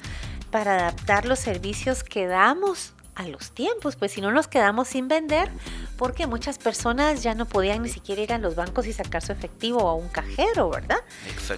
para 0.51 0.73
adaptar 0.73 1.25
los 1.25 1.39
servicios 1.39 2.03
que 2.03 2.27
damos 2.27 2.93
a 3.15 3.27
los 3.27 3.51
tiempos, 3.51 3.95
pues 3.95 4.11
si 4.11 4.21
no 4.21 4.31
nos 4.31 4.47
quedamos 4.47 4.89
sin 4.89 5.07
vender, 5.07 5.49
porque 5.97 6.27
muchas 6.27 6.59
personas 6.59 7.23
ya 7.23 7.33
no 7.33 7.45
podían 7.45 7.81
ni 7.81 7.89
siquiera 7.89 8.21
ir 8.21 8.33
a 8.33 8.37
los 8.37 8.55
bancos 8.55 8.85
y 8.85 8.93
sacar 8.93 9.23
su 9.23 9.31
efectivo 9.31 9.79
o 9.79 9.87
a 9.87 9.95
un 9.95 10.07
cajero, 10.09 10.69
¿verdad? 10.69 10.99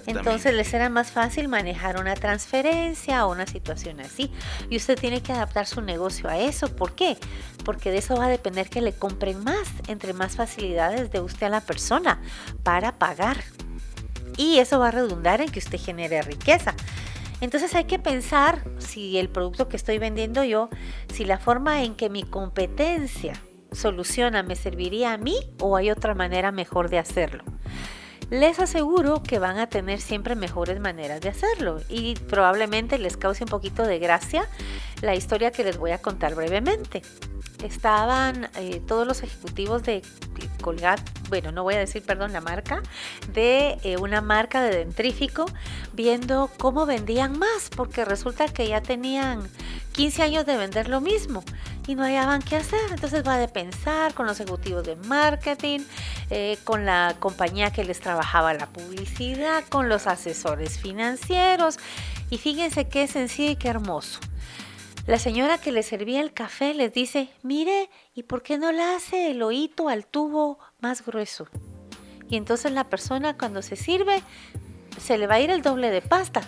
Entonces 0.06 0.54
les 0.54 0.72
era 0.72 0.88
más 0.88 1.10
fácil 1.10 1.48
manejar 1.48 2.00
una 2.00 2.14
transferencia 2.14 3.26
o 3.26 3.32
una 3.32 3.46
situación 3.46 4.00
así. 4.00 4.32
Y 4.70 4.76
usted 4.76 4.98
tiene 4.98 5.22
que 5.22 5.32
adaptar 5.32 5.66
su 5.66 5.82
negocio 5.82 6.28
a 6.28 6.38
eso. 6.38 6.74
¿Por 6.74 6.94
qué? 6.94 7.18
Porque 7.64 7.90
de 7.90 7.98
eso 7.98 8.16
va 8.16 8.26
a 8.26 8.28
depender 8.28 8.70
que 8.70 8.80
le 8.80 8.94
compren 8.94 9.44
más, 9.44 9.68
entre 9.88 10.14
más 10.14 10.36
facilidades 10.36 11.10
de 11.12 11.20
usted 11.20 11.46
a 11.46 11.50
la 11.50 11.60
persona 11.60 12.20
para 12.62 12.98
pagar. 12.98 13.44
Y 14.38 14.58
eso 14.58 14.78
va 14.78 14.88
a 14.88 14.92
redundar 14.92 15.42
en 15.42 15.50
que 15.50 15.58
usted 15.58 15.78
genere 15.78 16.22
riqueza. 16.22 16.74
Entonces 17.42 17.74
hay 17.74 17.84
que 17.84 17.98
pensar 17.98 18.64
si 18.78 19.18
el 19.18 19.28
producto 19.28 19.68
que 19.68 19.76
estoy 19.76 19.98
vendiendo 19.98 20.44
yo, 20.44 20.70
si 21.12 21.24
la 21.24 21.38
forma 21.38 21.82
en 21.82 21.94
que 21.94 22.08
mi 22.08 22.22
competencia 22.22 23.34
soluciona 23.72 24.42
me 24.42 24.56
serviría 24.56 25.12
a 25.12 25.18
mí 25.18 25.36
o 25.60 25.76
hay 25.76 25.90
otra 25.90 26.14
manera 26.14 26.52
mejor 26.52 26.90
de 26.90 26.98
hacerlo. 26.98 27.44
Les 28.30 28.60
aseguro 28.60 29.24
que 29.24 29.40
van 29.40 29.58
a 29.58 29.68
tener 29.68 30.00
siempre 30.00 30.36
mejores 30.36 30.78
maneras 30.78 31.20
de 31.20 31.30
hacerlo 31.30 31.80
y 31.88 32.14
probablemente 32.14 32.96
les 32.96 33.16
cause 33.16 33.42
un 33.42 33.50
poquito 33.50 33.82
de 33.82 33.98
gracia 33.98 34.48
la 35.00 35.14
historia 35.14 35.50
que 35.50 35.64
les 35.64 35.78
voy 35.78 35.92
a 35.92 35.98
contar 35.98 36.34
brevemente 36.34 37.02
estaban 37.64 38.50
eh, 38.56 38.80
todos 38.86 39.06
los 39.06 39.22
ejecutivos 39.22 39.82
de 39.82 40.02
Colgate, 40.60 41.02
bueno, 41.28 41.52
no 41.52 41.62
voy 41.62 41.74
a 41.74 41.78
decir, 41.78 42.02
perdón, 42.02 42.32
la 42.32 42.40
marca, 42.40 42.82
de 43.32 43.78
eh, 43.82 43.96
una 43.98 44.20
marca 44.20 44.62
de 44.62 44.76
dentrífico, 44.76 45.46
viendo 45.92 46.50
cómo 46.58 46.86
vendían 46.86 47.38
más, 47.38 47.70
porque 47.74 48.04
resulta 48.04 48.48
que 48.48 48.68
ya 48.68 48.80
tenían 48.80 49.48
15 49.92 50.22
años 50.22 50.46
de 50.46 50.56
vender 50.56 50.88
lo 50.88 51.00
mismo 51.00 51.42
y 51.86 51.94
no 51.94 52.02
hallaban 52.02 52.42
qué 52.42 52.56
hacer. 52.56 52.80
Entonces 52.90 53.26
va 53.26 53.38
de 53.38 53.48
pensar 53.48 54.14
con 54.14 54.26
los 54.26 54.38
ejecutivos 54.40 54.84
de 54.84 54.96
marketing, 54.96 55.80
eh, 56.30 56.58
con 56.64 56.84
la 56.84 57.16
compañía 57.18 57.70
que 57.70 57.84
les 57.84 58.00
trabajaba 58.00 58.54
la 58.54 58.66
publicidad, 58.66 59.64
con 59.68 59.88
los 59.88 60.06
asesores 60.06 60.78
financieros. 60.78 61.78
Y 62.30 62.38
fíjense 62.38 62.88
qué 62.88 63.06
sencillo 63.06 63.52
y 63.52 63.56
qué 63.56 63.68
hermoso. 63.68 64.20
La 65.10 65.18
señora 65.18 65.58
que 65.58 65.72
le 65.72 65.82
servía 65.82 66.20
el 66.20 66.32
café 66.32 66.72
les 66.72 66.94
dice, 66.94 67.30
mire, 67.42 67.90
¿y 68.14 68.22
por 68.22 68.44
qué 68.44 68.58
no 68.58 68.70
le 68.70 68.84
hace 68.84 69.32
el 69.32 69.42
oído 69.42 69.88
al 69.88 70.06
tubo 70.06 70.60
más 70.78 71.04
grueso? 71.04 71.48
Y 72.28 72.36
entonces 72.36 72.70
la 72.70 72.84
persona 72.84 73.36
cuando 73.36 73.60
se 73.60 73.74
sirve, 73.74 74.22
se 75.00 75.18
le 75.18 75.26
va 75.26 75.34
a 75.34 75.40
ir 75.40 75.50
el 75.50 75.62
doble 75.62 75.90
de 75.90 76.00
pasta 76.00 76.42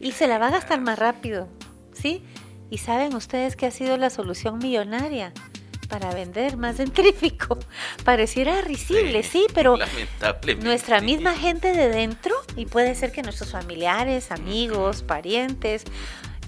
y 0.00 0.12
se 0.12 0.26
la 0.26 0.36
va 0.36 0.48
a 0.48 0.50
gastar 0.50 0.82
más 0.82 0.98
rápido, 0.98 1.48
¿sí? 1.94 2.22
Y 2.68 2.76
saben 2.76 3.14
ustedes 3.14 3.56
que 3.56 3.64
ha 3.64 3.70
sido 3.70 3.96
la 3.96 4.10
solución 4.10 4.58
millonaria 4.58 5.32
para 5.88 6.12
vender 6.12 6.58
más 6.58 6.76
dentrífico. 6.84 7.58
Pareciera 8.04 8.60
risible, 8.60 9.22
sí, 9.22 9.46
pero 9.54 9.78
nuestra 10.58 11.00
misma 11.00 11.32
gente 11.32 11.72
de 11.72 11.88
dentro, 11.88 12.34
y 12.54 12.66
puede 12.66 12.96
ser 12.96 13.12
que 13.12 13.22
nuestros 13.22 13.52
familiares, 13.52 14.30
amigos, 14.30 15.02
parientes, 15.02 15.84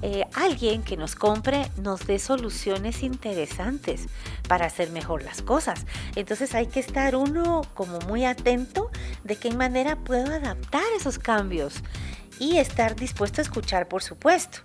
eh, 0.03 0.24
alguien 0.34 0.82
que 0.82 0.97
nos 0.97 1.14
compre 1.14 1.70
nos 1.82 2.07
dé 2.07 2.18
soluciones 2.18 3.03
interesantes 3.03 4.07
para 4.49 4.66
hacer 4.66 4.90
mejor 4.90 5.22
las 5.22 5.42
cosas. 5.42 5.86
Entonces 6.14 6.55
hay 6.55 6.66
que 6.66 6.80
estar 6.80 7.16
uno 7.16 7.62
como 7.74 7.99
muy 8.01 8.24
atento 8.24 8.90
de 9.24 9.36
qué 9.36 9.53
manera 9.53 9.97
puedo 9.97 10.32
adaptar 10.34 10.84
esos 10.97 11.18
cambios 11.18 11.82
y 12.38 12.59
estar 12.59 12.97
dispuesto 12.97 13.40
a 13.40 13.44
escuchar, 13.44 13.88
por 13.88 14.03
supuesto 14.03 14.61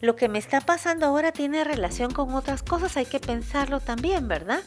lo 0.00 0.14
que 0.14 0.28
me 0.28 0.38
está 0.38 0.60
pasando 0.60 1.06
ahora 1.06 1.32
tiene 1.32 1.64
relación 1.64 2.12
con 2.12 2.34
otras 2.34 2.62
cosas, 2.62 2.96
hay 2.96 3.06
que 3.06 3.18
pensarlo 3.18 3.80
también, 3.80 4.28
¿verdad? 4.28 4.60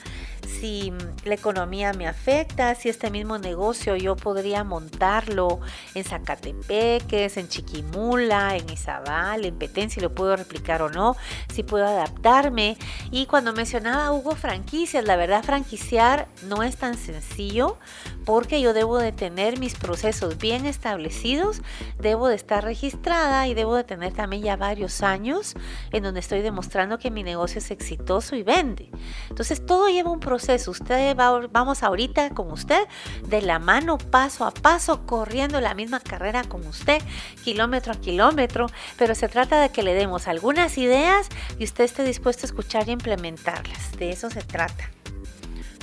Si 0.46 0.92
la 1.24 1.36
economía 1.36 1.94
me 1.94 2.08
afecta, 2.08 2.76
si 2.76 2.90
este 2.90 3.10
mismo 3.10 3.38
negocio 3.38 3.96
yo 3.96 4.16
podría 4.16 4.64
montarlo 4.64 5.60
en 5.96 6.04
Zacatepeques, 6.04 7.38
en 7.38 7.48
Chiquimula, 7.48 8.58
en 8.58 8.70
Izabal, 8.70 9.46
en 9.46 9.56
Petén, 9.58 9.90
si 9.90 10.02
lo 10.02 10.14
puedo 10.14 10.36
replicar 10.36 10.82
o 10.82 10.90
no, 10.90 11.16
si 11.54 11.64
puedo 11.64 11.88
adaptarme. 11.88 12.78
Y 13.12 13.28
cuando 13.28 13.54
mencionaba 13.54 14.12
Hugo 14.12 14.36
franquicias, 14.36 15.06
la 15.06 15.16
verdad 15.16 15.44
franquiciar 15.44 16.28
no 16.44 16.64
es 16.64 16.76
tan 16.76 16.98
sencillo 16.98 17.78
porque 18.26 18.62
yo 18.62 18.74
debo 18.74 19.00
de 19.00 19.12
tener 19.12 19.60
mis 19.60 19.76
procesos 19.76 20.38
bien 20.38 20.66
establecidos, 20.66 21.62
debo 22.00 22.28
de 22.28 22.36
estar 22.36 22.64
registrada 22.64 23.48
y 23.48 23.54
debo 23.54 23.76
de 23.76 23.84
tener 23.84 24.14
también 24.14 24.44
ya 24.44 24.58
varios 24.58 25.02
años 25.02 25.21
en 25.24 26.04
donde 26.04 26.20
estoy 26.20 26.42
demostrando 26.42 26.98
que 26.98 27.12
mi 27.12 27.24
negocio 27.24 27.60
es 27.60 27.72
exitoso 27.72 28.36
y 28.36 28.44
vende. 28.44 28.90
Entonces 29.30 29.66
todo 29.66 29.90
lleva 29.90 30.12
un 30.12 30.20
proceso. 30.20 30.72
Usted 30.72 31.16
va, 31.18 31.48
vamos 31.52 31.84
ahorita 31.84 32.32
con 32.32 32.52
usted 32.52 32.88
de 33.28 33.42
la 33.42 33.60
mano, 33.60 33.98
paso 33.98 34.46
a 34.46 34.52
paso, 34.52 35.06
corriendo 35.06 35.62
la 35.62 35.74
misma 35.74 36.00
carrera 36.00 36.44
con 36.44 36.66
usted, 36.66 37.02
kilómetro 37.44 37.94
a 37.94 37.96
kilómetro, 37.96 38.68
pero 38.98 39.16
se 39.16 39.28
trata 39.28 39.62
de 39.62 39.70
que 39.70 39.84
le 39.84 39.94
demos 39.94 40.28
algunas 40.28 40.78
ideas 40.78 41.30
y 41.58 41.64
usted 41.64 41.84
esté 41.84 42.04
dispuesto 42.04 42.46
a 42.46 42.48
escuchar 42.48 42.88
y 42.90 42.92
implementarlas. 42.92 43.98
De 43.98 44.12
eso 44.12 44.30
se 44.30 44.42
trata. 44.42 45.01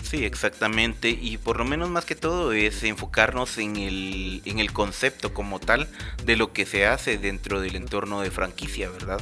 Sí, 0.08 0.24
exactamente. 0.24 1.10
Y 1.10 1.36
por 1.36 1.58
lo 1.58 1.66
menos 1.66 1.90
más 1.90 2.06
que 2.06 2.14
todo 2.14 2.52
es 2.52 2.82
enfocarnos 2.82 3.58
en 3.58 3.76
el, 3.76 4.40
en 4.46 4.58
el 4.58 4.72
concepto 4.72 5.34
como 5.34 5.60
tal 5.60 5.86
de 6.24 6.36
lo 6.36 6.54
que 6.54 6.64
se 6.64 6.86
hace 6.86 7.18
dentro 7.18 7.60
del 7.60 7.76
entorno 7.76 8.22
de 8.22 8.30
franquicia, 8.30 8.88
¿verdad? 8.88 9.20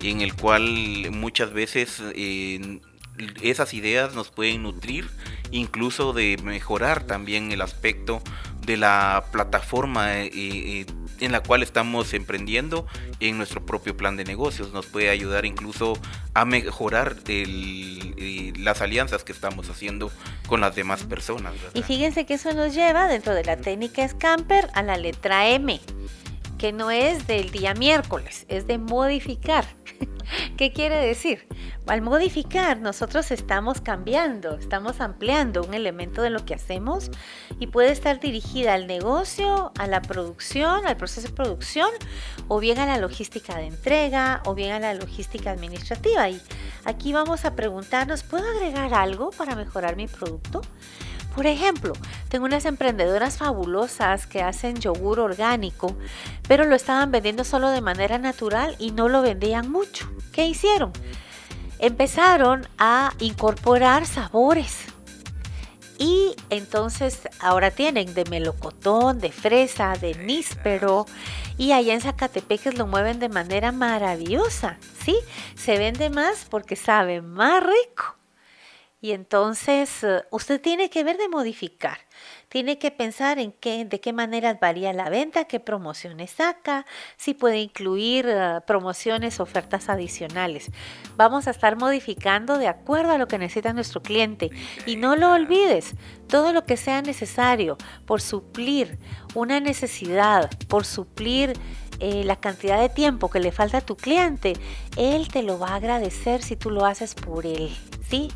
En 0.00 0.22
el 0.22 0.34
cual 0.34 1.12
muchas 1.12 1.52
veces 1.52 2.02
eh, 2.16 2.80
esas 3.42 3.74
ideas 3.74 4.16
nos 4.16 4.30
pueden 4.30 4.64
nutrir, 4.64 5.08
incluso 5.52 6.12
de 6.12 6.36
mejorar 6.42 7.04
también 7.04 7.52
el 7.52 7.62
aspecto 7.62 8.20
de 8.66 8.76
la 8.76 9.26
plataforma 9.30 10.18
eh, 10.18 10.30
eh, 10.34 10.86
en 11.24 11.32
la 11.32 11.42
cual 11.42 11.62
estamos 11.62 12.12
emprendiendo 12.14 12.86
en 13.20 13.36
nuestro 13.38 13.64
propio 13.64 13.96
plan 13.96 14.16
de 14.16 14.24
negocios. 14.24 14.72
Nos 14.72 14.86
puede 14.86 15.10
ayudar 15.10 15.44
incluso 15.44 15.98
a 16.34 16.44
mejorar 16.44 17.16
eh, 17.26 18.52
las 18.58 18.80
alianzas 18.80 19.24
que 19.24 19.32
estamos 19.32 19.70
haciendo 19.70 20.10
con 20.46 20.60
las 20.60 20.74
demás 20.74 21.04
personas. 21.04 21.54
Y 21.74 21.82
fíjense 21.82 22.26
que 22.26 22.34
eso 22.34 22.52
nos 22.52 22.74
lleva 22.74 23.08
dentro 23.08 23.34
de 23.34 23.44
la 23.44 23.56
técnica 23.56 24.06
Scamper 24.06 24.68
a 24.74 24.82
la 24.82 24.96
letra 24.96 25.48
M, 25.48 25.80
que 26.58 26.72
no 26.72 26.90
es 26.90 27.26
del 27.26 27.50
día 27.50 27.74
miércoles, 27.74 28.46
es 28.48 28.66
de 28.66 28.78
modificar. 28.78 29.64
¿Qué 30.56 30.72
quiere 30.72 30.96
decir? 30.96 31.46
Al 31.86 32.00
modificar, 32.00 32.80
nosotros 32.80 33.30
estamos 33.30 33.82
cambiando, 33.82 34.54
estamos 34.54 35.00
ampliando 35.02 35.62
un 35.62 35.74
elemento 35.74 36.22
de 36.22 36.30
lo 36.30 36.44
que 36.46 36.54
hacemos 36.54 37.10
y 37.60 37.66
puede 37.66 37.92
estar 37.92 38.20
dirigida 38.20 38.72
al 38.72 38.86
negocio, 38.86 39.72
a 39.78 39.86
la 39.86 40.00
producción, 40.00 40.86
al 40.86 40.96
proceso 40.96 41.28
de 41.28 41.34
producción, 41.34 41.90
o 42.48 42.58
bien 42.58 42.78
a 42.78 42.86
la 42.86 42.96
logística 42.96 43.56
de 43.56 43.66
entrega, 43.66 44.42
o 44.46 44.54
bien 44.54 44.72
a 44.72 44.80
la 44.80 44.94
logística 44.94 45.50
administrativa. 45.50 46.30
Y 46.30 46.40
aquí 46.84 47.12
vamos 47.12 47.44
a 47.44 47.54
preguntarnos, 47.54 48.22
¿puedo 48.22 48.48
agregar 48.48 48.94
algo 48.94 49.30
para 49.30 49.54
mejorar 49.54 49.96
mi 49.96 50.06
producto? 50.06 50.62
Por 51.34 51.46
ejemplo, 51.46 51.92
tengo 52.28 52.44
unas 52.44 52.64
emprendedoras 52.64 53.38
fabulosas 53.38 54.26
que 54.26 54.42
hacen 54.42 54.76
yogur 54.76 55.18
orgánico, 55.18 55.96
pero 56.46 56.64
lo 56.64 56.76
estaban 56.76 57.10
vendiendo 57.10 57.42
solo 57.42 57.70
de 57.70 57.80
manera 57.80 58.18
natural 58.18 58.76
y 58.78 58.92
no 58.92 59.08
lo 59.08 59.20
vendían 59.20 59.70
mucho. 59.70 60.08
¿Qué 60.32 60.46
hicieron? 60.46 60.92
Empezaron 61.80 62.68
a 62.78 63.12
incorporar 63.18 64.06
sabores 64.06 64.86
Y 65.98 66.34
entonces 66.50 67.28
ahora 67.40 67.70
tienen 67.70 68.14
de 68.14 68.24
melocotón, 68.24 69.18
de 69.18 69.30
fresa, 69.30 69.94
de 70.00 70.14
níspero. 70.14 71.06
Y 71.56 71.72
allá 71.72 71.94
en 71.94 72.00
Zacatepeques 72.00 72.76
lo 72.76 72.86
mueven 72.86 73.20
de 73.20 73.28
manera 73.28 73.70
maravillosa, 73.72 74.76
¿sí? 75.04 75.16
Se 75.54 75.78
vende 75.78 76.10
más 76.10 76.46
porque 76.50 76.74
sabe 76.76 77.22
más 77.22 77.62
rico. 77.62 78.16
Y 79.04 79.12
entonces 79.12 80.02
eh, 80.02 80.22
usted 80.30 80.62
tiene 80.62 80.88
que 80.88 81.04
ver 81.04 81.18
de 81.18 81.28
modificar. 81.28 81.98
Tiene 82.48 82.78
que 82.78 82.90
pensar 82.90 83.38
en 83.38 83.52
qué, 83.52 83.84
de 83.84 84.00
qué 84.00 84.14
maneras 84.14 84.58
varía 84.58 84.94
la 84.94 85.10
venta, 85.10 85.44
qué 85.44 85.60
promociones 85.60 86.30
saca, 86.30 86.86
si 87.18 87.34
puede 87.34 87.58
incluir 87.58 88.26
uh, 88.26 88.64
promociones, 88.66 89.40
ofertas 89.40 89.90
adicionales. 89.90 90.70
Vamos 91.18 91.46
a 91.46 91.50
estar 91.50 91.76
modificando 91.76 92.56
de 92.56 92.66
acuerdo 92.66 93.12
a 93.12 93.18
lo 93.18 93.28
que 93.28 93.36
necesita 93.36 93.74
nuestro 93.74 94.00
cliente. 94.00 94.48
Y 94.86 94.96
no 94.96 95.16
lo 95.16 95.32
olvides, 95.32 95.96
todo 96.26 96.54
lo 96.54 96.64
que 96.64 96.78
sea 96.78 97.02
necesario 97.02 97.76
por 98.06 98.22
suplir 98.22 98.98
una 99.34 99.60
necesidad, 99.60 100.48
por 100.66 100.86
suplir 100.86 101.52
eh, 102.00 102.24
la 102.24 102.36
cantidad 102.36 102.80
de 102.80 102.88
tiempo 102.88 103.28
que 103.28 103.40
le 103.40 103.52
falta 103.52 103.78
a 103.78 103.80
tu 103.82 103.96
cliente, 103.96 104.54
él 104.96 105.28
te 105.28 105.42
lo 105.42 105.58
va 105.58 105.72
a 105.72 105.74
agradecer 105.74 106.42
si 106.42 106.56
tú 106.56 106.70
lo 106.70 106.86
haces 106.86 107.14
por 107.14 107.44
él. 107.44 107.76
¿Sí? 108.08 108.30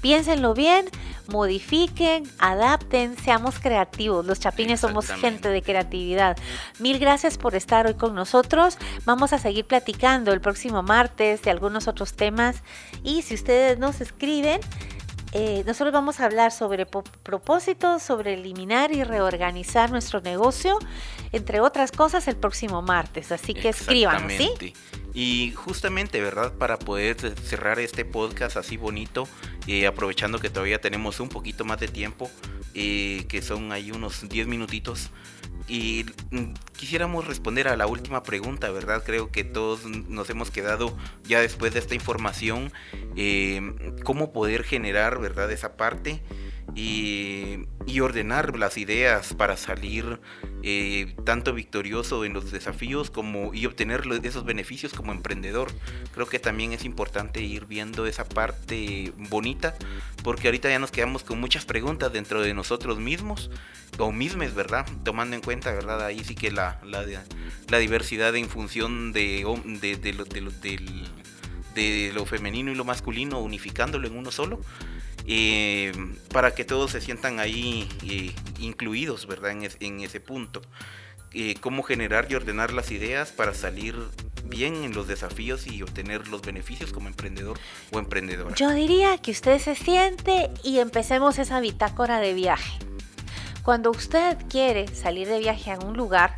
Piénsenlo 0.00 0.54
bien, 0.54 0.86
modifiquen, 1.28 2.24
adapten, 2.38 3.16
seamos 3.16 3.58
creativos. 3.58 4.24
Los 4.24 4.40
chapines 4.40 4.80
somos 4.80 5.08
gente 5.08 5.48
de 5.48 5.62
creatividad. 5.62 6.36
Mil 6.78 6.98
gracias 6.98 7.38
por 7.38 7.54
estar 7.54 7.86
hoy 7.86 7.94
con 7.94 8.14
nosotros. 8.14 8.78
Vamos 9.04 9.32
a 9.32 9.38
seguir 9.38 9.66
platicando 9.66 10.32
el 10.32 10.40
próximo 10.40 10.82
martes 10.82 11.42
de 11.42 11.50
algunos 11.50 11.88
otros 11.88 12.14
temas. 12.14 12.62
Y 13.02 13.22
si 13.22 13.34
ustedes 13.34 13.78
nos 13.78 14.00
escriben, 14.00 14.60
eh, 15.32 15.62
nosotros 15.66 15.92
vamos 15.92 16.20
a 16.20 16.24
hablar 16.24 16.50
sobre 16.50 16.86
propósitos, 16.86 18.02
sobre 18.02 18.34
eliminar 18.34 18.92
y 18.92 19.04
reorganizar 19.04 19.90
nuestro 19.90 20.20
negocio, 20.20 20.78
entre 21.32 21.60
otras 21.60 21.92
cosas, 21.92 22.26
el 22.26 22.36
próximo 22.36 22.82
martes. 22.82 23.30
Así 23.30 23.54
que 23.54 23.68
escriban, 23.68 24.28
¿sí? 24.30 24.74
Y 25.14 25.52
justamente, 25.52 26.20
¿verdad? 26.20 26.52
Para 26.54 26.78
poder 26.78 27.16
cerrar 27.44 27.78
este 27.78 28.04
podcast 28.04 28.56
así 28.56 28.76
bonito, 28.76 29.28
eh, 29.66 29.86
aprovechando 29.86 30.38
que 30.38 30.50
todavía 30.50 30.80
tenemos 30.80 31.20
un 31.20 31.28
poquito 31.28 31.64
más 31.64 31.78
de 31.78 31.88
tiempo, 31.88 32.30
eh, 32.74 33.24
que 33.28 33.42
son 33.42 33.72
ahí 33.72 33.92
unos 33.92 34.28
10 34.28 34.46
minutitos, 34.46 35.10
y 35.68 36.06
mm, 36.30 36.52
quisiéramos 36.76 37.26
responder 37.26 37.68
a 37.68 37.76
la 37.76 37.86
última 37.86 38.22
pregunta, 38.22 38.70
¿verdad? 38.70 39.02
Creo 39.04 39.30
que 39.30 39.44
todos 39.44 39.84
nos 39.84 40.30
hemos 40.30 40.50
quedado 40.50 40.96
ya 41.24 41.40
después 41.40 41.72
de 41.72 41.80
esta 41.80 41.94
información, 41.94 42.72
eh, 43.16 43.60
cómo 44.04 44.32
poder 44.32 44.64
generar, 44.64 45.20
¿verdad? 45.20 45.50
Esa 45.50 45.76
parte 45.76 46.22
y, 46.74 47.66
ordenar 48.00 48.56
las 48.56 48.78
ideas 48.78 49.34
para 49.34 49.56
salir 49.58 50.20
eh, 50.62 51.14
tanto 51.24 51.54
victorioso 51.54 52.24
en 52.24 52.32
los 52.34 52.50
desafíos 52.50 53.10
como 53.10 53.54
y 53.54 53.66
obtener 53.66 54.02
esos 54.22 54.44
beneficios 54.44 54.92
como 54.92 55.12
emprendedor. 55.12 55.72
Creo 56.14 56.26
que 56.26 56.38
también 56.38 56.72
es 56.72 56.84
importante 56.84 57.40
ir 57.40 57.66
viendo 57.66 58.06
esa 58.06 58.28
parte 58.28 59.12
bonita 59.16 59.74
porque 60.22 60.48
ahorita 60.48 60.68
ya 60.68 60.78
nos 60.78 60.90
quedamos 60.90 61.24
con 61.24 61.40
muchas 61.40 61.64
preguntas 61.64 62.12
dentro 62.12 62.42
de 62.42 62.54
nosotros 62.54 62.98
mismos 62.98 63.50
o 63.98 64.12
mismes, 64.12 64.54
¿verdad? 64.54 64.86
Tomando 65.04 65.36
en 65.36 65.42
cuenta, 65.42 65.72
¿verdad? 65.72 66.04
Ahí 66.04 66.22
sí 66.24 66.34
que 66.34 66.50
la, 66.50 66.80
la, 66.84 67.78
diversidad 67.78 68.36
en 68.36 68.48
función 68.48 69.12
de, 69.12 69.44
de, 69.80 69.96
de 71.74 72.12
lo 72.12 72.26
femenino 72.26 72.70
y 72.70 72.74
lo 72.74 72.84
masculino, 72.84 73.40
unificándolo 73.40 74.06
en 74.06 74.16
uno 74.16 74.30
solo 74.30 74.60
eh, 75.26 75.92
para 76.32 76.54
que 76.54 76.64
todos 76.64 76.90
se 76.90 77.00
sientan 77.00 77.40
ahí 77.40 77.88
eh, 78.08 78.32
incluidos, 78.58 79.26
¿verdad? 79.26 79.52
En, 79.80 80.00
ese 80.00 80.20
punto. 80.20 80.62
Eh, 81.32 81.54
cómo 81.60 81.82
generar 81.82 82.26
y 82.28 82.34
ordenar 82.34 82.72
las 82.72 82.90
ideas 82.90 83.30
para 83.30 83.54
salir 83.54 83.94
bien 84.44 84.82
en 84.82 84.92
los 84.92 85.06
desafíos 85.06 85.66
y 85.66 85.82
obtener 85.82 86.26
los 86.28 86.42
beneficios 86.42 86.92
como 86.92 87.06
emprendedor 87.06 87.58
o 87.92 87.98
emprendedora. 87.98 88.54
Yo 88.56 88.70
diría 88.70 89.18
que 89.18 89.30
usted 89.30 89.58
se 89.60 89.76
siente 89.76 90.50
y 90.64 90.80
empecemos 90.80 91.38
esa 91.38 91.60
bitácora 91.60 92.18
de 92.18 92.34
viaje. 92.34 92.78
Cuando 93.62 93.90
usted 93.90 94.36
quiere 94.48 94.88
salir 94.88 95.28
de 95.28 95.38
viaje 95.38 95.70
a 95.70 95.78
un 95.78 95.96
lugar, 95.96 96.34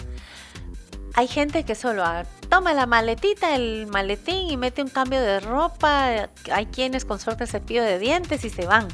hay 1.15 1.29
gente 1.29 1.65
que 1.65 1.75
solo 1.75 2.05
toma 2.49 2.73
la 2.73 2.87
maletita, 2.87 3.55
el 3.55 3.87
maletín 3.87 4.51
y 4.51 4.57
mete 4.57 4.83
un 4.83 4.89
cambio 4.89 5.21
de 5.21 5.41
ropa. 5.41 6.29
Hay 6.51 6.67
quienes 6.67 7.05
con 7.05 7.19
suerte 7.19 7.47
cepillo 7.47 7.83
de 7.83 7.99
dientes 7.99 8.45
y 8.45 8.51
se 8.51 8.67
van. 8.67 8.89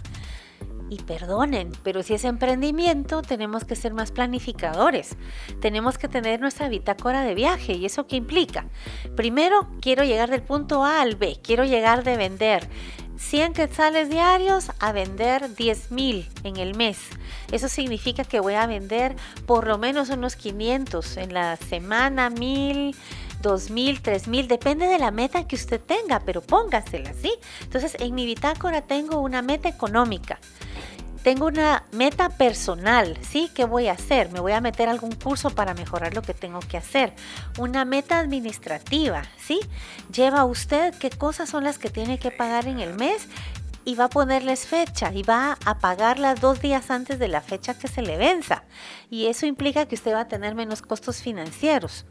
Y 0.91 1.03
perdonen, 1.03 1.73
pero 1.83 2.03
si 2.03 2.15
es 2.15 2.25
emprendimiento 2.25 3.21
tenemos 3.21 3.65
que 3.65 3.77
ser 3.77 3.93
más 3.93 4.11
planificadores. 4.11 5.17
Tenemos 5.61 5.99
que 5.99 6.09
tener 6.09 6.41
nuestra 6.41 6.69
bitácora 6.69 7.23
de 7.23 7.35
viaje. 7.35 7.75
¿Y 7.75 7.85
eso 7.85 8.07
qué 8.07 8.17
implica? 8.17 8.67
Primero, 9.15 9.69
quiero 9.83 10.03
llegar 10.03 10.31
del 10.31 10.43
punto 10.43 10.85
A 10.85 11.03
al 11.03 11.17
B. 11.17 11.39
Quiero 11.43 11.65
llegar 11.65 12.05
de 12.05 12.17
vender 12.17 12.69
100 13.19 13.53
quetzales 13.53 14.09
diarios 14.09 14.71
a 14.79 14.93
vender 14.93 15.55
10 15.55 15.91
mil 15.91 16.29
en 16.45 16.57
el 16.57 16.75
mes. 16.75 16.99
Eso 17.53 17.69
significa 17.69 18.25
que 18.25 18.41
voy 18.41 18.55
a 18.55 18.67
vender 18.67 19.17
por 19.47 19.67
lo 19.67 19.79
menos 19.79 20.11
unos 20.11 20.37
500 20.37 21.17
en 21.17 21.35
la 21.35 21.57
semana, 21.57 22.31
1000, 22.31 22.97
2000, 23.43 24.03
3000, 24.03 24.49
depende 24.49 24.87
de 24.87 24.99
la 24.99 25.11
meta 25.11 25.47
que 25.47 25.57
usted 25.57 25.81
tenga, 25.81 26.21
pero 26.21 26.43
póngasela, 26.43 27.13
¿sí? 27.15 27.33
Entonces, 27.63 27.97
en 28.01 28.15
mi 28.15 28.27
bitácora 28.27 28.83
tengo 28.83 29.21
una 29.21 29.43
meta 29.43 29.69
económica 29.69 30.39
tengo 31.23 31.47
una 31.47 31.85
meta 31.93 32.29
personal, 32.31 33.19
¿sí? 33.23 33.51
¿Qué 33.55 33.65
voy 33.65 33.89
a 33.89 33.93
hacer? 33.93 34.31
Me 34.31 34.41
voy 34.41 34.53
a 34.53 34.61
meter 34.61 34.89
algún 34.89 35.13
curso 35.13 35.51
para 35.51 35.75
mejorar 35.75 36.15
lo 36.15 36.23
que 36.23 36.35
tengo 36.35 36.61
que 36.61 36.77
hacer. 36.77 37.15
Una 37.59 37.85
meta 37.85 38.19
administrativa, 38.19 39.23
¿sí? 39.39 39.61
Lleva 40.13 40.45
usted 40.45 40.95
qué 40.95 41.11
cosas 41.11 41.51
son 41.51 41.65
las 41.65 41.79
que 41.79 41.91
tiene 41.91 42.19
que 42.19 42.31
pagar 42.31 42.67
en 42.67 42.81
el 42.81 42.95
mes 42.95 43.29
y 43.85 43.95
va 43.95 44.05
a 44.05 44.11
ponerles 44.11 44.67
fecha 44.67 45.13
y 45.15 45.23
va 45.23 45.59
a 45.65 45.79
pagarlas 45.79 46.41
dos 46.41 46.61
días 46.61 46.91
antes 46.91 47.19
de 47.19 47.29
la 47.29 47.41
fecha 47.41 47.73
que 47.75 47.89
se 47.89 48.03
le 48.03 48.17
venza. 48.17 48.65
Y 49.09 49.27
eso 49.27 49.47
implica 49.47 49.87
que 49.87 49.95
usted 49.95 50.13
va 50.13 50.21
a 50.21 50.29
tener 50.29 50.55
menos 50.55 50.83
costos 50.83 51.23
financieros 51.23 52.05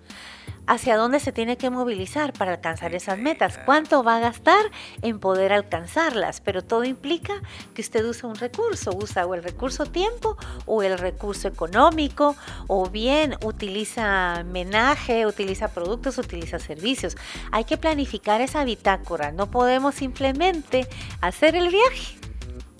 hacia 0.68 0.98
dónde 0.98 1.20
se 1.20 1.32
tiene 1.32 1.58
que 1.58 1.70
movilizar 1.70 2.34
para 2.34 2.52
alcanzar 2.52 2.94
esas 2.94 3.18
metas, 3.18 3.58
cuánto 3.66 4.04
va 4.04 4.18
a 4.18 4.20
gastar 4.20 4.70
en 5.02 5.20
poder 5.20 5.54
alcanzarlas, 5.54 6.42
pero 6.42 6.62
todo 6.62 6.84
implica 6.84 7.42
que 7.74 7.82
usted 7.82 8.06
usa 8.06 8.30
un 8.30 8.36
recurso, 8.36 8.92
usa 8.94 9.26
o 9.26 9.34
el 9.34 9.44
recurso 9.44 9.86
tiempo 9.86 10.38
o 10.66 10.84
el 10.84 10.98
recurso 10.98 11.48
económico, 11.48 12.36
o 12.68 12.90
bien 12.90 13.36
utiliza 13.44 14.44
menaje, 14.44 15.26
utiliza 15.26 15.70
productos, 15.70 16.18
utiliza 16.18 16.60
servicios. 16.60 17.16
Hay 17.52 17.64
que 17.64 17.78
planificar 17.78 18.42
esa 18.42 18.64
bitácora, 18.66 19.32
no 19.32 19.50
podemos 19.50 19.96
simplemente 19.96 20.88
hacer 21.22 21.56
el 21.56 21.70
viaje 21.70 22.18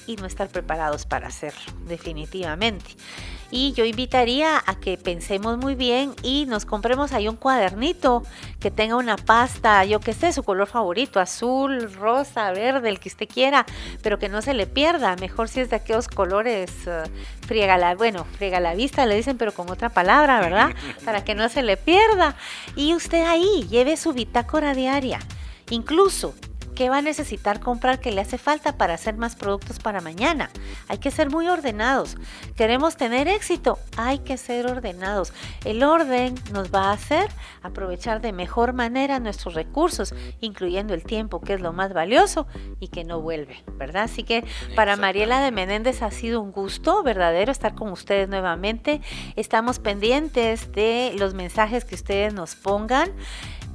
y 0.06 0.18
no 0.18 0.26
estar 0.26 0.50
preparados 0.50 1.06
para 1.06 1.28
hacerlo, 1.28 1.74
definitivamente. 1.86 2.96
Y 3.50 3.72
yo 3.74 3.86
invitaría 3.86 4.62
a 4.66 4.76
que 4.76 4.98
pensemos 4.98 5.58
muy 5.58 5.76
bien 5.76 6.14
y 6.22 6.46
nos 6.48 6.66
compremos 6.66 7.14
ahí 7.14 7.28
un 7.28 7.38
cuadernito 7.38 8.24
que 8.60 8.72
tenga 8.72 8.98
una 8.98 9.16
pasta, 9.16 9.86
yo 9.86 10.02
que 10.02 10.14
sé, 10.14 10.34
su 10.34 10.44
color 10.44 10.68
favorito, 10.68 11.20
azul, 11.20 11.94
rosa, 11.94 12.52
verde, 12.52 12.90
el 12.90 13.00
que 13.00 13.08
usted 13.08 13.28
quiera, 13.28 13.66
pero 14.02 14.20
que 14.20 14.28
no 14.28 14.42
se 14.42 14.54
le 14.54 14.68
pierda. 14.68 15.16
Mejor 15.16 15.48
si 15.48 15.62
es 15.62 15.70
de 15.70 15.78
aquellos 15.78 16.10
colores, 16.10 16.72
uh, 16.88 17.08
friega 17.46 17.78
la, 17.78 17.96
bueno, 17.96 18.26
friega 18.38 18.60
la 18.60 18.76
vista, 18.76 19.06
le 19.06 19.16
dicen, 19.16 19.38
pero 19.38 19.54
con 19.54 19.70
otra 19.70 19.90
palabra, 19.90 20.42
¿verdad? 20.42 20.72
Para 21.06 21.24
que 21.24 21.34
no 21.34 21.48
se 21.48 21.64
le 21.64 21.78
pierda. 21.78 22.36
Y 22.76 22.94
usted 22.94 23.24
ahí 23.24 23.66
lleve 23.70 23.96
su 23.96 24.12
bitácora 24.12 24.74
diaria. 24.74 25.20
Incluso 25.70 26.34
¿Qué 26.78 26.92
va 26.92 27.00
a 27.00 27.02
necesitar 27.02 27.60
comprar 27.60 28.00
que 28.00 28.12
le 28.12 28.22
hace 28.22 28.38
falta 28.38 28.78
para 28.78 28.94
hacer 28.94 29.18
más 29.18 29.36
productos 29.36 29.80
para 29.80 30.00
mañana? 30.00 30.52
Hay 30.88 31.00
que 31.00 31.10
ser 31.10 31.32
muy 31.32 31.48
ordenados. 31.48 32.18
¿Queremos 32.56 32.98
tener 32.98 33.28
éxito? 33.28 33.80
Hay 33.98 34.20
que 34.20 34.38
ser 34.38 34.68
ordenados. 34.68 35.34
El 35.66 35.82
orden 35.82 36.36
nos 36.54 36.72
va 36.72 36.90
a 36.90 36.92
hacer 36.92 37.32
aprovechar 37.64 38.22
de 38.22 38.32
mejor 38.32 38.74
manera 38.74 39.20
nuestros 39.20 39.56
recursos, 39.56 40.14
incluyendo 40.40 40.94
el 40.94 41.02
tiempo, 41.02 41.42
que 41.42 41.56
es 41.56 41.62
lo 41.62 41.74
más 41.74 41.94
valioso 41.94 42.46
y 42.80 42.90
que 42.90 43.04
no 43.04 43.22
vuelve, 43.22 43.64
¿verdad? 43.80 44.04
Así 44.04 44.22
que 44.22 44.46
para 44.76 44.98
Mariela 44.98 45.42
de 45.42 45.50
Menéndez 45.50 46.04
ha 46.04 46.12
sido 46.12 46.42
un 46.42 46.52
gusto 46.52 47.02
verdadero 47.02 47.52
estar 47.52 47.74
con 47.74 47.92
ustedes 47.92 48.30
nuevamente. 48.30 49.02
Estamos 49.36 49.80
pendientes 49.80 50.72
de 50.74 51.16
los 51.18 51.34
mensajes 51.34 51.86
que 51.86 51.96
ustedes 51.96 52.36
nos 52.36 52.56
pongan. 52.56 53.12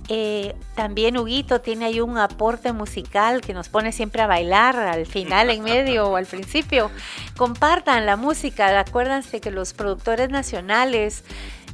Eh, 0.09 0.55
también 0.75 1.17
Huguito 1.17 1.61
tiene 1.61 1.87
ahí 1.87 2.01
un 2.01 2.19
aporte 2.19 2.73
musical 2.73 3.41
que 3.41 3.55
nos 3.55 3.69
pone 3.69 3.93
siempre 3.93 4.23
a 4.23 4.27
bailar 4.27 4.77
al 4.77 5.07
final, 5.07 5.51
en 5.51 5.63
medio 5.63 6.09
o 6.09 6.17
al 6.17 6.27
principio. 6.27 6.91
Compartan 7.37 8.07
la 8.07 8.17
música, 8.17 8.79
acuérdense 8.79 9.41
que 9.41 9.51
los 9.51 9.73
productores 9.73 10.29
nacionales, 10.29 11.25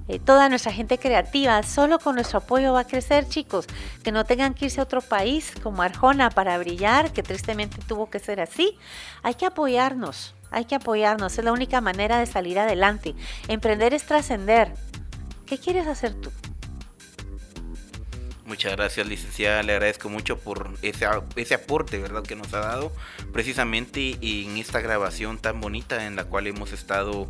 eh, 0.08 0.18
toda 0.18 0.48
nuestra 0.48 0.72
gente 0.72 0.98
creativa, 0.98 1.62
solo 1.62 1.98
con 1.98 2.14
nuestro 2.14 2.38
apoyo 2.38 2.72
va 2.72 2.80
a 2.80 2.86
crecer, 2.86 3.28
chicos. 3.28 3.66
Que 4.02 4.12
no 4.12 4.24
tengan 4.24 4.54
que 4.54 4.66
irse 4.66 4.80
a 4.80 4.84
otro 4.84 5.00
país 5.00 5.52
como 5.62 5.82
Arjona 5.82 6.30
para 6.30 6.58
brillar, 6.58 7.12
que 7.12 7.22
tristemente 7.22 7.78
tuvo 7.86 8.10
que 8.10 8.18
ser 8.18 8.40
así. 8.40 8.78
Hay 9.22 9.34
que 9.34 9.46
apoyarnos 9.46 10.34
hay 10.50 10.64
que 10.64 10.74
apoyarnos, 10.74 11.38
es 11.38 11.44
la 11.44 11.52
única 11.52 11.80
manera 11.80 12.18
de 12.18 12.26
salir 12.26 12.58
adelante. 12.58 13.14
Emprender 13.48 13.94
es 13.94 14.06
trascender. 14.06 14.72
¿Qué 15.46 15.58
quieres 15.58 15.86
hacer 15.86 16.14
tú? 16.14 16.30
Muchas 18.48 18.72
gracias, 18.76 19.06
licenciada. 19.06 19.62
Le 19.62 19.74
agradezco 19.74 20.08
mucho 20.08 20.38
por 20.38 20.70
ese, 20.80 21.06
ese 21.36 21.54
aporte, 21.54 21.98
¿verdad?, 21.98 22.22
que 22.22 22.34
nos 22.34 22.54
ha 22.54 22.60
dado 22.60 22.90
precisamente 23.30 24.16
en 24.22 24.56
esta 24.56 24.80
grabación 24.80 25.36
tan 25.36 25.60
bonita 25.60 26.06
en 26.06 26.16
la 26.16 26.24
cual 26.24 26.46
hemos 26.46 26.72
estado 26.72 27.28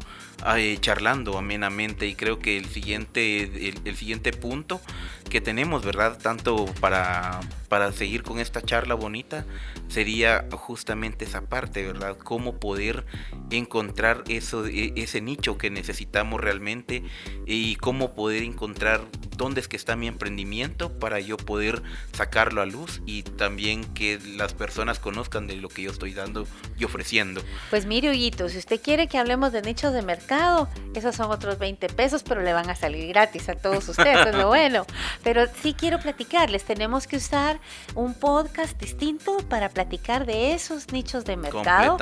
eh, 0.57 0.79
charlando 0.81 1.37
amenamente. 1.37 2.07
Y 2.07 2.14
creo 2.14 2.39
que 2.39 2.57
el 2.57 2.66
siguiente, 2.66 3.69
el, 3.85 3.97
siguiente 3.97 4.33
punto 4.33 4.81
que 5.29 5.41
tenemos, 5.41 5.85
¿verdad?, 5.85 6.18
tanto 6.20 6.66
para, 6.81 7.41
para 7.68 7.93
seguir 7.93 8.22
con 8.22 8.39
esta 8.39 8.62
charla 8.62 8.95
bonita, 8.95 9.45
sería 9.89 10.47
justamente 10.51 11.24
esa 11.24 11.43
parte, 11.43 11.87
¿verdad? 11.87 12.16
Cómo 12.16 12.59
poder 12.59 13.05
encontrar 13.51 14.24
eso, 14.29 14.66
e, 14.66 14.93
ese 14.97 15.20
nicho 15.20 15.59
que 15.59 15.70
necesitamos 15.70 16.41
realmente 16.41 17.03
y 17.47 17.76
cómo 17.76 18.14
poder 18.14 18.43
encontrar 18.43 19.01
dónde 19.37 19.61
es 19.61 19.68
que 19.68 19.76
está 19.76 19.97
mi 19.97 20.09
emprendimiento 20.09 20.99
para 20.99 21.20
yo 21.20 21.37
poder 21.37 21.83
sacarlo 22.12 22.61
a 22.61 22.66
luz 22.66 23.01
y 23.07 23.22
también 23.22 23.85
que 23.95 24.18
las 24.37 24.53
personas 24.53 24.99
conozcan 24.99 25.47
de 25.47 25.57
lo 25.57 25.68
que 25.68 25.83
yo 25.83 25.91
estoy 25.91 26.12
dando 26.12 26.47
y 26.76 26.85
ofreciendo. 26.85 27.41
Pues 27.70 27.87
mire, 27.87 28.11
Huguito, 28.11 28.49
si 28.49 28.59
usted 28.59 28.81
quiere 28.81 29.07
que 29.07 29.16
hablemos 29.16 29.53
de 29.53 29.62
nichos 29.62 29.93
de 29.93 30.03
mercado, 30.03 30.68
esos 30.95 31.14
son 31.14 31.31
otros 31.31 31.59
20 31.59 31.89
pesos, 31.91 32.22
pero 32.22 32.43
le 32.43 32.53
van 32.53 32.68
a 32.68 32.74
salir 32.74 33.07
gratis 33.09 33.49
a 33.49 33.55
todos 33.55 33.89
ustedes, 33.89 34.26
es 34.26 34.35
lo 34.35 34.49
bueno. 34.49 34.85
Pero 35.23 35.45
sí 35.62 35.75
quiero 35.75 35.99
platicarles, 35.99 36.64
tenemos 36.64 37.07
que 37.07 37.16
usar 37.16 37.61
un 37.95 38.14
podcast 38.14 38.79
distinto 38.81 39.39
para 39.49 39.69
platicar 39.69 40.27
de 40.27 40.55
esos 40.55 40.93
nichos 40.93 41.25
de 41.25 41.37
mercado. 41.37 41.97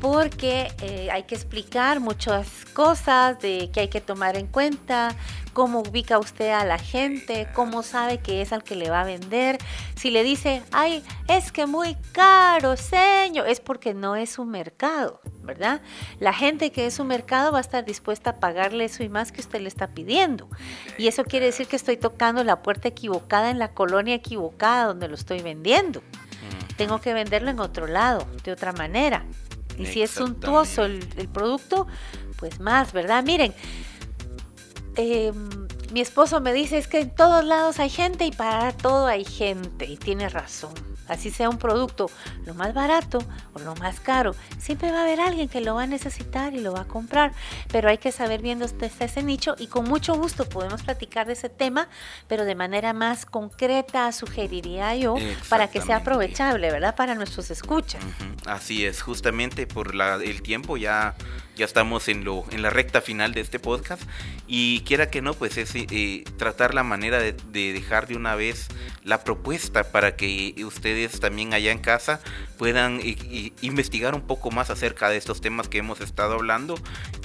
Porque 0.00 0.72
eh, 0.82 1.08
hay 1.10 1.24
que 1.24 1.34
explicar 1.34 2.00
muchas 2.00 2.48
cosas 2.72 3.40
de 3.40 3.70
que 3.72 3.80
hay 3.80 3.88
que 3.88 4.00
tomar 4.00 4.36
en 4.36 4.46
cuenta, 4.46 5.14
cómo 5.54 5.80
ubica 5.80 6.18
usted 6.18 6.50
a 6.50 6.64
la 6.66 6.78
gente, 6.78 7.48
cómo 7.54 7.82
sabe 7.82 8.18
que 8.18 8.42
es 8.42 8.52
al 8.52 8.62
que 8.62 8.74
le 8.74 8.90
va 8.90 9.00
a 9.00 9.04
vender. 9.04 9.56
Si 9.96 10.10
le 10.10 10.22
dice, 10.22 10.62
ay, 10.72 11.02
es 11.28 11.52
que 11.52 11.64
muy 11.64 11.96
caro, 12.12 12.76
señor, 12.76 13.48
es 13.48 13.60
porque 13.60 13.94
no 13.94 14.16
es 14.16 14.38
un 14.38 14.50
mercado, 14.50 15.20
¿verdad? 15.42 15.80
La 16.18 16.34
gente 16.34 16.72
que 16.72 16.86
es 16.86 16.98
un 16.98 17.06
mercado 17.06 17.52
va 17.52 17.58
a 17.58 17.60
estar 17.62 17.84
dispuesta 17.84 18.30
a 18.30 18.40
pagarle 18.40 18.84
eso 18.84 19.02
y 19.04 19.08
más 19.08 19.32
que 19.32 19.40
usted 19.40 19.60
le 19.60 19.68
está 19.68 19.88
pidiendo. 19.88 20.48
Y 20.98 21.06
eso 21.06 21.24
quiere 21.24 21.46
decir 21.46 21.68
que 21.68 21.76
estoy 21.76 21.96
tocando 21.96 22.44
la 22.44 22.60
puerta 22.60 22.88
equivocada 22.88 23.50
en 23.50 23.58
la 23.58 23.72
colonia 23.72 24.16
equivocada 24.16 24.86
donde 24.86 25.08
lo 25.08 25.14
estoy 25.14 25.40
vendiendo. 25.40 26.02
Tengo 26.76 27.00
que 27.00 27.14
venderlo 27.14 27.50
en 27.50 27.60
otro 27.60 27.86
lado, 27.86 28.26
de 28.42 28.50
otra 28.50 28.72
manera. 28.72 29.24
Y 29.78 29.86
si 29.86 30.02
es 30.02 30.10
suntuoso 30.10 30.84
el, 30.84 31.08
el 31.16 31.28
producto, 31.28 31.86
pues 32.36 32.60
más, 32.60 32.92
¿verdad? 32.92 33.22
Miren, 33.24 33.54
eh, 34.96 35.32
mi 35.92 36.00
esposo 36.00 36.40
me 36.40 36.52
dice 36.52 36.78
es 36.78 36.88
que 36.88 37.00
en 37.00 37.14
todos 37.14 37.44
lados 37.44 37.78
hay 37.78 37.90
gente 37.90 38.24
y 38.26 38.32
para 38.32 38.72
todo 38.72 39.06
hay 39.06 39.24
gente 39.24 39.86
y 39.86 39.96
tiene 39.96 40.28
razón 40.28 40.74
así 41.08 41.30
sea 41.30 41.48
un 41.48 41.58
producto 41.58 42.10
lo 42.46 42.54
más 42.54 42.74
barato 42.74 43.18
o 43.52 43.58
lo 43.60 43.74
más 43.76 44.00
caro, 44.00 44.34
siempre 44.58 44.90
va 44.90 45.00
a 45.00 45.02
haber 45.02 45.20
alguien 45.20 45.48
que 45.48 45.60
lo 45.60 45.74
va 45.74 45.84
a 45.84 45.86
necesitar 45.86 46.54
y 46.54 46.60
lo 46.60 46.72
va 46.72 46.82
a 46.82 46.84
comprar, 46.84 47.32
pero 47.70 47.88
hay 47.88 47.98
que 47.98 48.12
saber 48.12 48.42
bien 48.42 48.58
dónde 48.58 48.86
está 48.86 49.04
ese 49.04 49.22
nicho 49.22 49.54
y 49.58 49.66
con 49.66 49.84
mucho 49.84 50.14
gusto 50.14 50.48
podemos 50.48 50.82
platicar 50.82 51.26
de 51.26 51.34
ese 51.34 51.48
tema, 51.48 51.88
pero 52.28 52.44
de 52.44 52.54
manera 52.54 52.92
más 52.92 53.26
concreta, 53.26 54.10
sugeriría 54.12 54.94
yo, 54.96 55.16
para 55.48 55.68
que 55.68 55.80
sea 55.80 55.96
aprovechable, 55.96 56.70
¿verdad? 56.70 56.94
Para 56.94 57.14
nuestros 57.14 57.50
escuchas. 57.50 58.02
Así 58.46 58.84
es, 58.84 59.02
justamente 59.02 59.66
por 59.66 59.94
la, 59.94 60.16
el 60.16 60.42
tiempo 60.42 60.76
ya, 60.76 61.14
ya 61.56 61.64
estamos 61.64 62.08
en, 62.08 62.24
lo, 62.24 62.44
en 62.50 62.62
la 62.62 62.70
recta 62.70 63.00
final 63.00 63.32
de 63.34 63.40
este 63.40 63.58
podcast 63.58 64.02
y 64.46 64.80
quiera 64.80 65.10
que 65.10 65.22
no, 65.22 65.34
pues 65.34 65.56
es 65.56 65.72
eh, 65.74 66.24
tratar 66.36 66.74
la 66.74 66.82
manera 66.82 67.18
de, 67.18 67.32
de 67.32 67.72
dejar 67.72 68.06
de 68.06 68.16
una 68.16 68.34
vez 68.34 68.68
la 69.04 69.22
propuesta 69.22 69.92
para 69.92 70.16
que 70.16 70.54
usted 70.64 71.10
también 71.20 71.54
allá 71.54 71.72
en 71.72 71.78
casa 71.78 72.20
puedan 72.58 73.00
investigar 73.60 74.14
un 74.14 74.22
poco 74.22 74.50
más 74.50 74.70
acerca 74.70 75.08
de 75.08 75.16
estos 75.16 75.40
temas 75.40 75.68
que 75.68 75.78
hemos 75.78 76.00
estado 76.00 76.34
hablando 76.34 76.76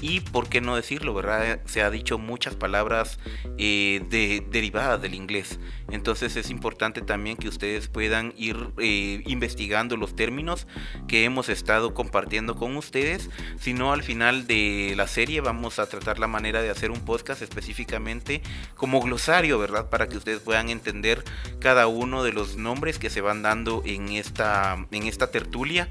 y 0.02 0.20
por 0.22 0.50
qué 0.50 0.62
no 0.62 0.76
decirlo, 0.76 1.14
¿verdad? 1.14 1.60
Se 1.66 1.82
ha 1.82 1.90
dicho 1.90 2.18
muchas 2.18 2.56
palabras 2.56 3.20
eh, 3.58 4.02
de, 4.10 4.46
derivadas 4.52 5.02
del 5.02 5.14
inglés. 5.14 5.60
Entonces 5.92 6.36
es 6.36 6.50
importante 6.50 7.02
también 7.02 7.38
que 7.38 7.48
ustedes 7.48 7.88
puedan 7.88 8.34
ir 8.38 8.58
eh, 8.80 9.24
investigando 9.26 9.98
los 9.98 10.16
términos 10.16 10.68
que 11.08 11.24
hemos 11.24 11.50
estado 11.50 11.94
compartiendo 11.94 12.56
con 12.56 12.76
ustedes. 12.76 13.30
Si 13.60 13.74
no, 13.74 13.94
al 13.94 14.04
final 14.04 14.19
de 14.20 14.96
la 14.98 15.08
serie 15.08 15.40
vamos 15.40 15.80
a 15.80 15.88
tratar 15.88 16.20
la 16.20 16.28
manera 16.28 16.62
de 16.62 16.70
hacer 16.70 16.92
un 16.92 17.00
podcast 17.00 17.42
específicamente 17.42 18.42
como 18.76 19.00
glosario, 19.00 19.58
¿verdad? 19.58 19.90
Para 19.90 20.10
que 20.10 20.18
ustedes 20.18 20.42
puedan 20.42 20.70
entender 20.70 21.24
cada 21.60 21.88
uno 21.88 22.22
de 22.22 22.34
los 22.34 22.58
nombres 22.58 23.00
que 23.00 23.10
se 23.10 23.22
van 23.22 23.44
dando 23.44 23.82
en 23.86 24.10
esta, 24.10 24.86
en 24.92 25.04
esta 25.04 25.32
tertulia 25.32 25.88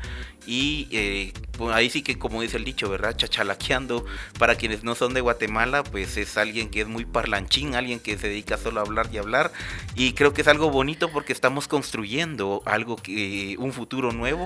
y 0.46 0.88
eh, 0.92 1.32
ahí 1.72 1.88
sí 1.88 2.02
que 2.02 2.18
como 2.18 2.42
dice 2.42 2.58
el 2.58 2.64
dicho, 2.64 2.90
¿verdad? 2.90 3.16
Chachalaqueando, 3.16 4.04
para 4.38 4.56
quienes 4.56 4.84
no 4.84 4.94
son 4.94 5.14
de 5.14 5.22
Guatemala, 5.22 5.82
pues 5.82 6.18
es 6.18 6.36
alguien 6.36 6.68
que 6.68 6.82
es 6.82 6.86
muy 6.86 7.06
parlanchín, 7.06 7.74
alguien 7.76 7.98
que 7.98 8.18
se 8.18 8.28
dedica 8.28 8.58
solo 8.58 8.80
a 8.80 8.82
hablar 8.82 9.08
y 9.10 9.16
hablar 9.16 9.52
y 9.94 10.12
creo 10.12 10.34
que 10.34 10.42
es 10.42 10.48
algo 10.48 10.70
bonito 10.70 11.10
porque 11.10 11.32
estamos 11.32 11.66
construyendo 11.66 12.62
algo 12.66 12.96
que, 12.96 13.56
un 13.58 13.72
futuro 13.72 14.12
nuevo 14.12 14.44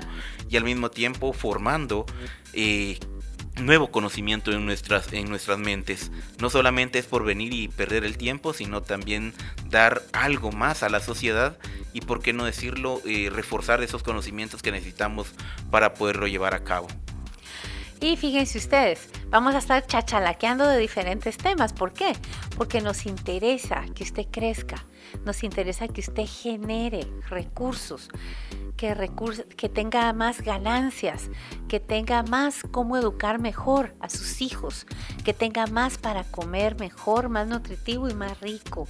y 0.48 0.56
al 0.56 0.62
mismo 0.62 0.88
tiempo 0.92 1.32
formando 1.32 2.06
eh, 2.52 2.98
nuevo 3.60 3.90
conocimiento 3.90 4.52
en 4.52 4.64
nuestras, 4.64 5.12
en 5.12 5.28
nuestras 5.28 5.58
mentes. 5.58 6.10
No 6.38 6.50
solamente 6.50 6.98
es 6.98 7.06
por 7.06 7.24
venir 7.24 7.52
y 7.52 7.68
perder 7.68 8.04
el 8.04 8.16
tiempo, 8.16 8.52
sino 8.52 8.82
también 8.82 9.34
dar 9.68 10.02
algo 10.12 10.52
más 10.52 10.82
a 10.82 10.88
la 10.88 11.00
sociedad 11.00 11.58
y, 11.92 12.00
por 12.00 12.22
qué 12.22 12.32
no 12.32 12.44
decirlo, 12.44 13.00
eh, 13.06 13.30
reforzar 13.30 13.82
esos 13.82 14.02
conocimientos 14.02 14.62
que 14.62 14.72
necesitamos 14.72 15.32
para 15.70 15.94
poderlo 15.94 16.26
llevar 16.26 16.54
a 16.54 16.64
cabo. 16.64 16.88
Y 18.02 18.16
fíjense 18.16 18.58
ustedes, 18.58 19.08
vamos 19.30 19.54
a 19.54 19.58
estar 19.58 19.86
chachalaqueando 19.86 20.66
de 20.66 20.76
diferentes 20.76 21.36
temas. 21.36 21.72
¿Por 21.72 21.92
qué? 21.92 22.14
Porque 22.56 22.80
nos 22.80 23.06
interesa 23.06 23.84
que 23.94 24.02
usted 24.02 24.26
crezca, 24.28 24.84
nos 25.24 25.44
interesa 25.44 25.86
que 25.86 26.00
usted 26.00 26.24
genere 26.26 27.06
recursos, 27.30 28.08
que, 28.76 29.68
tenga 29.68 30.12
más 30.12 30.40
ganancias, 30.40 31.30
que 31.68 31.78
tenga 31.78 32.24
más 32.24 32.64
cómo 32.72 32.96
educar 32.96 33.38
mejor 33.38 33.94
a 34.00 34.08
sus 34.08 34.40
hijos, 34.42 34.84
que 35.24 35.32
tenga 35.32 35.68
más 35.68 35.96
para 35.96 36.24
comer 36.24 36.80
mejor, 36.80 37.28
más 37.28 37.46
nutritivo 37.46 38.08
y 38.08 38.14
más 38.14 38.40
rico. 38.40 38.88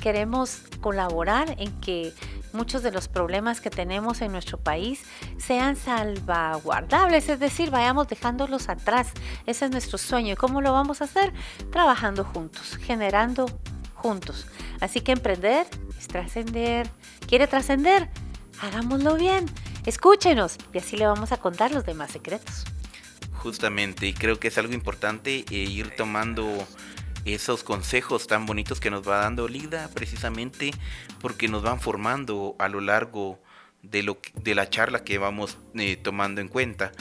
Queremos 0.00 0.62
colaborar 0.80 1.54
en 1.58 1.72
que 1.80 2.12
muchos 2.52 2.82
de 2.82 2.90
los 2.90 3.08
problemas 3.08 3.60
que 3.60 3.70
tenemos 3.70 4.20
en 4.20 4.32
nuestro 4.32 4.58
país 4.58 5.02
sean 5.38 5.76
salvaguardables, 5.76 7.28
es 7.28 7.40
decir, 7.40 7.70
vayamos 7.70 8.08
dejándolos 8.08 8.68
atrás. 8.68 9.12
Ese 9.46 9.66
es 9.66 9.70
nuestro 9.70 9.98
sueño. 9.98 10.32
¿Y 10.34 10.36
cómo 10.36 10.60
lo 10.60 10.72
vamos 10.72 11.00
a 11.00 11.04
hacer? 11.04 11.32
Trabajando 11.70 12.24
juntos, 12.24 12.78
generando 12.82 13.46
juntos. 13.94 14.46
Así 14.80 15.00
que 15.00 15.12
emprender 15.12 15.66
es 15.98 16.08
trascender. 16.08 16.88
¿Quiere 17.26 17.46
trascender? 17.46 18.08
Hagámoslo 18.60 19.16
bien. 19.16 19.46
Escúchenos 19.86 20.58
y 20.72 20.78
así 20.78 20.96
le 20.96 21.06
vamos 21.06 21.32
a 21.32 21.38
contar 21.38 21.72
los 21.72 21.84
demás 21.84 22.10
secretos. 22.10 22.64
Justamente, 23.32 24.06
y 24.06 24.14
creo 24.14 24.40
que 24.40 24.48
es 24.48 24.58
algo 24.58 24.74
importante 24.74 25.44
eh, 25.50 25.54
ir 25.54 25.94
tomando 25.96 26.66
esos 27.24 27.62
consejos 27.62 28.26
tan 28.26 28.46
bonitos 28.46 28.80
que 28.80 28.90
nos 28.90 29.06
va 29.06 29.18
dando 29.18 29.48
Lida, 29.48 29.88
precisamente 29.94 30.72
porque 31.20 31.48
nos 31.48 31.62
van 31.62 31.80
formando 31.80 32.56
a 32.58 32.68
lo 32.68 32.80
largo 32.80 33.38
de, 33.82 34.02
lo, 34.02 34.18
de 34.34 34.54
la 34.54 34.68
charla 34.68 35.04
que 35.04 35.18
vamos 35.18 35.58
eh, 35.74 35.96
tomando 35.96 36.40
en 36.40 36.48
cuenta. 36.48 36.92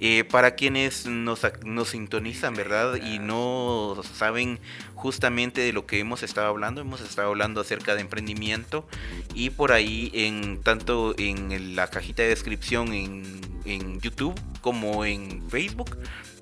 Eh, 0.00 0.24
para 0.24 0.56
quienes 0.56 1.06
nos, 1.06 1.42
nos, 1.64 1.90
sintonizan, 1.90 2.54
¿verdad? 2.54 2.96
Y 2.96 3.18
no 3.18 4.00
saben 4.14 4.58
justamente 4.94 5.60
de 5.60 5.72
lo 5.72 5.86
que 5.86 6.00
hemos 6.00 6.22
estado 6.22 6.48
hablando, 6.48 6.80
hemos 6.80 7.00
estado 7.00 7.28
hablando 7.28 7.60
acerca 7.60 7.94
de 7.94 8.00
emprendimiento 8.00 8.86
y 9.34 9.50
por 9.50 9.72
ahí, 9.72 10.10
en 10.12 10.60
tanto 10.62 11.14
en 11.18 11.76
la 11.76 11.88
cajita 11.88 12.22
de 12.22 12.28
descripción 12.28 12.92
en, 12.92 13.22
en 13.64 14.00
YouTube 14.00 14.38
como 14.60 15.04
en 15.04 15.48
Facebook, 15.48 15.96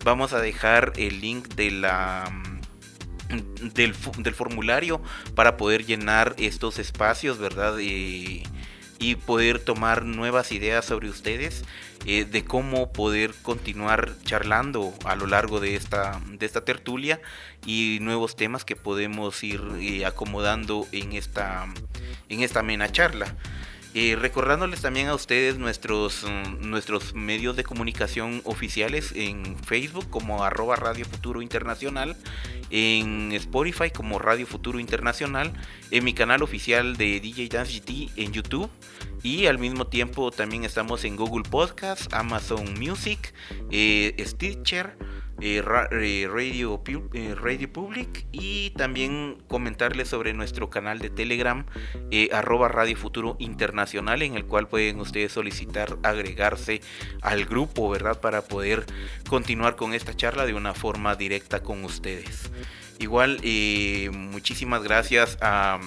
vamos 0.05 0.33
a 0.33 0.41
dejar 0.41 0.95
el 0.97 1.21
link 1.21 1.49
de 1.49 1.71
la 1.71 2.33
del, 3.75 3.95
formulario 3.95 5.01
para 5.35 5.57
poder 5.57 5.85
llenar 5.85 6.35
estos 6.39 6.79
espacios, 6.79 7.39
¿verdad? 7.39 7.79
y 7.79 8.45
poder 9.27 9.59
tomar 9.59 10.05
nuevas 10.05 10.53
ideas 10.53 10.85
sobre 10.85 11.09
ustedes 11.09 11.65
eh, 12.05 12.25
de 12.25 12.45
cómo 12.45 12.91
poder 12.93 13.33
continuar 13.43 14.15
charlando 14.25 14.93
a 15.05 15.15
lo 15.15 15.29
largo 15.29 15.61
de 15.61 15.77
esta, 15.77 16.21
de 16.33 16.45
esta 16.45 16.65
tertulia 16.65 17.21
y 17.65 17.99
nuevos 18.01 18.35
temas 18.35 18.65
que 18.65 18.75
podemos 18.75 19.45
ir 19.45 19.61
eh, 19.79 20.05
acomodando 20.05 20.89
en 20.91 21.13
esta, 21.13 21.65
en 22.29 22.43
esta 22.43 22.61
amena 22.61 22.91
charla. 22.91 23.37
Eh, 23.95 24.17
recordándoles 24.19 24.81
también 24.81 25.09
a 25.09 25.15
ustedes 25.15 25.59
nuestros, 25.59 26.25
mm, 26.25 26.69
nuestros 26.69 27.15
medios 27.15 27.57
de 27.57 27.65
comunicación 27.65 28.41
oficiales 28.45 29.13
en 29.15 29.57
Facebook 29.59 30.09
como 30.09 30.45
arroba 30.45 30.77
Radio 30.77 31.05
Futuro 31.05 31.43
Internacional, 31.43 32.17
en 32.71 33.33
Spotify 33.33 33.91
como 33.91 34.19
Radio 34.19 34.47
Futuro 34.47 34.81
Internacional, 34.81 35.53
en 35.91 36.05
mi 36.05 36.15
canal 36.15 36.43
oficial 36.43 36.97
de 36.97 37.21
DJ 37.21 37.49
Dance 37.49 37.81
GT 37.81 38.09
en 38.17 38.33
YouTube 38.33 38.71
y 39.23 39.45
al 39.45 39.59
mismo 39.59 39.87
tiempo 39.87 40.31
también 40.31 40.65
estamos 40.65 41.05
en 41.05 41.17
Google 41.17 41.49
Podcast, 41.49 42.13
Amazon 42.15 42.75
Music, 42.81 43.35
eh, 43.71 44.17
Stitcher. 44.27 44.97
Eh, 45.45 45.57
eh, 45.57 46.29
Radio, 46.31 46.81
eh, 47.15 47.35
Radio 47.35 47.73
Public 47.73 48.27
y 48.31 48.71
también 48.71 49.43
comentarles 49.49 50.07
sobre 50.07 50.35
nuestro 50.35 50.71
canal 50.71 51.01
de 51.01 51.11
Telegram 51.11 51.67
arroba 52.31 52.69
Radio 52.69 52.97
Futuro 52.97 53.35
Internacional 53.41 54.23
en 54.23 54.37
el 54.37 54.45
cual 54.45 54.69
pueden 54.69 55.01
ustedes 55.01 55.33
solicitar 55.33 55.99
agregarse 56.05 56.81
al 57.23 57.45
grupo, 57.45 57.91
¿verdad? 57.91 58.21
Para 58.21 58.43
poder 58.43 58.87
continuar 59.29 59.75
con 59.75 59.95
esta 59.95 60.15
charla 60.15 60.47
de 60.47 60.55
una 60.55 60.75
forma 60.75 61.17
directa 61.17 61.61
con 61.61 61.85
ustedes. 61.85 62.53
Igual, 63.01 63.41
muchísimas 64.13 64.85
gracias 64.85 65.39
a 65.41 65.81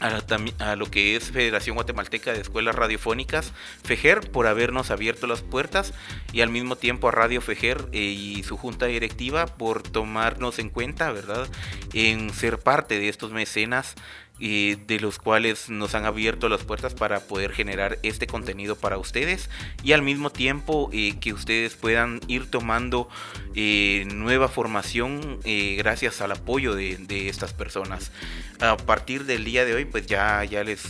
a, 0.00 0.76
lo 0.76 0.90
que 0.90 1.16
es 1.16 1.30
Federación 1.30 1.74
Guatemalteca 1.74 2.32
de 2.32 2.40
Escuelas 2.40 2.74
Radiofónicas, 2.74 3.52
FEGER, 3.82 4.30
por 4.30 4.46
habernos 4.46 4.90
abierto 4.90 5.26
las 5.26 5.42
puertas 5.42 5.94
y 6.32 6.42
al 6.42 6.50
mismo 6.50 6.76
tiempo 6.76 7.08
a 7.08 7.12
Radio 7.12 7.40
FEGER 7.40 7.88
eh, 7.92 7.98
y 7.98 8.42
su 8.42 8.56
junta 8.56 8.86
directiva 8.86 9.46
por 9.46 9.82
tomarnos 9.82 10.58
en 10.58 10.70
cuenta, 10.70 11.12
¿verdad?, 11.12 11.48
en 11.92 12.32
ser 12.32 12.58
parte 12.58 12.98
de 12.98 13.08
estos 13.08 13.32
mecenas 13.32 13.94
de 14.38 14.98
los 15.00 15.18
cuales 15.18 15.70
nos 15.70 15.94
han 15.94 16.04
abierto 16.04 16.48
las 16.48 16.62
puertas 16.62 16.94
para 16.94 17.20
poder 17.20 17.52
generar 17.52 17.98
este 18.02 18.26
contenido 18.26 18.76
para 18.76 18.98
ustedes 18.98 19.48
y 19.82 19.92
al 19.92 20.02
mismo 20.02 20.30
tiempo 20.30 20.90
eh, 20.92 21.14
que 21.20 21.32
ustedes 21.32 21.74
puedan 21.74 22.20
ir 22.28 22.50
tomando 22.50 23.08
eh, 23.54 24.06
nueva 24.12 24.48
formación 24.48 25.38
eh, 25.44 25.76
gracias 25.78 26.20
al 26.20 26.32
apoyo 26.32 26.74
de, 26.74 26.96
de, 26.96 27.28
estas 27.28 27.52
personas. 27.52 28.12
A 28.60 28.76
partir 28.76 29.24
del 29.24 29.44
día 29.44 29.64
de 29.64 29.74
hoy 29.74 29.84
pues 29.84 30.06
ya, 30.06 30.44
ya 30.44 30.64
les 30.64 30.82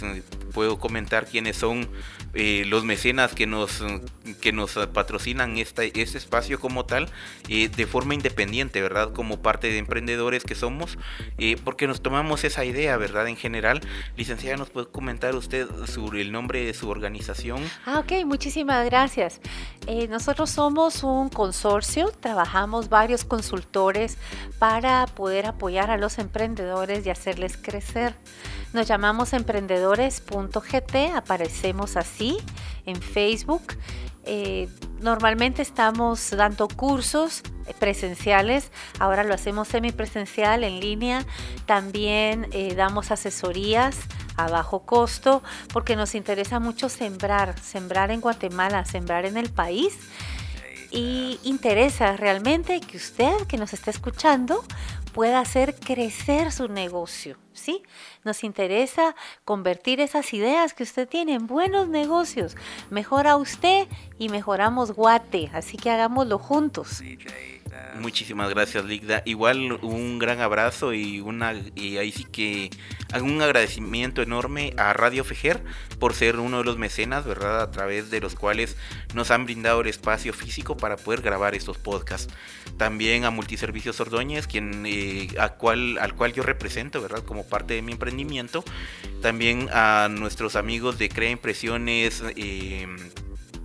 puedo 0.52 0.78
comentar 0.78 1.26
quiénes 1.26 1.56
son 1.56 1.88
eh, 2.38 2.64
los 2.66 2.84
mecenas 2.84 3.34
que 3.34 3.46
nos, 3.46 3.82
que 4.42 4.52
nos 4.52 4.74
patrocinan 4.92 5.56
este 5.56 5.90
espacio 6.02 6.60
como 6.60 6.84
tal 6.84 7.08
eh, 7.48 7.68
de 7.68 7.86
forma 7.86 8.12
independiente, 8.12 8.82
¿verdad? 8.82 9.14
Como 9.14 9.38
parte 9.38 9.68
de 9.68 9.78
emprendedores 9.78 10.44
que 10.44 10.54
somos, 10.54 10.98
eh, 11.38 11.56
porque 11.64 11.86
nos 11.86 12.02
tomamos 12.02 12.44
esa 12.44 12.66
idea, 12.66 12.98
¿verdad? 12.98 13.26
En 13.28 13.36
general, 13.36 13.80
licenciada, 14.18 14.58
¿nos 14.58 14.68
puede 14.68 14.88
comentar 14.88 15.34
usted 15.34 15.66
sobre 15.86 16.20
el 16.20 16.30
nombre 16.30 16.62
de 16.62 16.74
su 16.74 16.90
organización? 16.90 17.62
Ah, 17.86 18.00
ok, 18.00 18.26
muchísimas 18.26 18.84
gracias. 18.84 19.40
nosotros 20.10 20.50
somos 20.50 21.02
un 21.04 21.30
consorcio, 21.30 22.12
trabajamos 22.20 22.90
varios 22.90 23.24
consultores 23.24 24.18
para 24.58 25.06
poder 25.06 25.46
apoyar 25.46 25.90
a 25.90 25.96
los 25.96 26.18
emprendedores 26.18 27.06
y 27.06 27.10
hacerles 27.10 27.56
crecer. 27.56 28.14
Nos 28.76 28.88
llamamos 28.88 29.32
emprendedores.gt, 29.32 30.96
aparecemos 31.14 31.96
así 31.96 32.36
en 32.84 33.00
Facebook. 33.00 33.72
Eh, 34.26 34.68
normalmente 35.00 35.62
estamos 35.62 36.30
dando 36.32 36.68
cursos 36.68 37.42
presenciales, 37.78 38.70
ahora 38.98 39.24
lo 39.24 39.32
hacemos 39.32 39.68
semipresencial 39.68 40.62
en 40.62 40.78
línea. 40.80 41.24
También 41.64 42.48
eh, 42.52 42.74
damos 42.74 43.10
asesorías 43.10 43.96
a 44.36 44.46
bajo 44.48 44.80
costo 44.80 45.42
porque 45.72 45.96
nos 45.96 46.14
interesa 46.14 46.60
mucho 46.60 46.90
sembrar, 46.90 47.58
sembrar 47.58 48.10
en 48.10 48.20
Guatemala, 48.20 48.84
sembrar 48.84 49.24
en 49.24 49.38
el 49.38 49.48
país 49.48 49.98
y 50.90 51.40
interesa 51.44 52.14
realmente 52.16 52.80
que 52.80 52.98
usted 52.98 53.34
que 53.48 53.56
nos 53.56 53.72
está 53.72 53.90
escuchando 53.90 54.62
pueda 55.16 55.40
hacer 55.40 55.74
crecer 55.74 56.52
su 56.52 56.68
negocio, 56.68 57.38
¿sí? 57.54 57.82
Nos 58.22 58.44
interesa 58.44 59.16
convertir 59.46 59.98
esas 59.98 60.34
ideas 60.34 60.74
que 60.74 60.82
usted 60.82 61.08
tiene 61.08 61.32
en 61.32 61.46
buenos 61.46 61.88
negocios. 61.88 62.54
Mejora 62.90 63.38
usted 63.38 63.88
y 64.18 64.28
mejoramos 64.28 64.92
Guate, 64.92 65.50
así 65.54 65.78
que 65.78 65.88
hagámoslo 65.88 66.38
juntos. 66.38 67.02
Muchísimas 67.94 68.50
gracias, 68.50 68.84
Ligda. 68.84 69.22
Igual 69.24 69.72
un 69.82 70.18
gran 70.18 70.40
abrazo 70.40 70.92
y 70.92 71.20
una 71.20 71.54
y 71.74 71.96
ahí 71.96 72.12
sí 72.12 72.24
que 72.24 72.70
un 73.20 73.40
agradecimiento 73.40 74.22
enorme 74.22 74.74
a 74.76 74.92
Radio 74.92 75.24
Fejer 75.24 75.62
por 75.98 76.14
ser 76.14 76.38
uno 76.38 76.58
de 76.58 76.64
los 76.64 76.76
mecenas, 76.78 77.24
¿verdad? 77.24 77.62
A 77.62 77.70
través 77.70 78.10
de 78.10 78.20
los 78.20 78.34
cuales 78.34 78.76
nos 79.14 79.30
han 79.30 79.46
brindado 79.46 79.80
el 79.80 79.86
espacio 79.86 80.32
físico 80.32 80.76
para 80.76 80.96
poder 80.96 81.22
grabar 81.22 81.54
estos 81.54 81.78
podcasts. 81.78 82.32
También 82.76 83.24
a 83.24 83.30
Multiservicios 83.30 84.00
Ordóñez, 84.00 84.46
quien 84.46 84.84
eh, 84.86 85.28
a 85.38 85.50
cual, 85.50 85.98
al 85.98 86.14
cual 86.14 86.32
yo 86.32 86.42
represento, 86.42 87.00
¿verdad? 87.00 87.22
Como 87.24 87.46
parte 87.46 87.74
de 87.74 87.82
mi 87.82 87.92
emprendimiento. 87.92 88.64
También 89.22 89.68
a 89.72 90.08
nuestros 90.10 90.56
amigos 90.56 90.98
de 90.98 91.08
Crea 91.08 91.30
Impresiones. 91.30 92.22
Eh, 92.36 92.86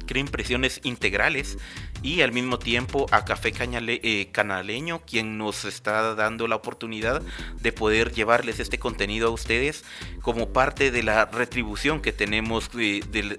Crea 0.05 0.21
Impresiones 0.21 0.81
Integrales 0.83 1.57
y 2.03 2.21
al 2.21 2.31
mismo 2.31 2.57
tiempo 2.59 3.05
a 3.11 3.25
Café 3.25 3.53
eh, 3.53 4.29
Canaleño, 4.31 5.01
quien 5.05 5.37
nos 5.37 5.65
está 5.65 6.15
dando 6.15 6.47
la 6.47 6.55
oportunidad 6.55 7.21
de 7.61 7.71
poder 7.71 8.11
llevarles 8.11 8.59
este 8.59 8.79
contenido 8.79 9.27
a 9.27 9.31
ustedes 9.31 9.83
como 10.21 10.49
parte 10.49 10.91
de 10.91 11.03
la 11.03 11.25
retribución 11.25 12.01
que 12.01 12.11
tenemos 12.11 12.69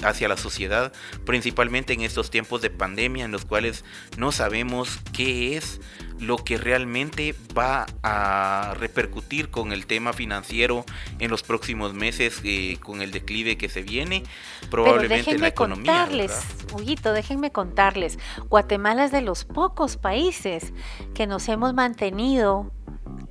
hacia 0.05 0.29
la 0.29 0.37
sociedad, 0.37 0.93
principalmente 1.25 1.93
en 1.93 2.03
estos 2.03 2.31
tiempos 2.31 2.63
de 2.63 2.71
pandemia 2.71 3.25
en 3.25 3.33
los 3.33 3.45
cuales 3.45 3.85
no 4.17 4.33
sabemos 4.33 4.99
qué 5.13 5.57
es 5.57 5.81
lo 6.23 6.37
que 6.37 6.57
realmente 6.57 7.35
va 7.57 7.87
a 8.03 8.75
repercutir 8.79 9.51
con 9.51 9.73
el 9.73 9.87
tema 9.87 10.13
financiero 10.13 10.85
en 11.19 11.31
los 11.31 11.43
próximos 11.43 11.95
meses, 11.95 12.41
eh, 12.45 12.79
con 12.81 13.03
el 13.03 13.11
declive 13.11 13.59
que 13.59 13.69
se 13.69 13.83
viene, 13.83 14.23
probablemente 14.71 15.37
la 15.39 15.49
economía. 15.49 15.93
Contarles, 15.93 16.41
Huguito, 16.73 17.13
déjenme 17.13 17.51
contarles, 17.51 18.19
Guatemala 18.53 19.07
es 19.07 19.13
de 19.13 19.23
los 19.23 19.47
pocos 19.47 19.97
países 19.97 20.75
que 21.15 21.27
nos 21.27 21.49
hemos 21.49 21.73
mantenido 21.73 22.71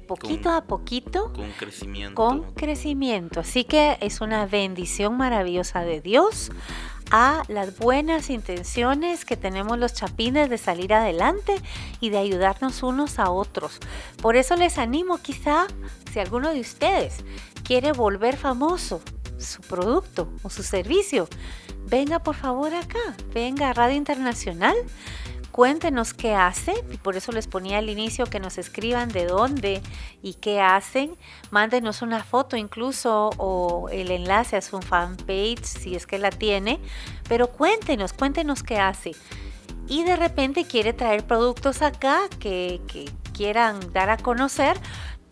poquito 0.07 0.49
a 0.49 0.63
poquito 0.63 1.31
con 1.31 1.51
crecimiento. 1.51 2.15
Con 2.15 2.53
crecimiento. 2.53 3.39
Así 3.41 3.63
que 3.63 3.99
es 4.01 4.19
una 4.19 4.47
bendición 4.47 5.17
maravillosa 5.17 5.81
de 5.81 6.01
Dios 6.01 6.51
a 7.11 7.43
las 7.49 7.77
buenas 7.77 8.31
intenciones 8.31 9.23
que 9.23 9.37
tenemos 9.37 9.77
los 9.77 9.93
chapines 9.93 10.49
de 10.49 10.57
salir 10.57 10.91
adelante 10.91 11.53
y 11.99 12.09
de 12.09 12.17
ayudarnos 12.17 12.81
unos 12.81 13.19
a 13.19 13.29
otros. 13.29 13.77
Por 14.23 14.35
eso 14.35 14.55
les 14.55 14.79
animo 14.79 15.19
quizá, 15.19 15.67
si 16.11 16.19
alguno 16.19 16.51
de 16.51 16.61
ustedes 16.61 17.23
quiere 17.63 17.91
volver 17.91 18.37
famoso 18.37 19.01
su 19.37 19.61
producto 19.61 20.31
o 20.41 20.49
su 20.49 20.63
servicio, 20.63 21.27
venga 21.85 22.19
por 22.19 22.35
favor 22.35 22.73
acá, 22.73 23.15
venga 23.33 23.69
a 23.69 23.73
Radio 23.73 23.95
Internacional 23.95 24.75
Cuéntenos 25.51 26.13
qué 26.13 26.33
hacen, 26.33 26.77
y 26.91 26.97
por 26.97 27.17
eso 27.17 27.33
les 27.33 27.47
ponía 27.47 27.79
al 27.79 27.89
inicio 27.89 28.25
que 28.25 28.39
nos 28.39 28.57
escriban 28.57 29.09
de 29.09 29.25
dónde 29.25 29.81
y 30.21 30.35
qué 30.35 30.61
hacen. 30.61 31.17
Mándenos 31.49 32.01
una 32.01 32.23
foto 32.23 32.55
incluso 32.55 33.31
o 33.37 33.89
el 33.89 34.11
enlace 34.11 34.55
a 34.55 34.61
su 34.61 34.81
fanpage 34.81 35.65
si 35.65 35.95
es 35.95 36.07
que 36.07 36.19
la 36.19 36.29
tiene, 36.29 36.79
pero 37.27 37.47
cuéntenos, 37.47 38.13
cuéntenos 38.13 38.63
qué 38.63 38.79
hace. 38.79 39.11
Y 39.87 40.05
de 40.05 40.15
repente 40.15 40.63
quiere 40.63 40.93
traer 40.93 41.25
productos 41.25 41.81
acá 41.81 42.21
que, 42.39 42.79
que 42.87 43.11
quieran 43.33 43.91
dar 43.91 44.09
a 44.09 44.15
conocer, 44.15 44.77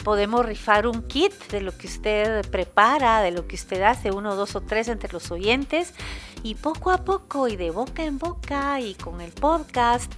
podemos 0.04 0.46
rifar 0.46 0.88
un 0.88 1.04
kit 1.04 1.34
de 1.52 1.62
lo 1.62 1.78
que 1.78 1.88
usted 1.88 2.50
prepara, 2.50 3.22
de 3.22 3.32
lo 3.32 3.48
que 3.48 3.56
usted 3.56 3.82
hace, 3.82 4.12
uno, 4.12 4.36
dos 4.36 4.56
o 4.56 4.62
tres 4.62 4.88
entre 4.88 5.12
los 5.12 5.32
oyentes. 5.32 5.94
Y 6.42 6.56
poco 6.56 6.92
a 6.92 7.04
poco 7.04 7.48
y 7.50 7.58
de 7.58 7.70
boca 7.70 8.04
en 8.04 8.18
boca 8.18 8.80
y 8.80 8.94
con 8.96 9.20
el 9.20 9.32
podcast 9.32 10.12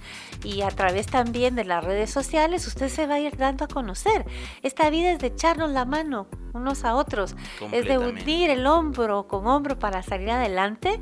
y 0.44 0.62
a 0.62 0.68
través 0.68 1.06
también 1.06 1.56
de 1.56 1.64
las 1.64 1.84
redes 1.84 2.10
sociales, 2.10 2.66
usted 2.66 2.88
se 2.88 3.06
va 3.06 3.14
a 3.14 3.20
ir 3.20 3.36
dando 3.36 3.64
a 3.64 3.68
conocer. 3.68 4.24
Esta 4.62 4.88
vida 4.90 5.10
es 5.10 5.18
de 5.18 5.28
echarnos 5.28 5.70
la 5.70 5.84
mano 5.84 6.28
unos 6.52 6.84
a 6.84 6.94
otros, 6.94 7.34
es 7.72 7.86
de 7.86 7.98
unir 7.98 8.50
el 8.50 8.66
hombro 8.66 9.26
con 9.26 9.46
hombro 9.46 9.78
para 9.78 10.02
salir 10.02 10.30
adelante 10.30 11.00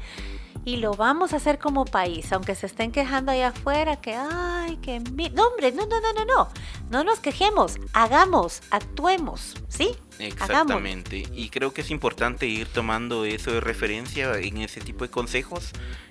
y 0.65 0.77
lo 0.77 0.95
vamos 0.95 1.33
a 1.33 1.37
hacer 1.37 1.59
como 1.59 1.85
país, 1.85 2.33
aunque 2.33 2.55
se 2.55 2.67
estén 2.67 2.93
quejando 2.93 3.33
allá 3.33 3.49
afuera 3.49 3.97
que, 3.97 4.15
ay, 4.15 4.77
que... 4.79 5.01
No, 5.01 5.49
hombre, 5.49 5.73
no, 5.73 5.87
no, 5.87 6.01
no, 6.01 6.13
no, 6.13 6.25
no, 6.25 6.49
no 6.91 7.05
nos 7.05 7.21
quejemos, 7.21 7.79
hagamos, 7.93 8.63
actuemos, 8.71 9.55
¿sí? 9.69 9.97
Exactamente, 10.19 11.23
y 11.33 11.49
creo 11.49 11.73
que 11.73 11.81
es 11.81 11.91
importante 11.91 12.47
ir 12.47 12.67
tomando 12.67 13.25
eso 13.25 13.53
de 13.53 13.61
referencia 13.61 14.39
en 14.39 14.59
ese 14.59 14.81
tipo 14.81 15.05
de 15.05 15.11
consejos, 15.11 15.71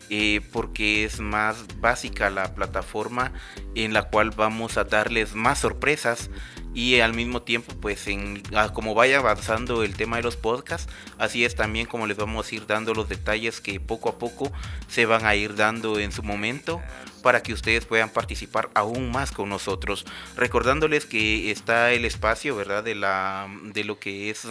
eh, 0.10 0.42
porque 0.52 1.04
es 1.04 1.20
más 1.20 1.66
básica 1.80 2.32
la 2.32 2.56
plataforma 2.56 3.32
en 3.76 3.94
la 3.94 4.10
cual 4.10 4.32
vamos 4.32 4.78
a 4.78 4.84
darles 4.84 5.36
más 5.36 5.60
sorpresas 5.60 6.32
y 6.74 7.00
al 7.00 7.14
mismo 7.14 7.42
tiempo 7.42 7.74
pues 7.82 8.08
en 8.08 8.44
como 8.74 8.94
vaya 8.94 9.20
avanzando 9.20 9.84
el 9.84 9.96
tema 9.96 10.18
de 10.18 10.24
los 10.24 10.38
podcasts 10.38 10.92
así 11.18 11.44
es 11.44 11.56
también 11.56 11.88
como 11.88 12.06
les 12.06 12.18
vamos 12.18 12.52
a 12.52 12.56
ir 12.56 12.68
dando 12.68 12.94
los 12.94 13.10
detalles 13.10 13.60
que 13.60 13.80
poco 13.80 14.10
a 14.10 14.20
poco 14.20 14.52
se 14.88 15.06
van 15.06 15.26
a 15.26 15.36
ir 15.36 15.56
dando 15.56 16.00
en 16.00 16.12
su 16.12 16.22
momento 16.22 16.82
para 17.20 17.44
que 17.44 17.54
ustedes 17.54 17.86
puedan 17.86 18.10
participar 18.10 18.70
aún 18.74 19.12
más 19.12 19.32
con 19.32 19.50
nosotros. 19.50 20.06
Recordándoles 20.36 21.06
que 21.06 21.52
está 21.52 21.92
el 21.92 22.06
espacio 22.06 22.56
verdad 22.56 22.84
de 22.84 22.96
la 22.96 23.48
de 23.64 23.84
lo 23.84 24.00
que 24.00 24.30
es 24.30 24.48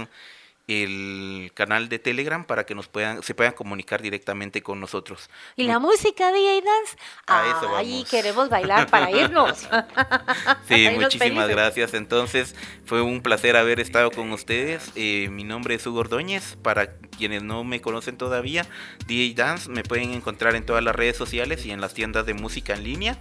el 0.69 1.51
canal 1.55 1.89
de 1.89 1.99
Telegram 1.99 2.45
para 2.45 2.67
que 2.67 2.75
nos 2.75 2.89
puedan, 2.89 3.23
se 3.23 3.35
puedan 3.35 3.55
comunicar 3.55 4.03
directamente 4.03 4.63
con 4.63 4.79
nosotros. 4.79 5.31
¿Y 5.57 5.65
la 5.65 5.79
música 5.79 6.31
DJ 6.31 6.63
Dance? 6.63 6.97
A 7.27 7.79
Ahí 7.79 8.05
queremos 8.09 8.51
bailar 8.51 8.89
para 8.91 9.11
irnos. 9.11 9.67
sí, 10.69 10.89
muchísimas 10.95 11.49
gracias. 11.49 11.95
Entonces, 11.95 12.55
fue 12.85 13.01
un 13.01 13.23
placer 13.23 13.57
haber 13.57 13.81
estado 13.81 14.11
con 14.11 14.31
ustedes. 14.33 14.93
Eh, 14.95 15.29
mi 15.31 15.43
nombre 15.43 15.75
es 15.75 15.87
Hugo 15.87 16.01
Ordóñez. 16.01 16.57
Para 16.63 16.97
quienes 17.17 17.43
no 17.43 17.65
me 17.65 17.81
conocen 17.81 18.19
todavía, 18.19 18.67
DJ 19.07 19.35
Dance 19.35 19.71
me 19.71 19.83
pueden 19.83 20.13
encontrar 20.13 20.55
en 20.55 20.67
todas 20.67 20.85
las 20.85 20.95
redes 20.95 21.17
sociales 21.17 21.65
y 21.65 21.71
en 21.71 21.81
las 21.81 21.95
tiendas 21.95 22.27
de 22.27 22.35
música 22.35 22.75
en 22.75 22.85
línea 22.85 23.19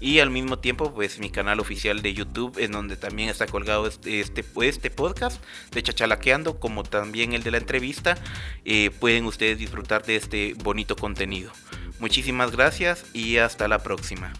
y 0.00 0.18
al 0.20 0.30
mismo 0.30 0.58
tiempo 0.58 0.92
pues 0.92 1.18
mi 1.18 1.30
canal 1.30 1.60
oficial 1.60 2.02
de 2.02 2.14
YouTube 2.14 2.58
en 2.58 2.72
donde 2.72 2.96
también 2.96 3.28
está 3.28 3.46
colgado 3.46 3.86
este, 3.86 4.20
este, 4.20 4.44
este 4.62 4.90
podcast 4.90 5.42
de 5.72 5.82
Chachalaqueando 5.82 6.58
como 6.58 6.82
también 6.82 7.34
el 7.34 7.42
de 7.42 7.50
la 7.50 7.58
entrevista 7.58 8.16
eh, 8.64 8.90
pueden 8.98 9.26
ustedes 9.26 9.58
disfrutar 9.58 10.04
de 10.04 10.16
este 10.16 10.54
bonito 10.54 10.96
contenido. 10.96 11.52
Muchísimas 11.98 12.50
gracias 12.50 13.04
y 13.12 13.36
hasta 13.36 13.68
la 13.68 13.80
próxima. 13.80 14.32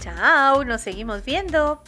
Chao 0.00 0.64
nos 0.64 0.80
seguimos 0.80 1.24
viendo 1.24 1.82